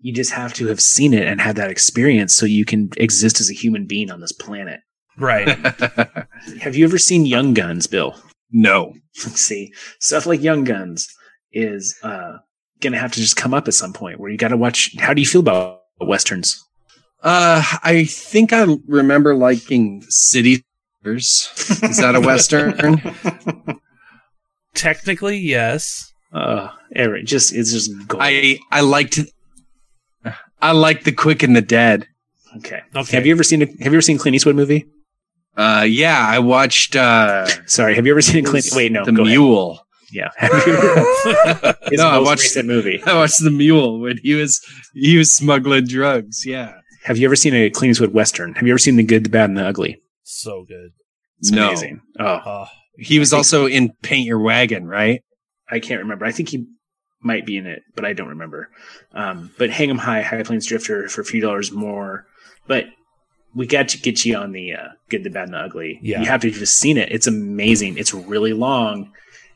You 0.00 0.12
just 0.12 0.32
have 0.32 0.54
to 0.54 0.66
have 0.68 0.80
seen 0.80 1.12
it 1.12 1.26
and 1.26 1.40
had 1.40 1.56
that 1.56 1.70
experience 1.70 2.34
so 2.34 2.46
you 2.46 2.64
can 2.64 2.90
exist 2.96 3.40
as 3.40 3.50
a 3.50 3.54
human 3.54 3.86
being 3.86 4.10
on 4.10 4.20
this 4.20 4.32
planet. 4.32 4.80
Right. 5.18 5.48
Have 6.60 6.76
you 6.76 6.84
ever 6.84 6.98
seen 6.98 7.26
Young 7.26 7.52
Guns, 7.52 7.88
Bill? 7.88 8.14
No. 8.50 8.94
see 9.12 9.72
stuff 10.00 10.26
like 10.26 10.42
young 10.42 10.64
guns 10.64 11.08
is 11.52 11.98
uh 12.02 12.38
gonna 12.80 12.98
have 12.98 13.10
to 13.12 13.20
just 13.20 13.36
come 13.36 13.52
up 13.54 13.66
at 13.68 13.74
some 13.74 13.92
point 13.92 14.20
where 14.20 14.30
you 14.30 14.36
gotta 14.38 14.56
watch 14.56 14.94
how 14.98 15.12
do 15.14 15.20
you 15.20 15.26
feel 15.26 15.40
about 15.40 15.80
westerns 16.00 16.62
Uh, 17.22 17.62
I 17.82 18.04
think 18.04 18.52
I 18.52 18.64
remember 18.86 19.34
liking 19.34 20.02
City 20.08 20.62
Is 21.04 21.96
that 21.98 22.14
a 22.14 22.20
Western? 22.20 22.74
Technically, 24.74 25.38
yes. 25.38 26.12
uh 26.32 26.68
Eric, 26.94 27.24
just 27.26 27.52
it's 27.54 27.72
just 27.72 27.90
gold. 28.06 28.22
I, 28.22 28.58
I 28.70 28.80
liked, 28.82 29.18
I 30.60 30.72
liked 30.72 31.04
The 31.04 31.12
Quick 31.12 31.42
and 31.42 31.56
the 31.56 31.62
Dead. 31.62 32.06
okay 32.56 32.82
Okay. 32.94 33.16
have 33.16 33.26
you 33.26 33.32
ever 33.32 33.42
seen 33.42 33.62
a, 33.62 33.66
have 33.66 33.92
you 33.92 33.98
ever 33.98 34.00
seen 34.02 34.18
Clint 34.18 34.34
Eastwood 34.36 34.56
movie 34.56 34.86
Uh, 35.58 35.82
yeah, 35.82 36.24
I 36.26 36.38
watched, 36.38 36.94
uh, 36.96 37.46
sorry 37.66 37.94
have 37.96 38.06
you 38.06 38.12
ever 38.12 38.22
seen 38.22 38.46
a 38.46 38.48
Clint 38.48 38.66
wait 38.72 38.92
no 38.92 39.04
The 39.04 39.12
go 39.12 39.22
ahead. 39.22 39.32
Mule. 39.32 39.80
yeah 40.12 40.30
have 40.36 40.52
you 40.66 40.72
ever, 40.74 41.76
his 41.90 41.98
No, 41.98 42.08
I 42.08 42.18
watched- 42.18 42.42
recent 42.42 42.68
movie 42.68 43.02
I 43.06 43.14
watched 43.16 43.42
The 43.42 43.50
Mule 43.50 44.00
when 44.00 44.18
he 44.22 44.34
was, 44.34 44.60
he 44.94 45.18
was 45.18 45.34
smuggling 45.34 45.86
drugs. 45.86 46.46
Yeah. 46.46 46.74
have 47.04 47.18
you 47.18 47.26
ever 47.26 47.36
seen 47.36 47.54
a 47.54 47.70
Clint 47.70 47.90
Eastwood 47.90 48.12
western 48.14 48.54
have 48.54 48.66
you 48.66 48.72
ever 48.72 48.78
seen 48.78 48.96
the 48.96 49.02
good 49.02 49.24
the 49.24 49.30
bad 49.30 49.50
and 49.50 49.58
the 49.58 49.66
ugly 49.66 50.00
so 50.22 50.64
good. 50.68 50.90
it's 51.40 51.50
No. 51.50 51.68
amazing 51.68 52.00
oh 52.20 52.24
Uh, 52.24 52.66
He 52.96 53.18
was 53.18 53.32
also 53.32 53.66
in 53.66 53.92
Paint 54.02 54.26
Your 54.26 54.38
Wagon, 54.40 54.86
right? 54.86 55.22
I 55.70 55.80
can't 55.80 56.00
remember. 56.00 56.24
I 56.24 56.32
think 56.32 56.48
he 56.50 56.66
might 57.20 57.44
be 57.46 57.56
in 57.56 57.66
it, 57.66 57.82
but 57.94 58.04
I 58.04 58.12
don't 58.12 58.28
remember. 58.28 58.70
Um, 59.12 59.50
but 59.58 59.70
Hang 59.70 59.90
'em 59.90 59.98
High, 59.98 60.22
High 60.22 60.42
Plains 60.44 60.66
Drifter 60.66 61.08
for 61.08 61.20
a 61.20 61.24
few 61.24 61.40
dollars 61.40 61.70
more. 61.72 62.26
But 62.66 62.86
we 63.54 63.66
got 63.66 63.88
to 63.88 63.98
get 63.98 64.24
you 64.24 64.36
on 64.36 64.52
the 64.52 64.74
uh, 64.74 64.88
Good, 65.08 65.24
the 65.24 65.30
Bad, 65.30 65.44
and 65.44 65.54
the 65.54 65.58
Ugly. 65.58 65.98
Yeah. 66.02 66.20
You 66.20 66.26
have 66.26 66.40
to 66.42 66.50
have 66.50 66.58
just 66.58 66.76
seen 66.76 66.96
it. 66.96 67.10
It's 67.10 67.26
amazing. 67.26 67.96
It's 67.98 68.12
really 68.14 68.52
long, 68.52 69.12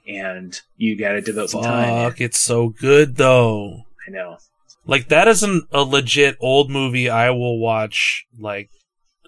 and 0.07 0.59
you 0.77 0.97
got 0.99 1.13
to 1.13 1.21
devote 1.21 1.51
some 1.51 1.63
time. 1.63 2.11
fuck, 2.11 2.21
it's 2.21 2.39
so 2.39 2.69
good 2.71 3.17
though. 3.17 3.83
I 4.07 4.11
know. 4.11 4.39
Like 4.85 5.09
that 5.09 5.29
isn't 5.29 5.65
a 5.71 5.83
legit 5.83 6.37
old 6.41 6.71
movie 6.71 7.09
I 7.09 7.31
will 7.31 7.59
watch. 7.61 8.27
Like 8.39 8.71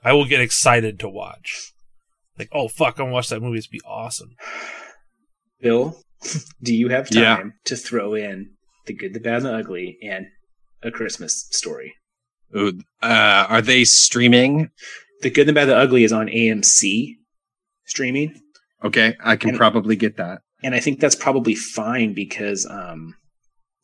I 0.03 0.13
will 0.13 0.25
get 0.25 0.41
excited 0.41 0.99
to 1.01 1.09
watch. 1.09 1.73
Like, 2.39 2.49
oh 2.53 2.67
fuck, 2.67 2.99
I'm 2.99 3.05
gonna 3.07 3.13
watch 3.13 3.29
that 3.29 3.41
movie. 3.41 3.59
It's 3.59 3.69
be 3.69 3.81
awesome. 3.87 4.35
Bill, 5.61 5.97
do 6.63 6.75
you 6.75 6.89
have 6.89 7.09
time 7.09 7.23
Yeah. 7.23 7.43
to 7.67 7.77
throw 7.77 8.15
in 8.15 8.51
the 8.87 8.93
Good, 8.95 9.15
the 9.15 9.21
Bad, 9.21 9.37
and 9.37 9.47
the 9.47 9.55
Ugly 9.55 9.99
and 10.03 10.27
a 10.83 10.91
Christmas 10.91 11.47
story? 11.51 11.95
Ooh, 12.57 12.79
uh, 13.03 13.47
are 13.49 13.63
they 13.63 13.85
streaming? 13.85 14.71
The 15.23 15.31
Good, 15.31 15.47
the 15.49 15.53
Bad, 15.53 15.63
and 15.63 15.71
the 15.73 15.77
Ugly 15.77 16.05
is 16.05 16.13
on 16.13 16.27
AMC 16.29 17.15
streaming. 17.87 18.41
Okay, 18.83 19.17
I 19.23 19.37
can 19.37 19.51
And- 19.51 19.59
probably 19.59 19.97
get 19.97 20.17
that. 20.19 20.43
and 20.63 20.75
I 20.75 20.81
think 20.81 21.01
that's 21.01 21.15
probably 21.17 21.55
fine 21.55 22.15
because 22.15 22.67
um, 22.71 23.15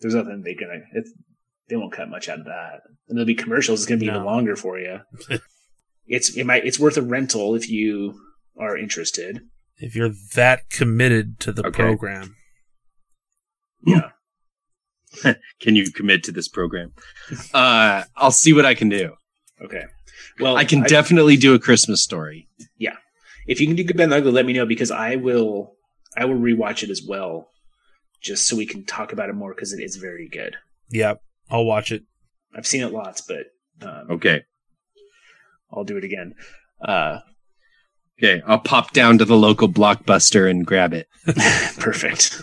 there's 0.00 0.14
nothing 0.14 0.42
they're 0.44 0.54
gonna. 0.58 0.80
It's, 0.94 1.12
they 1.68 1.76
won't 1.76 1.92
cut 1.92 2.08
much 2.08 2.28
out 2.28 2.40
of 2.40 2.44
that, 2.46 2.80
and 3.08 3.16
there'll 3.16 3.26
be 3.26 3.34
commercials. 3.34 3.80
It's 3.80 3.88
gonna 3.88 4.00
be 4.00 4.06
even 4.06 4.24
longer 4.24 4.56
for 4.56 4.78
you. 4.78 5.00
it's 6.06 6.36
it 6.36 6.44
might 6.44 6.64
it's 6.66 6.78
worth 6.80 6.96
a 6.96 7.02
rental 7.02 7.54
if 7.54 7.68
you 7.70 8.20
are 8.58 8.76
interested. 8.76 9.40
If 9.78 9.94
you're 9.96 10.12
that 10.34 10.68
committed 10.70 11.40
to 11.40 11.52
the 11.52 11.66
Okay. 11.66 11.82
program, 11.82 12.36
Yeah, 13.86 14.10
Can 15.60 15.76
you 15.76 15.90
commit 15.92 16.24
to 16.24 16.32
this 16.32 16.48
program? 16.48 16.92
Uh, 17.52 18.04
I'll 18.16 18.30
see 18.30 18.52
what 18.52 18.64
I 18.66 18.74
can 18.74 18.88
do. 18.88 19.14
okay. 19.62 19.84
Well, 20.38 20.56
I 20.56 20.64
can 20.64 20.82
definitely 20.84 21.36
do 21.36 21.52
a 21.54 21.58
Christmas 21.58 22.00
story. 22.02 22.48
Yeah. 22.78 22.96
If 23.46 23.60
you 23.60 23.66
can 23.66 23.76
do 23.76 23.84
Good 23.84 23.96
Bad 23.96 24.04
and 24.04 24.14
Ugly, 24.14 24.32
let 24.32 24.46
me 24.46 24.52
know 24.54 24.64
because 24.66 24.90
I 24.90 25.16
will. 25.16 25.74
I 26.16 26.24
will 26.24 26.38
rewatch 26.38 26.82
it 26.82 26.90
as 26.90 27.02
well, 27.06 27.48
just 28.22 28.46
so 28.46 28.56
we 28.56 28.66
can 28.66 28.84
talk 28.84 29.12
about 29.12 29.28
it 29.28 29.34
more 29.34 29.54
because 29.54 29.72
it 29.72 29.82
is 29.82 29.96
very 29.96 30.28
good. 30.28 30.56
yeah, 30.88 31.14
I'll 31.50 31.64
watch 31.64 31.92
it. 31.92 32.04
I've 32.56 32.66
seen 32.66 32.82
it 32.82 32.92
lots, 32.92 33.20
but 33.20 33.46
um, 33.82 34.06
Okay. 34.10 34.42
I'll 35.72 35.84
do 35.84 35.96
it 35.96 36.04
again. 36.04 36.34
Uh, 36.80 37.18
Okay, 38.18 38.42
I'll 38.46 38.58
pop 38.58 38.92
down 38.92 39.16
to 39.18 39.24
the 39.24 39.36
local 39.36 39.66
blockbuster 39.68 40.50
and 40.50 40.66
grab 40.66 40.92
it. 40.92 41.08
Perfect. 41.78 42.42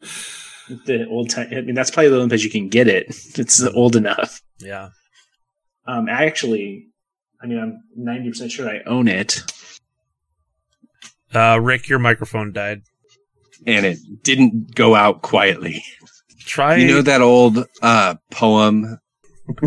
the 0.86 1.06
old 1.08 1.30
time. 1.30 1.48
I 1.50 1.60
mean, 1.60 1.74
that's 1.74 1.90
probably 1.90 2.10
the 2.10 2.16
only 2.16 2.28
place 2.28 2.44
you 2.44 2.50
can 2.50 2.68
get 2.68 2.88
it. 2.88 3.06
It's 3.38 3.62
old 3.62 3.96
enough. 3.96 4.42
Yeah. 4.58 4.90
Um, 5.86 6.08
I 6.08 6.26
actually, 6.26 6.86
I 7.42 7.46
mean, 7.46 7.58
I'm 7.58 7.82
ninety 7.96 8.28
percent 8.30 8.52
sure 8.52 8.68
I 8.68 8.80
own 8.86 9.08
it. 9.08 9.42
Uh, 11.34 11.58
Rick, 11.60 11.88
your 11.88 11.98
microphone 11.98 12.52
died. 12.52 12.82
And 13.66 13.86
it 13.86 13.98
didn't 14.22 14.74
go 14.74 14.94
out 14.94 15.22
quietly. 15.22 15.84
Try. 16.40 16.76
You 16.76 16.88
know 16.88 17.02
that 17.02 17.22
old 17.22 17.64
uh, 17.80 18.16
poem? 18.30 18.98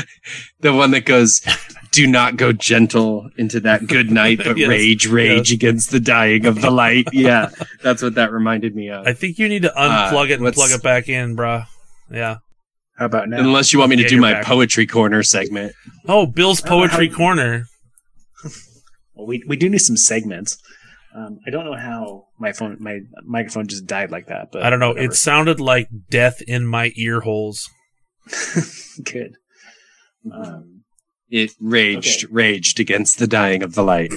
the 0.60 0.72
one 0.72 0.90
that 0.92 1.04
goes, 1.04 1.40
Do 1.90 2.06
not 2.06 2.36
go 2.36 2.52
gentle 2.52 3.28
into 3.36 3.60
that 3.60 3.86
good 3.86 4.10
night, 4.10 4.38
but 4.44 4.56
Yes, 4.58 4.68
rage, 4.68 5.06
rage 5.08 5.50
yes. 5.50 5.56
against 5.56 5.90
the 5.90 6.00
dying 6.00 6.46
of 6.46 6.60
the 6.60 6.70
light. 6.70 7.08
Yeah, 7.12 7.50
that's 7.82 8.02
what 8.02 8.14
that 8.14 8.32
reminded 8.32 8.74
me 8.74 8.88
of. 8.90 9.06
I 9.06 9.12
think 9.12 9.38
you 9.38 9.48
need 9.48 9.62
to 9.62 9.74
Uh, 9.76 10.10
unplug 10.10 10.30
it 10.30 10.40
and 10.40 10.54
plug 10.54 10.70
it 10.70 10.82
back 10.82 11.08
in, 11.08 11.36
bruh. 11.36 11.66
Yeah. 12.10 12.38
How 12.98 13.06
about 13.06 13.28
now? 13.28 13.38
Unless 13.38 13.72
you 13.72 13.78
want 13.78 13.90
me 13.90 13.96
to 13.96 14.02
Yeah, 14.02 14.08
do 14.08 14.20
my 14.20 14.32
back. 14.34 14.44
poetry 14.44 14.86
corner 14.86 15.22
segment. 15.22 15.72
Oh, 16.06 16.26
Bill's 16.26 16.62
I 16.64 16.68
don't 16.68 16.78
know 16.80 16.86
poetry 16.88 17.08
how- 17.08 17.16
corner. 17.16 17.64
Well, 19.14 19.26
we 19.26 19.42
we 19.46 19.56
do 19.56 19.68
need 19.68 19.78
some 19.78 19.96
segments. 19.96 20.56
Um, 21.14 21.38
I 21.46 21.50
don't 21.50 21.64
know 21.66 21.76
how 21.76 22.24
my 22.38 22.52
phone 22.52 22.76
my 22.80 23.00
microphone 23.24 23.66
just 23.66 23.86
died 23.86 24.10
like 24.10 24.26
that, 24.28 24.48
but 24.52 24.62
I 24.62 24.70
don't 24.70 24.78
know. 24.80 24.88
whatever. 24.90 25.12
It 25.12 25.14
sounded 25.14 25.60
like 25.60 25.88
death 26.10 26.40
in 26.48 26.66
my 26.66 26.92
ear 26.96 27.20
holes. 27.20 27.68
good. 29.04 29.36
Um, 30.30 30.84
It 31.30 31.52
raged, 31.60 32.24
Okay. 32.24 32.32
raged 32.32 32.78
against 32.80 33.18
the 33.18 33.26
dying 33.26 33.62
of 33.62 33.74
the 33.74 33.82
light. 33.82 34.12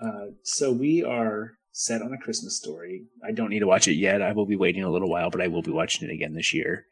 uh, 0.00 0.26
so 0.42 0.72
we 0.72 1.02
are 1.04 1.52
set 1.72 2.02
on 2.02 2.12
a 2.12 2.18
Christmas 2.18 2.56
story. 2.56 3.04
I 3.26 3.32
don't 3.32 3.50
need 3.50 3.60
to 3.60 3.66
watch 3.66 3.86
it 3.88 3.94
yet. 3.94 4.20
I 4.22 4.32
will 4.32 4.46
be 4.46 4.56
waiting 4.56 4.82
a 4.82 4.90
little 4.90 5.08
while, 5.08 5.30
but 5.30 5.40
I 5.40 5.48
will 5.48 5.62
be 5.62 5.70
watching 5.70 6.08
it 6.08 6.12
again 6.12 6.34
this 6.34 6.52
year. 6.52 6.86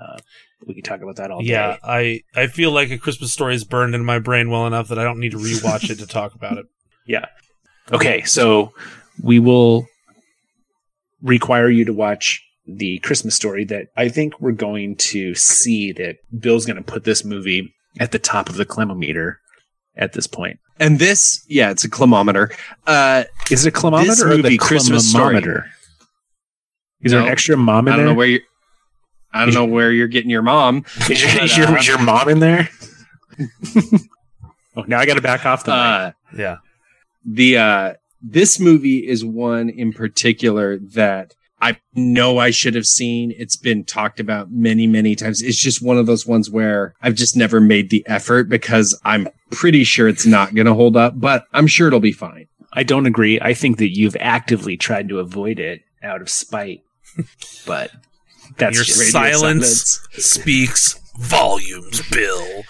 Uh, 0.00 0.16
we 0.66 0.72
can 0.74 0.82
talk 0.82 1.02
about 1.02 1.16
that 1.16 1.30
all 1.30 1.42
Yeah, 1.44 1.72
day. 1.72 2.22
I 2.34 2.42
I 2.42 2.46
feel 2.46 2.70
like 2.72 2.90
a 2.90 2.96
Christmas 2.98 3.30
story 3.32 3.54
is 3.54 3.64
burned 3.64 3.94
in 3.94 4.04
my 4.06 4.18
brain 4.18 4.48
well 4.50 4.66
enough 4.66 4.88
that 4.88 4.98
I 4.98 5.04
don't 5.04 5.20
need 5.20 5.32
to 5.32 5.38
rewatch 5.38 5.90
it 5.90 5.98
to 5.98 6.06
talk 6.06 6.34
about 6.34 6.56
it. 6.58 6.66
Yeah. 7.04 7.26
Okay, 7.90 8.22
so 8.22 8.72
we 9.20 9.38
will 9.40 9.86
require 11.20 11.68
you 11.68 11.84
to 11.86 11.92
watch 11.92 12.40
the 12.66 12.98
Christmas 13.00 13.34
story 13.34 13.64
that 13.66 13.88
I 13.96 14.08
think 14.08 14.40
we're 14.40 14.52
going 14.52 14.96
to 14.96 15.34
see 15.34 15.92
that 15.92 16.16
Bill's 16.38 16.64
going 16.66 16.76
to 16.76 16.82
put 16.82 17.04
this 17.04 17.24
movie 17.24 17.74
at 17.98 18.12
the 18.12 18.18
top 18.18 18.48
of 18.48 18.56
the 18.56 18.64
Clemometer 18.64 19.40
at 19.96 20.12
this 20.12 20.26
point. 20.26 20.58
And 20.78 20.98
this, 20.98 21.44
yeah, 21.48 21.70
it's 21.70 21.84
a 21.84 21.90
Clemometer. 21.90 22.52
Uh, 22.86 23.24
Is 23.50 23.66
it 23.66 23.68
a 23.68 23.72
Clemometer 23.72 24.26
or 24.26 24.36
the 24.36 24.42
movie, 24.44 24.56
Christmas 24.58 25.12
Clemometer? 25.12 25.64
Is 27.02 27.12
there 27.12 27.20
an 27.20 27.28
extra 27.28 27.56
mom 27.56 27.88
in 27.88 27.94
I 27.94 27.96
don't 27.96 28.04
know 28.06 28.10
there? 28.12 28.16
where 28.18 28.26
you. 28.28 28.40
I 29.34 29.44
don't 29.44 29.54
know 29.54 29.64
where 29.64 29.90
you're 29.90 30.08
getting 30.08 30.30
your 30.30 30.42
mom. 30.42 30.84
Is 31.10 31.22
your, 31.22 31.42
is 31.42 31.56
your, 31.56 31.78
your 31.80 31.98
mom 31.98 32.28
in 32.28 32.38
there? 32.40 32.68
oh, 34.76 34.84
now 34.86 34.98
I 34.98 35.06
got 35.06 35.14
to 35.14 35.22
back 35.22 35.44
off 35.46 35.64
the 35.64 35.70
mic. 35.72 35.78
Uh, 35.78 36.12
Yeah. 36.36 36.56
the 37.24 37.56
uh 37.58 37.94
this 38.20 38.60
movie 38.60 38.98
is 39.08 39.24
one 39.24 39.68
in 39.68 39.92
particular 39.92 40.78
that 40.78 41.34
I 41.62 41.78
know 41.94 42.38
I 42.38 42.50
should 42.50 42.74
have 42.74 42.86
seen. 42.86 43.32
It's 43.38 43.54
been 43.54 43.84
talked 43.84 44.18
about 44.18 44.50
many, 44.50 44.88
many 44.88 45.14
times. 45.14 45.40
It's 45.40 45.56
just 45.56 45.80
one 45.80 45.96
of 45.96 46.06
those 46.06 46.26
ones 46.26 46.50
where 46.50 46.92
I've 47.00 47.14
just 47.14 47.36
never 47.36 47.60
made 47.60 47.90
the 47.90 48.04
effort 48.08 48.48
because 48.48 48.98
I'm 49.04 49.28
pretty 49.50 49.84
sure 49.84 50.08
it's 50.08 50.26
not 50.26 50.54
going 50.56 50.66
to 50.66 50.74
hold 50.74 50.96
up, 50.96 51.20
but 51.20 51.46
I'm 51.52 51.68
sure 51.68 51.86
it'll 51.86 52.00
be 52.00 52.10
fine. 52.10 52.48
I 52.72 52.82
don't 52.82 53.06
agree. 53.06 53.40
I 53.40 53.54
think 53.54 53.78
that 53.78 53.96
you've 53.96 54.16
actively 54.18 54.76
tried 54.76 55.08
to 55.10 55.20
avoid 55.20 55.60
it 55.60 55.82
out 56.02 56.20
of 56.20 56.28
spite, 56.28 56.82
but 57.66 57.92
that's 58.56 58.74
Your 58.74 58.84
just 58.84 59.12
silence 59.12 60.00
speaks 60.12 60.98
volumes, 61.18 62.02
Bill. 62.10 62.62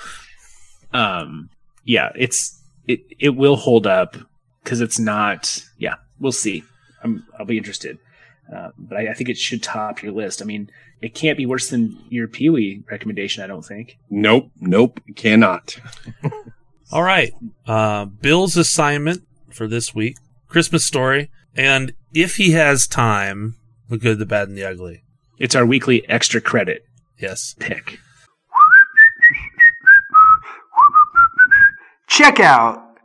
um 0.92 1.48
yeah 1.84 2.10
it's 2.14 2.60
it 2.86 3.00
it 3.18 3.30
will 3.30 3.56
hold 3.56 3.86
up 3.86 4.16
because 4.62 4.80
it's 4.80 4.98
not 4.98 5.64
yeah 5.78 5.94
we'll 6.20 6.32
see 6.32 6.62
I'm, 7.02 7.24
i'll 7.38 7.46
be 7.46 7.56
interested 7.56 7.98
uh, 8.54 8.70
but 8.78 8.96
I, 8.98 9.10
I 9.10 9.14
think 9.14 9.28
it 9.28 9.36
should 9.36 9.62
top 9.62 10.02
your 10.02 10.12
list 10.12 10.40
i 10.40 10.44
mean 10.44 10.70
it 11.00 11.14
can't 11.14 11.36
be 11.36 11.46
worse 11.46 11.68
than 11.70 11.98
your 12.08 12.28
pee-wee 12.28 12.82
recommendation 12.90 13.42
i 13.42 13.46
don't 13.46 13.64
think 13.64 13.98
Nope, 14.10 14.50
nope, 14.60 15.00
cannot. 15.16 15.76
All 16.92 17.02
right. 17.02 17.32
Uh, 17.66 18.04
Bill's 18.04 18.56
assignment 18.56 19.22
for 19.50 19.66
this 19.66 19.94
week 19.94 20.16
Christmas 20.48 20.84
story. 20.84 21.30
And 21.56 21.94
if 22.12 22.36
he 22.36 22.50
has 22.52 22.86
time, 22.86 23.56
the 23.88 23.96
good, 23.96 24.18
the 24.18 24.26
bad, 24.26 24.48
and 24.48 24.56
the 24.58 24.64
ugly. 24.64 25.02
it's 25.38 25.54
our 25.54 25.64
weekly 25.64 26.06
extra 26.08 26.40
credit 26.42 26.84
Yes. 27.18 27.54
pick 27.58 27.98
check 32.08 32.40
out. 32.40 32.98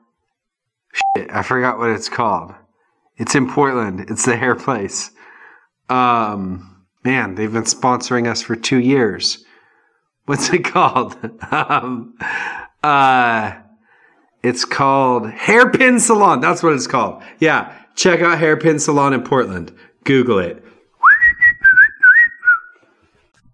Shit, 1.15 1.29
I 1.31 1.41
forgot 1.43 1.77
what 1.77 1.89
it's 1.91 2.09
called. 2.09 2.53
It's 3.17 3.35
in 3.35 3.49
Portland. 3.49 4.05
It's 4.09 4.25
the 4.25 4.35
hair 4.35 4.55
place. 4.55 5.11
Um, 5.89 6.85
man, 7.03 7.35
they've 7.35 7.51
been 7.51 7.63
sponsoring 7.63 8.27
us 8.27 8.41
for 8.41 8.55
two 8.55 8.79
years. 8.79 9.43
What's 10.25 10.49
it 10.51 10.63
called? 10.65 11.15
um, 11.51 12.15
uh, 12.83 13.53
it's 14.43 14.65
called 14.65 15.29
Hairpin 15.31 15.99
Salon. 15.99 16.41
That's 16.41 16.61
what 16.63 16.73
it's 16.73 16.87
called. 16.87 17.23
Yeah, 17.39 17.73
check 17.95 18.21
out 18.21 18.39
Hairpin 18.39 18.79
Salon 18.79 19.13
in 19.13 19.23
Portland. 19.23 19.73
Google 20.03 20.39
it. 20.39 20.63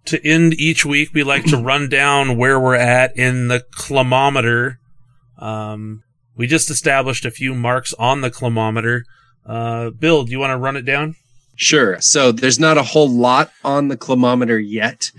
To 0.06 0.28
end 0.28 0.54
each 0.56 0.86
week, 0.86 1.10
we 1.14 1.24
like 1.24 1.46
to 1.46 1.58
run 1.58 1.88
down 1.88 2.38
where 2.38 2.60
we're 2.60 2.76
at 2.76 3.18
in 3.18 3.48
the 3.48 3.64
Clemometer. 3.74 4.78
Um, 5.40 6.04
we 6.36 6.46
just 6.46 6.70
established 6.70 7.24
a 7.26 7.32
few 7.32 7.56
marks 7.56 7.94
on 7.94 8.22
the 8.22 8.30
Clemometer. 8.30 9.04
Uh, 9.46 9.92
Bill, 9.92 10.26
do 10.26 10.32
you 10.32 10.40
want 10.40 10.52
to 10.52 10.58
run 10.58 10.76
it 10.76 10.82
down? 10.84 11.16
Sure. 11.56 12.02
So 12.02 12.32
there's 12.32 12.60
not 12.60 12.78
a 12.78 12.84
whole 12.84 13.10
lot 13.10 13.52
on 13.64 13.88
the 13.88 13.98
Clemometer 13.98 14.60
yet, 14.60 15.12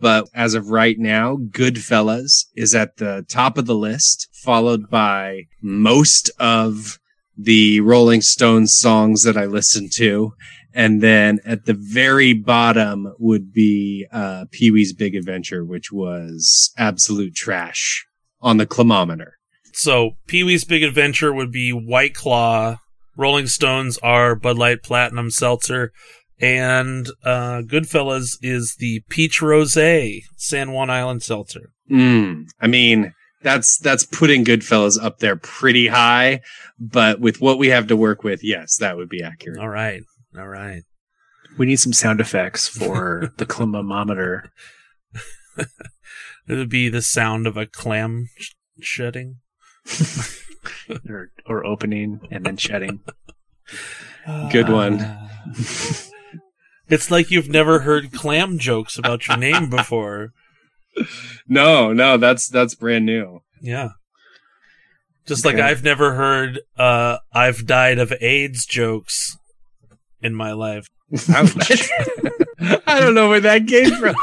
but 0.00 0.28
as 0.34 0.54
of 0.54 0.70
right 0.70 0.98
now, 0.98 1.36
Goodfellas 1.36 2.46
is 2.56 2.74
at 2.74 2.96
the 2.96 3.24
top 3.28 3.58
of 3.58 3.66
the 3.66 3.74
list, 3.74 4.28
followed 4.32 4.88
by 4.88 5.44
most 5.60 6.30
of 6.38 6.98
the 7.36 7.80
Rolling 7.80 8.22
Stones 8.22 8.74
songs 8.74 9.22
that 9.24 9.36
I 9.36 9.44
listen 9.44 9.88
to. 9.94 10.32
And 10.74 11.02
then 11.02 11.40
at 11.44 11.66
the 11.66 11.74
very 11.74 12.32
bottom 12.32 13.12
would 13.18 13.52
be 13.52 14.06
uh, 14.10 14.46
Pee 14.50 14.70
Wee's 14.70 14.94
Big 14.94 15.14
Adventure, 15.14 15.64
which 15.64 15.92
was 15.92 16.72
absolute 16.78 17.34
trash 17.34 18.06
on 18.40 18.56
the 18.56 18.66
Clemometer. 18.66 19.32
So 19.74 20.12
Pee 20.26 20.44
Wee's 20.44 20.64
Big 20.64 20.82
Adventure 20.82 21.32
would 21.32 21.52
be 21.52 21.70
White 21.70 22.14
Claw. 22.14 22.78
Rolling 23.16 23.46
Stones 23.46 23.98
are 23.98 24.34
Bud 24.34 24.58
Light 24.58 24.82
Platinum 24.82 25.30
Seltzer, 25.30 25.92
and 26.40 27.08
uh, 27.24 27.62
Goodfellas 27.62 28.36
is 28.42 28.76
the 28.78 29.02
Peach 29.08 29.40
Rosé 29.40 30.22
San 30.36 30.72
Juan 30.72 30.90
Island 30.90 31.22
Seltzer. 31.22 31.70
Mm, 31.90 32.46
I 32.60 32.66
mean, 32.66 33.12
that's 33.42 33.78
that's 33.78 34.04
putting 34.04 34.44
Goodfellas 34.44 35.02
up 35.02 35.18
there 35.18 35.36
pretty 35.36 35.88
high, 35.88 36.40
but 36.78 37.20
with 37.20 37.40
what 37.40 37.58
we 37.58 37.68
have 37.68 37.86
to 37.88 37.96
work 37.96 38.24
with, 38.24 38.42
yes, 38.42 38.76
that 38.78 38.96
would 38.96 39.08
be 39.08 39.22
accurate. 39.22 39.58
All 39.58 39.68
right, 39.68 40.02
all 40.38 40.48
right. 40.48 40.82
we 41.58 41.66
need 41.66 41.76
some 41.76 41.92
sound 41.92 42.20
effects 42.20 42.66
for 42.68 43.32
the 43.36 43.46
Clemometer 43.46 44.50
It 46.48 46.54
would 46.54 46.68
be 46.70 46.88
the 46.88 47.02
sound 47.02 47.46
of 47.46 47.56
a 47.56 47.66
clam 47.66 48.28
sh- 48.36 48.54
shutting. 48.80 49.36
or, 51.08 51.30
or 51.46 51.66
opening 51.66 52.20
and 52.30 52.44
then 52.44 52.56
shutting 52.56 53.00
Good 54.50 54.68
one. 54.68 55.18
It's 56.88 57.10
like 57.10 57.30
you've 57.30 57.48
never 57.48 57.80
heard 57.80 58.12
clam 58.12 58.58
jokes 58.58 58.98
about 58.98 59.26
your 59.26 59.38
name 59.38 59.70
before. 59.70 60.32
No, 61.48 61.94
no, 61.94 62.18
that's 62.18 62.46
that's 62.48 62.74
brand 62.74 63.06
new. 63.06 63.40
Yeah. 63.62 63.92
Just 65.26 65.42
like 65.42 65.56
I've 65.56 65.82
never 65.82 66.12
heard 66.12 66.60
uh 66.76 67.16
I've 67.32 67.66
died 67.66 67.98
of 67.98 68.12
AIDS 68.20 68.66
jokes 68.66 69.38
in 70.20 70.34
my 70.34 70.52
life. 70.52 70.88
I 71.30 73.00
don't 73.00 73.14
know 73.14 73.30
where 73.30 73.40
that 73.40 73.66
came 73.66 73.92
from. 73.92 74.14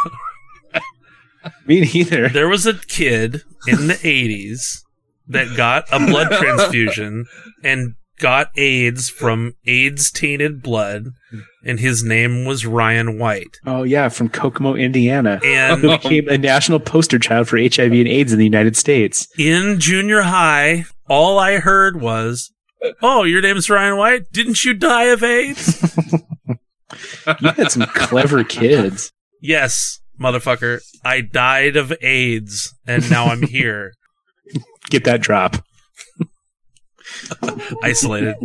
me 1.65 1.81
neither 1.91 2.29
There 2.29 2.47
was 2.49 2.67
a 2.67 2.75
kid 2.75 3.41
in 3.65 3.87
the 3.87 3.95
80s 3.95 4.83
that 5.29 5.55
got 5.55 5.85
a 5.91 5.99
blood 5.99 6.31
transfusion 6.39 7.25
and 7.63 7.95
got 8.19 8.49
AIDS 8.57 9.09
from 9.09 9.53
AIDS 9.65 10.11
tainted 10.11 10.61
blood 10.61 11.05
and 11.63 11.79
his 11.79 12.03
name 12.03 12.43
was 12.45 12.65
Ryan 12.65 13.17
White. 13.17 13.57
Oh 13.65 13.83
yeah, 13.83 14.09
from 14.09 14.27
Kokomo, 14.29 14.75
Indiana. 14.75 15.39
And 15.43 15.81
Who 15.81 15.89
became 15.89 16.27
a 16.27 16.37
national 16.37 16.79
poster 16.81 17.17
child 17.19 17.47
for 17.47 17.57
HIV 17.57 17.91
and 17.93 18.07
AIDS 18.07 18.33
in 18.33 18.39
the 18.39 18.45
United 18.45 18.75
States. 18.75 19.27
in 19.37 19.79
junior 19.79 20.21
high, 20.23 20.85
all 21.07 21.39
I 21.39 21.59
heard 21.59 22.01
was, 22.01 22.51
"Oh, 23.01 23.23
your 23.23 23.41
name's 23.41 23.69
Ryan 23.69 23.97
White. 23.97 24.31
Didn't 24.31 24.63
you 24.65 24.73
die 24.73 25.05
of 25.05 25.23
AIDS?" 25.23 25.85
You 27.39 27.49
had 27.51 27.71
some 27.71 27.85
clever 27.85 28.43
kids. 28.43 29.11
yes, 29.41 29.99
motherfucker. 30.19 30.81
I 31.05 31.21
died 31.21 31.75
of 31.77 31.93
AIDS 32.01 32.73
and 32.87 33.09
now 33.11 33.25
I'm 33.27 33.43
here, 33.43 33.93
Get 34.89 35.03
that 35.05 35.21
drop. 35.21 35.63
isolated. 37.83 38.35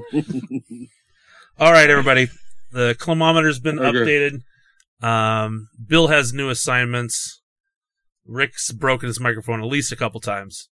All 1.59 1.73
right, 1.73 1.89
everybody. 1.91 2.29
The 2.73 2.95
Clemometer's 2.99 3.61
been 3.61 3.79
Okay. 3.79 3.99
updated. 3.99 5.07
Um, 5.07 5.69
Bill 5.87 6.09
has 6.09 6.33
new 6.33 6.49
assignments. 6.49 7.41
Rick's 8.27 8.73
broken 8.73 9.07
his 9.07 9.21
microphone 9.21 9.61
at 9.61 9.67
least 9.67 9.93
a 9.93 9.97
couple 9.97 10.21
times. 10.21 10.69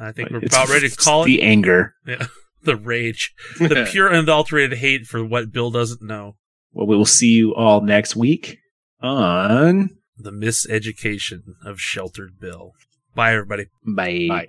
I 0.00 0.12
think 0.12 0.30
we're 0.30 0.38
It's- 0.38 0.52
about 0.52 0.68
ready 0.68 0.80
to 0.88 0.94
it's 0.94 0.96
call 0.96 1.22
it 1.24 1.26
the 1.26 1.42
anger. 1.42 1.94
yeah, 2.06 2.26
the 2.62 2.76
rage, 2.76 3.32
the 3.58 3.86
pure 3.90 4.10
unadulterated 4.12 4.78
hate 4.78 5.06
for 5.06 5.24
what 5.24 5.52
Bill 5.52 5.70
doesn't 5.70 6.02
know. 6.02 6.36
Well, 6.72 6.86
we 6.86 6.96
will 6.96 7.04
see 7.04 7.32
you 7.32 7.54
all 7.54 7.80
next 7.80 8.14
week. 8.16 8.58
on 9.00 9.90
The 10.16 10.30
miseducation 10.32 11.42
of 11.64 11.80
Sheltered 11.80 12.38
Bill. 12.40 12.72
Bye, 13.14 13.32
everybody. 13.34 13.66
bye. 13.84 14.26
Bye. 14.28 14.48